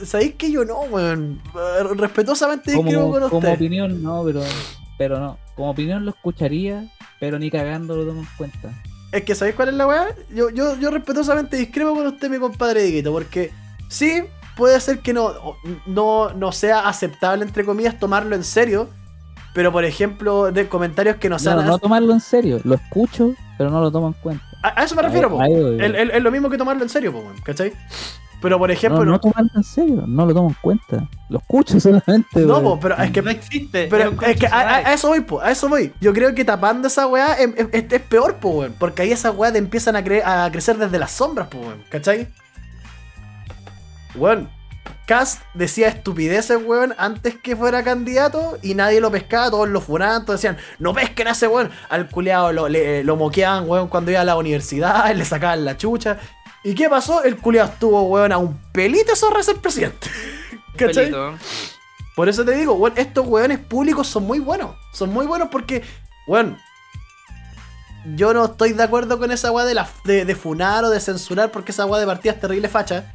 [0.03, 1.41] ¿Sabéis que yo no, weón?
[1.55, 3.53] Eh, Respetuosamente discrepo Como, con como usted.
[3.53, 4.41] opinión, no, pero,
[4.97, 5.37] pero no.
[5.55, 8.73] Como opinión lo escucharía, pero ni cagando lo tomo en cuenta.
[9.11, 10.07] Es que, ¿sabéis cuál es la weá?
[10.33, 13.51] Yo, yo, yo respetuosamente discrepo con usted, mi compadre Diguito, porque
[13.87, 14.23] sí,
[14.55, 15.33] puede ser que no,
[15.85, 18.89] no, no sea aceptable, entre comillas, tomarlo en serio,
[19.53, 21.65] pero por ejemplo, de comentarios que no No, sean.
[21.65, 22.59] no tomarlo en serio.
[22.63, 24.43] Lo escucho, pero no lo tomo en cuenta.
[24.63, 25.41] a, a eso me refiero, po.
[25.43, 27.73] Es lo mismo que tomarlo en serio, po, weón, ¿cachai?
[28.41, 31.07] Pero por ejemplo, no, no, no tomarlo en serio, no lo tomo en cuenta.
[31.29, 32.41] Lo escucho solamente.
[32.41, 33.87] no, po, pero es que No existe.
[33.89, 35.93] Pero es que a, a- a eso voy, po, a eso voy.
[36.01, 38.75] Yo creo que tapando esa weá es, es- es peor, po, weón.
[38.77, 41.81] Porque ahí esas weá te empiezan a, cre- a crecer desde las sombras, po, weón.
[41.89, 42.27] ¿Cachai?
[44.17, 44.49] Weón.
[45.07, 50.25] Cast decía estupideces, weón, antes que fuera candidato y nadie lo pescaba, todos lo funaban,
[50.25, 51.69] todos decían, no pesquen a ese weón.
[51.89, 55.77] Al culeado lo, le- lo moqueaban, weón, cuando iba a la universidad, le sacaban la
[55.77, 56.17] chucha.
[56.63, 57.23] ¿Y qué pasó?
[57.23, 60.09] El culeado estuvo, weón, a un pelito zorra ser presidente.
[60.75, 61.05] ¿Cachai?
[61.05, 61.35] Pelito.
[62.15, 64.75] Por eso te digo, weón, estos weones públicos son muy buenos.
[64.93, 65.83] Son muy buenos porque,
[66.27, 66.57] weón,
[68.15, 70.99] yo no estoy de acuerdo con esa weá de, la, de, de funar o de
[70.99, 73.11] censurar porque esa weá de partida es terrible facha.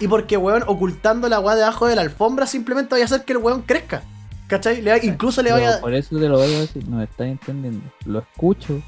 [0.00, 3.32] Y porque, weón, ocultando la weá debajo de la alfombra simplemente vaya a hacer que
[3.32, 4.02] el weón crezca.
[4.46, 4.80] ¿Cachai?
[4.80, 5.80] Le va- incluso le vaya...
[5.80, 7.82] Por eso te lo voy a decir, no me estás entendiendo.
[8.06, 8.80] Lo escucho,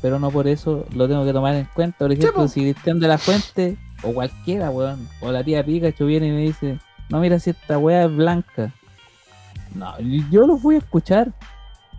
[0.00, 1.98] pero no por eso lo tengo que tomar en cuenta.
[1.98, 6.28] Por ejemplo, si Cristian de la Fuente, o cualquiera, weón, o la tía Pikachu viene
[6.28, 6.78] y me dice,
[7.10, 8.72] no, mira si esta weá es blanca.
[9.74, 9.92] No,
[10.30, 11.32] yo los voy a escuchar,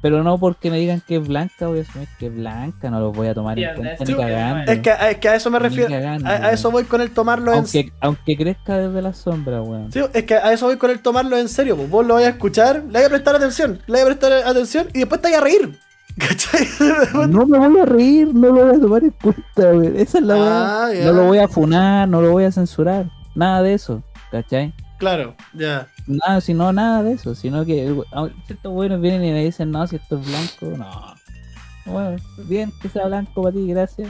[0.02, 3.00] pero no porque me digan que es blanca, voy a asumir que es blanca, no
[3.00, 4.72] los voy a tomar Sí, en cuenta ni cagando.
[4.72, 5.90] Es que, es que a eso me refiero.
[5.90, 6.54] cagando, A, a weón.
[6.54, 9.92] eso voy con el tomarlo en aunque, aunque crezca desde la sombra, weón.
[9.92, 11.76] Sí, es que a eso voy con el tomarlo en serio.
[11.76, 14.32] Pues vos lo vais a escuchar, le vais a prestar atención, le vais a prestar
[14.48, 15.80] atención y después te vais a reír.
[16.20, 16.68] ¿Cachai?
[17.30, 20.02] No me voy a reír, no lo voy a tomar en cuenta, güey.
[20.02, 21.06] Esa es la Ah, ya.
[21.06, 23.06] No lo voy a funar, no lo voy a censurar.
[23.36, 24.74] Nada de eso, ¿cachai?
[25.00, 25.88] Claro, ya.
[26.06, 27.34] Nada, sino nada de eso.
[27.34, 30.78] Sino que el ah, ciertos buenos vienen y me dicen, no, si esto es blanco,
[30.78, 31.16] no.
[31.92, 32.18] Bueno,
[32.48, 34.10] bien que sea blanco para ti, gracias.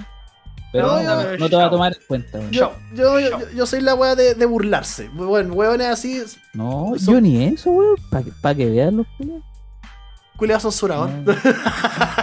[0.71, 2.39] Pero No, no, no, no te va a tomar en cuenta.
[2.51, 5.09] Yo, yo, yo, yo soy la wea de, de burlarse.
[5.13, 6.21] Bueno, weones así,
[6.53, 7.87] No, Son- yo ni eso, güey.
[8.11, 9.43] Para que, pa' que vean los culiados.
[10.37, 11.09] culiados censurador.
[11.09, 11.33] No.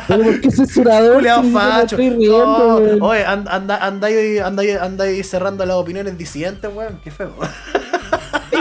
[0.07, 1.15] Pero ¿por qué censurador?
[1.17, 1.97] Culeado Si facho.
[1.97, 6.17] estoy riendo, No, oye, anda, anda, anda, ahí, anda, ahí, anda ahí cerrando las opiniones
[6.17, 7.01] disidentes, weón.
[7.03, 7.33] Qué feo.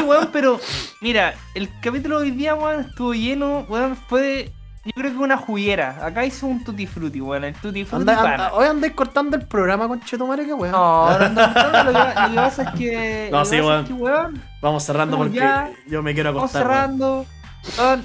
[0.05, 0.59] Weón, pero
[1.01, 4.51] mira, el capítulo de hoy día, weón, estuvo lleno, weón, fue,
[4.85, 5.99] yo creo que una juguera.
[6.05, 9.47] Acá hice un tutti frutti, weón, el tutti frutti Anda, anda- hoy andáis cortando el
[9.47, 10.71] programa con Chetumare, que weón.
[10.71, 13.29] No, no, no, no, lo, que, lo que pasa es que.
[13.31, 13.81] No, sí, weón.
[13.81, 15.69] es que, weón, Vamos cerrando Vamos porque ya.
[15.87, 16.67] yo me quiero Vamos acostar.
[16.67, 16.75] weón.
[16.81, 17.25] cerrando.
[17.63, 18.03] Son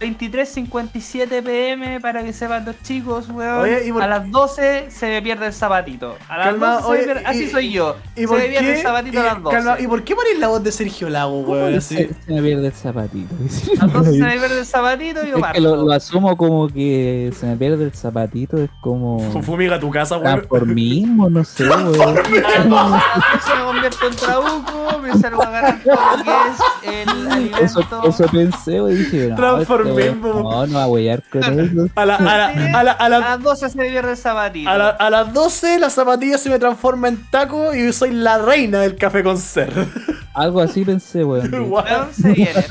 [0.00, 3.60] 23.57 pm para que sepan los chicos, weón.
[3.60, 6.16] Oye, ¿y por a las 12 se me pierde el zapatito.
[6.28, 7.96] A las Calma, 12 se oye, me pierde- Así y- soy yo.
[8.16, 8.72] ¿Y se por me pierde qué?
[8.76, 9.56] el zapatito a las y, 12.
[9.56, 11.80] calma, ¿y por qué ponéis la voz de Sergio Lago, weón?
[11.82, 13.34] Se, se me pierde el zapatito.
[13.80, 15.54] A las 12 se me pierde el zapatito y yo Es parto.
[15.54, 19.90] que lo, lo asumo como que se me pierde el zapatito, es como Fumiga tu
[19.90, 20.36] casa, weón.
[20.36, 21.92] transformismo, no sé, weón.
[21.92, 27.58] 12 me convierto en trabuco, me salgo a agarrar todo lo que es el alimento.
[27.58, 29.89] Eso, eso pensé, weón, y dije, no.
[29.94, 31.86] Weón, no, no va a huellar con eso.
[31.94, 32.46] A, la, a, la,
[32.78, 34.68] a, la, a, A la, las 12 se me pierde el zapatito.
[34.70, 38.38] a, la- a las 12 la zapatilla se me transforma en taco y soy la
[38.38, 39.70] reina del café con ser.
[40.34, 41.50] Algo así pensé, weón.
[42.12, 42.64] Se viene,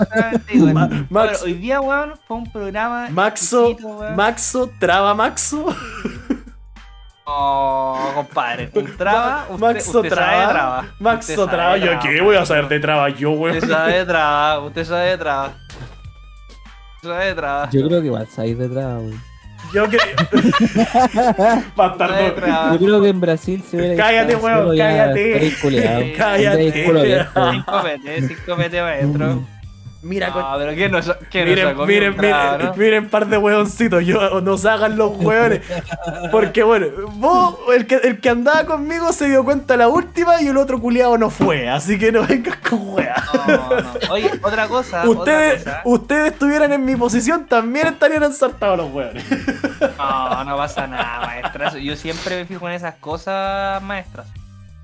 [0.55, 3.09] Bueno, Max- hoy día, weón, fue un programa.
[3.09, 4.03] Maxo, exquisito.
[4.15, 5.65] Maxo, traba Maxo.
[7.31, 8.71] Oh, compadre.
[8.73, 9.45] Un traba.
[9.49, 10.51] Usted, Maxo usted sabe de traba.
[10.51, 10.85] traba.
[10.99, 11.77] Maxo Usted sabe traba.
[11.77, 13.55] Yo traba, qué voy a saber de traba yo, weón.
[13.57, 14.59] Usted sabe de traba.
[14.61, 15.51] Usted sabe de traba.
[16.99, 17.69] Usted sabe de traba.
[17.69, 19.21] Yo creo que va a salir detrás, weón.
[19.73, 19.97] Yo que.
[21.75, 22.73] Bastardo.
[22.73, 25.53] Yo creo que en Brasil se hubiera Cállate, weón, ya cállate.
[26.17, 26.85] cállate.
[26.85, 27.51] Abierto.
[27.51, 29.45] Cinco metes, cinco metes maestro.
[30.01, 32.73] Mira, con- No, pero ¿quién nos, quién nos Miren, sacó miren, miren, no?
[32.75, 35.61] miren, par de hueoncitos, yo, nos hagan los hueones.
[36.31, 40.47] Porque bueno, vos, el que, el que andaba conmigo se dio cuenta la última y
[40.47, 43.23] el otro culiado no fue, así que no vengas con hueá.
[43.45, 43.91] No, no.
[44.11, 45.07] Oye, otra cosa.
[45.07, 45.89] Ustedes, otra cosa.
[45.95, 49.25] ustedes estuvieran en mi posición, también estarían ensartados los hueones.
[49.97, 51.77] No, no pasa nada, maestra.
[51.77, 54.23] Yo siempre me fijo en esas cosas, maestra.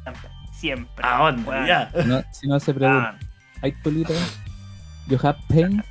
[0.03, 0.29] Siempre.
[0.59, 1.05] Siempre.
[1.07, 1.51] ¿A dónde?
[1.67, 1.89] Ya.
[2.05, 3.25] No, si no se pregunta, Ah,
[3.61, 4.13] ¿hay tulita?
[5.07, 5.83] ¿You have pain?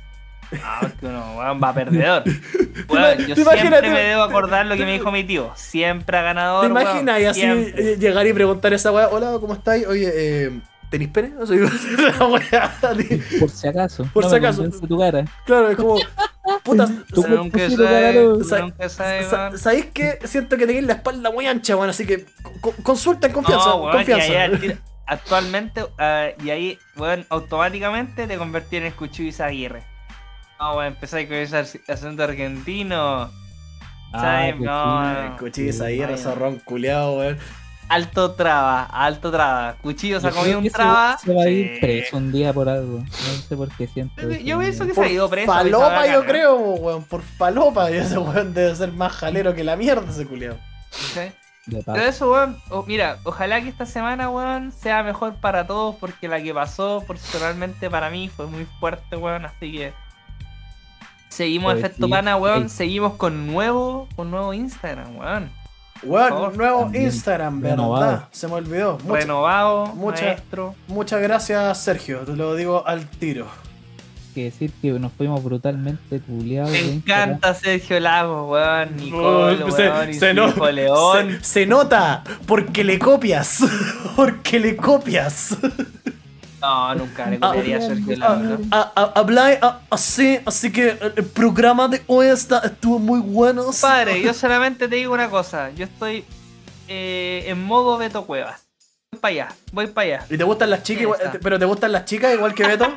[0.63, 2.23] ah, porque uno, weón, va perdedor.
[2.89, 5.51] Weón, yo siempre me debo acordar lo que me dijo mi tío.
[5.55, 6.61] Siempre a ganador.
[6.65, 7.93] ¿Te imaginas y así siempre.
[7.93, 9.87] eh, llegar y preguntar a esa weá, hola, ¿cómo estáis?
[9.87, 10.51] Oye, eh,
[10.89, 11.29] ¿tenéis pene?
[11.29, 11.45] No
[13.39, 14.07] Por si acaso.
[14.13, 14.69] Por no si acaso.
[14.69, 15.25] tu cara.
[15.45, 15.95] Claro, es como,
[16.63, 16.85] puta,
[17.15, 18.35] Uno nunca cuerpocito sabe, parado.
[18.35, 19.57] uno Sa- nunca sabe, Sa- weón.
[19.57, 21.89] ¿Sabéis que siento que tenéis la espalda muy ancha, weón?
[21.89, 22.25] Así que
[22.61, 23.69] co- consulta en confianza.
[23.69, 24.27] No, weón, confianza.
[25.07, 29.83] Actualmente, ah, y ahí, weón, automáticamente te convertí en el Cuchillo Izaguirre.
[30.59, 33.29] No, weón, empezáis con ese ac- acento argentino.
[34.11, 34.55] ¿Sabes?
[34.57, 37.37] pues no, ahí, Ay, zorrón culeado, weón.
[37.87, 39.75] Alto traba, alto traba.
[39.81, 41.17] Cuchillo se ha comido un traba.
[41.19, 42.99] Se va a ir preso un día por algo.
[42.99, 43.05] No
[43.47, 44.19] sé por qué siento.
[44.23, 44.39] Yo- eso.
[44.41, 45.51] Yo pienso que se ha ido preso.
[45.51, 47.03] falopa, esa yo creo, weón.
[47.03, 47.91] Por falopa.
[47.91, 50.57] Y ese weón debe ser más jalero que la mierda, ese culeado.
[50.89, 51.19] Sí.
[51.67, 56.27] De Pero eso, weón, mira, ojalá que esta semana, weón, sea mejor para todos, porque
[56.27, 59.93] la que pasó personalmente para mí fue muy fuerte, weón, así que
[61.29, 62.69] seguimos Pues efecto sí, pana, weón, ey.
[62.69, 65.51] seguimos con nuevo, con nuevo Instagram, weón,
[66.03, 68.05] Weón, nuevo también Instagram, renovado.
[68.05, 68.27] ¿verdad?
[68.31, 68.97] Se me olvidó.
[69.03, 70.75] Mucha- renovado, mucha- maestro.
[70.87, 72.19] muchas gracias, Sergio.
[72.19, 73.47] Te lo digo al tiro.
[74.35, 76.69] Que decir que nos fuimos brutalmente culiados.
[76.71, 81.37] Me encanta Sergio Lago, weón, Nicole, Uy, se- weón, se su no- hijo León.
[81.41, 83.59] Se, se nota porque le copias.
[84.15, 85.55] porque le copias.
[86.61, 88.43] No, nunca le Ah, copiaría a Sergio Lago.
[88.43, 88.57] ¿no?
[88.71, 93.63] ah, ah, Habláis ah, así, así que el, programa de hoy está, estuvo muy bueno.
[93.81, 96.23] Padre, yo solamente te digo una cosa, yo estoy
[96.87, 98.64] eh, en modo Beto Cuevas.
[99.25, 100.25] Voy para allá, voy para allá.
[100.29, 101.01] ¿Y te gustan las chicas?
[101.01, 102.93] igual- pero te gustan las chicas igual que Beto?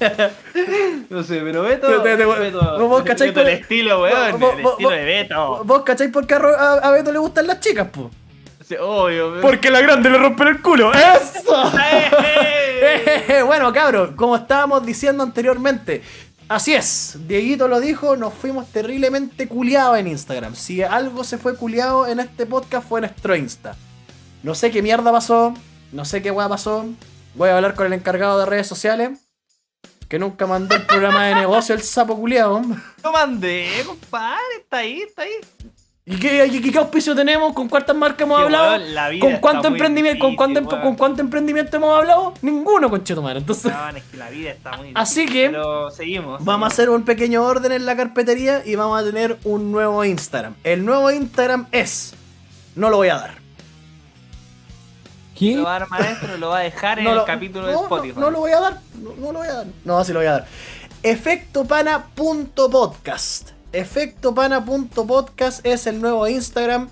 [1.10, 1.86] No sé, pero Beto.
[1.86, 4.40] Te- te- te- Beto, vos el por- estilo, weón.
[4.40, 5.64] vos- el vos- estilo vos- de Beto.
[5.64, 8.10] ¿Vos cacháis por qué a, a- Beto le gustan las chicas, po?
[8.66, 9.40] Sí, Obvio.
[9.40, 10.90] Porque la grande le rompen el culo.
[10.92, 11.72] ¡Eso!
[13.46, 16.02] Bueno, cabros, como estábamos diciendo anteriormente,
[16.48, 20.54] así es, Dieguito lo dijo, nos fuimos terriblemente culiados en Instagram.
[20.54, 23.76] Si algo se fue culiado en este podcast fue nuestro Insta.
[24.42, 25.54] No sé qué mierda pasó,
[25.92, 26.86] no sé qué weá pasó.
[27.34, 29.18] Voy a hablar con el encargado de redes sociales,
[30.08, 32.62] que nunca mandó el programa de negocio, el sapo culiado.
[33.02, 34.38] Lo mandé, compadre.
[34.60, 35.30] Está ahí, está ahí.
[36.06, 37.52] ¿Y qué, y qué auspicio tenemos?
[37.52, 38.72] ¿Con cuántas marcas hemos hablado?
[38.72, 40.96] weón, ¿Con cuánto, emprendimiento, con, cuánto, difícil, con weón.
[40.96, 42.34] cuánto emprendimiento hemos hablado?
[42.42, 43.38] Ninguno, conchetumare.
[43.38, 46.44] Entonces, No, es que la vida está muy Así difícil, que Pero seguimos.
[46.44, 50.04] vamos a hacer un pequeño orden en la carpetería y vamos a tener un nuevo
[50.04, 50.54] Instagram.
[50.64, 52.14] El nuevo Instagram es.
[52.74, 53.39] No lo voy a dar.
[55.40, 55.56] ¿Qué?
[55.56, 57.68] Lo va a dar maestro, lo va a dejar en No el lo- capítulo no,
[57.68, 58.14] de Spotify.
[58.20, 58.78] No, lo voy a dar.
[59.02, 59.66] No, no lo voy a dar.
[59.84, 60.46] No, sí lo voy a dar.
[61.02, 63.50] Efectopana.podcast.
[63.72, 66.88] Efectopana.podcast es el nuevo Instagram.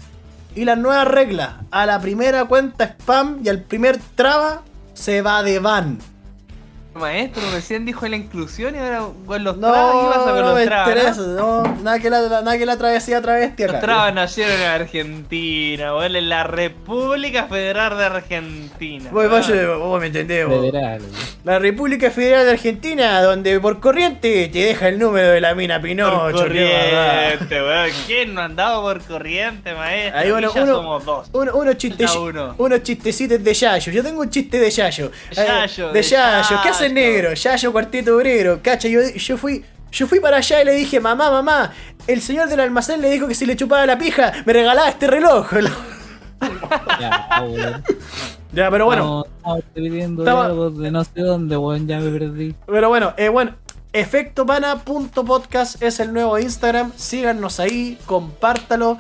[0.55, 1.61] Y la nueva regla.
[1.71, 4.63] A la primera cuenta spam y al primer traba
[4.95, 5.99] se va de van.
[6.99, 10.53] Maestro, recién dijo la inclusión y ahora con los No, trabas, ¿qué pasa con no
[10.55, 10.89] los trabas?
[10.89, 11.21] interesa.
[11.23, 13.81] No, nada que la, nada que la travesía travesti Los acá.
[13.81, 19.11] trabas nacieron en Argentina, weón, en la República Federal de Argentina.
[19.13, 20.61] Vaya, vos me entendés, vos.
[20.61, 21.03] Federal.
[21.45, 25.81] La República Federal de Argentina, donde por corriente te deja el número de la mina
[25.81, 26.19] Pinocho.
[26.21, 27.91] Por corriente, weón.
[28.07, 30.19] ¿Quién no ha andado por corriente, maestro?
[30.21, 31.29] Ahí uno- uno- somos dos.
[31.33, 32.55] Uno- Cada uno.
[32.59, 33.93] unos chistecitos de Yayo.
[33.93, 35.09] Yo tengo un chiste de Yayo.
[35.35, 36.57] De Eh, Yayo, de de Yayo.
[36.63, 36.95] ¿Qué hace Yayo.
[36.95, 37.35] negro?
[37.35, 38.61] Yayo Cuarteto Obrero.
[38.63, 39.65] Cacha, yo, yo fui.
[39.91, 41.73] Yo fui para allá y le dije, mamá, mamá,
[42.07, 45.07] el señor del almacén le dijo que si le chupaba la pija, me regalaba este
[45.07, 45.49] reloj.
[47.01, 47.83] Ya, weón.
[48.53, 49.25] ya, pero bueno.
[49.75, 52.55] Pidiendo Estaba- algo de no sé dónde, weón, ya me perdí.
[52.67, 53.55] Pero bueno, eh, bueno,
[53.93, 56.93] efectopana.podcast es el nuevo Instagram.
[56.97, 58.99] Síganos ahí, compártalo.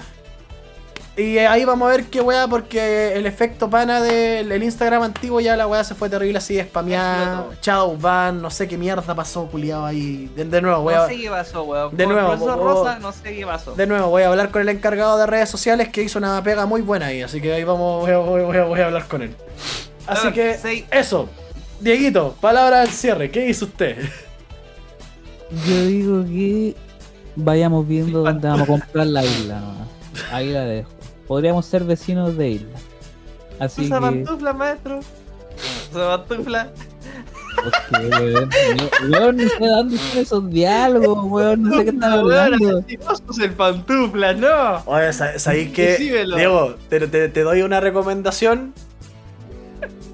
[1.19, 5.41] Y ahí vamos a ver qué weá, porque el efecto pana del el Instagram antiguo
[5.41, 7.47] ya la weá se fue terrible así, spameada.
[7.61, 10.31] Chao, van, no sé qué mierda pasó, culiado ahí.
[10.37, 11.97] De, de nuevo, voy No a, sé qué pasó, weón.
[11.97, 13.75] De Con nuevo, profesor Rosa, no sé qué pasó.
[13.75, 16.67] de nuevo, voy a hablar con el encargado de redes sociales que hizo una pega
[16.67, 17.21] muy buena ahí.
[17.23, 19.35] Así que ahí vamos, voy a, voy a- voy a- voy a hablar con él.
[20.07, 20.87] Así Ah, que, sí.
[20.93, 21.29] eso.
[21.81, 23.29] Dieguito, palabra al cierre.
[23.33, 23.99] ¿Qué hizo usted?
[25.67, 26.77] Yo digo que
[27.35, 29.89] vayamos viendo dónde vamos a comprar la isla nomás.
[30.33, 30.91] Ahí la dejo.
[31.29, 32.79] Podríamos ser vecinos de isla.
[33.61, 34.03] Así Usa que.
[34.03, 35.01] pantufla, maestro.
[35.93, 36.73] Usa pantufla.
[37.91, 38.51] Porque, weón,
[39.11, 42.85] weón, no sé dónde están esos diálogos, weón, no sé qué están hablando.
[43.41, 44.83] El pantufla, no.
[44.87, 45.97] Oye, sa- ¿sabéis que.
[46.37, 48.73] Diego, te, te- te doy una recomendación.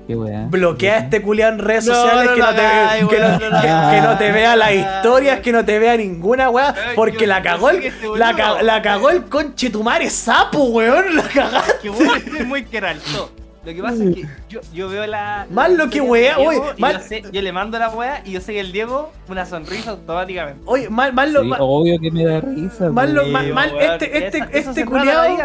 [0.06, 0.14] Qué.
[0.50, 4.00] Bloquea a este culiao en redes No, sociales no que, no te, hagáis, que, que-
[4.02, 7.70] no te vea las historias, que no te vea ninguna weá, porque yo- la cagó
[7.70, 11.90] el, este la, ca- la cagó el conchetumare sapo, weón, la cagaste.
[12.30, 13.30] Que muy queralto.
[13.64, 15.46] Lo que pasa es que yo, yo veo la.
[15.50, 18.40] Más lo que wea, oye, más- Yo, sé- yo le mando la wea y yo
[18.40, 20.60] sé que el Diego una sonrisa automáticamente.
[20.66, 22.90] Oye, mal, mal, lo- Sí, mal- obvio que me da risa.
[22.90, 25.36] Mal lo- mal- mal, este- este- esa- este weón,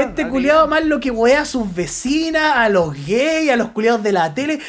[0.00, 0.30] este alegrar.
[0.30, 4.12] culiado más lo que wea a sus vecinas, a los gays, a los culiados de
[4.12, 4.60] la tele.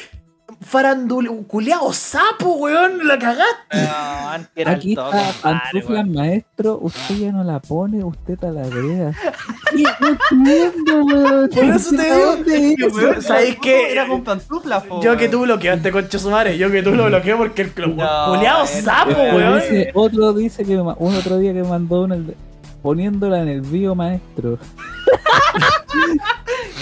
[0.61, 3.48] Farandul, culiado sapo, weón, la cagaste.
[3.73, 8.38] No, antes era Aquí el toque, está pantufla maestro, usted ya no la pone, usted
[8.38, 9.11] te la agrega.
[9.99, 11.49] No entiendo, weón.
[11.49, 13.91] Por eso te ¿A digo, ¿Sabéis qué?
[13.94, 16.57] Era con pantufla, po, Yo que tú bloqueaste, concha su madre.
[16.57, 19.60] Yo que tú lo bloqueé porque el No, culiado sapo, weón.
[19.61, 22.36] dice, otro dice que un otro día que me mandó uno el de-
[22.81, 24.57] poniéndola en el bio maestro.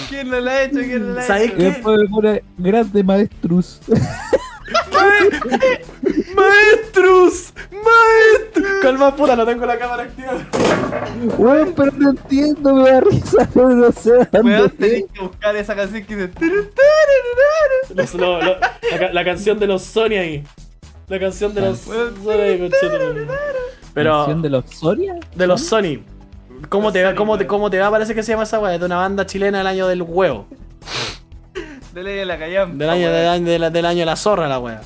[0.08, 0.78] ¿Quién no la ha hecho?
[0.80, 1.56] ¿Quién no la ha ¿Sabéis hecho?
[1.58, 1.64] Qué?
[1.64, 3.80] después me pone grande maestrus.
[6.34, 7.52] ¡Maestros!
[7.72, 8.72] ¡Maestros!
[8.82, 10.46] Calma, puta, no tengo la cámara activada.
[11.38, 15.56] Weón, pero no entiendo, me da risa, no sé a dónde Weón, tenés que buscar
[15.56, 16.30] esa canción que dice.
[17.94, 20.44] Los- lo- lo- la, la canción de los Sony ahí.
[21.08, 21.78] La canción de los.
[21.80, 22.12] Sony.
[23.98, 25.16] Pero ¿Canción de los Soria?
[25.34, 26.00] de los Sony.
[26.68, 27.90] ¿Cómo te, va, cómo, te, ¿Cómo te va?
[27.90, 28.74] Parece que se llama esa weá.
[28.74, 30.46] Es de una banda chilena del año del huevo.
[31.94, 33.12] Dele la callampa, Del año, weón.
[33.14, 34.80] del año, de la- del año de la zorra, la weá.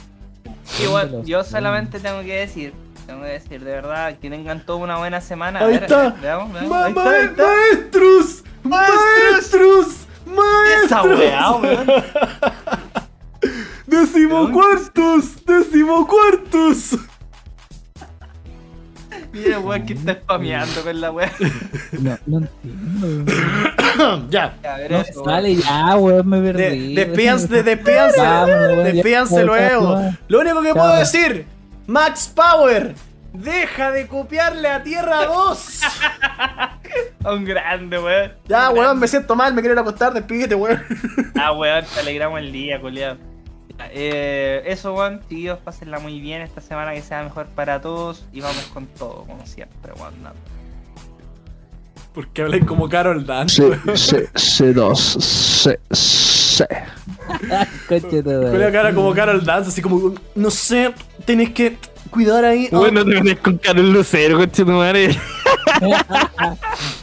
[0.82, 2.72] Igual, yo solamente tengo que decir,
[3.06, 5.60] tengo que decir, de verdad, que tengan toda una buena semana.
[5.60, 6.10] A Ahí ver, está.
[6.22, 6.70] Veamos, veamos.
[6.70, 7.42] Ma- Ahí está, ma- ahí está.
[8.62, 8.64] ¡Maestros!
[8.64, 9.86] ¡Maestros!
[10.84, 11.18] Esa ¡Maestros!
[11.18, 11.86] weá, weón.
[13.86, 15.44] ¡Decimocuartos!
[15.44, 16.96] ¡Decimocuartos!
[19.32, 21.32] Mira, weón, que está spameando con la weá.
[21.92, 23.32] No, no entiendo.
[24.30, 24.54] ya.
[24.62, 26.94] A ver, No eso, sale ya, weón, me De- perdí.
[26.94, 27.48] Despídanse,
[28.16, 28.46] ya
[28.84, 30.00] Despídanse luego.
[30.28, 31.46] Lo único que puedo decir,
[31.86, 32.94] Max Power,
[33.32, 35.80] deja de copiarle a Tierra 2.
[37.24, 38.32] A un grande, weón.
[38.46, 40.82] ya, weón, me siento mal, me quiero ir a acostar, despídete, weón.
[41.40, 43.16] Ah, weón, te alegramos el día, culiado.
[43.90, 48.40] Eh, eso, weón, chiquillos, pásenla muy bien esta semana, que sea mejor para todos y
[48.40, 50.14] vamos con todo, como siempre, weón.
[52.14, 53.62] Porque habláis como Carol Dance.
[53.96, 56.68] C, C, C2, C, C.
[57.88, 58.50] Coche todo.
[58.50, 60.92] Julio cara como Carol Dance, así como, no sé,
[61.24, 61.78] tenés que
[62.10, 62.68] cuidar ahí.
[62.72, 65.18] Ah, te metes con Carol Lucero, coche tu madre.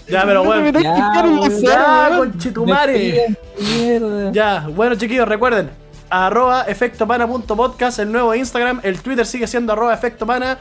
[0.07, 0.79] ya, pero bueno.
[0.79, 1.61] Ya, weón.
[1.61, 2.93] Ya, conchetumare.
[2.93, 4.31] Despídense, Mierda.
[4.31, 5.71] Ya, bueno chiquillos, recuerden,
[6.09, 10.57] arroba efectopana.podcast, el nuevo Instagram, el Twitter sigue siendo arroba efectopana.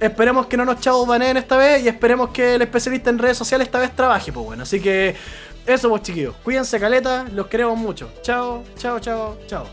[0.00, 3.36] Esperemos que no nos chavos baneen esta vez y esperemos que el especialista en redes
[3.36, 4.64] sociales esta vez trabaje, pues bueno.
[4.64, 5.14] Así que
[5.66, 8.10] eso pues chiquillos, cuídense caleta, los queremos mucho.
[8.22, 9.66] Chao, chao, chao, chao.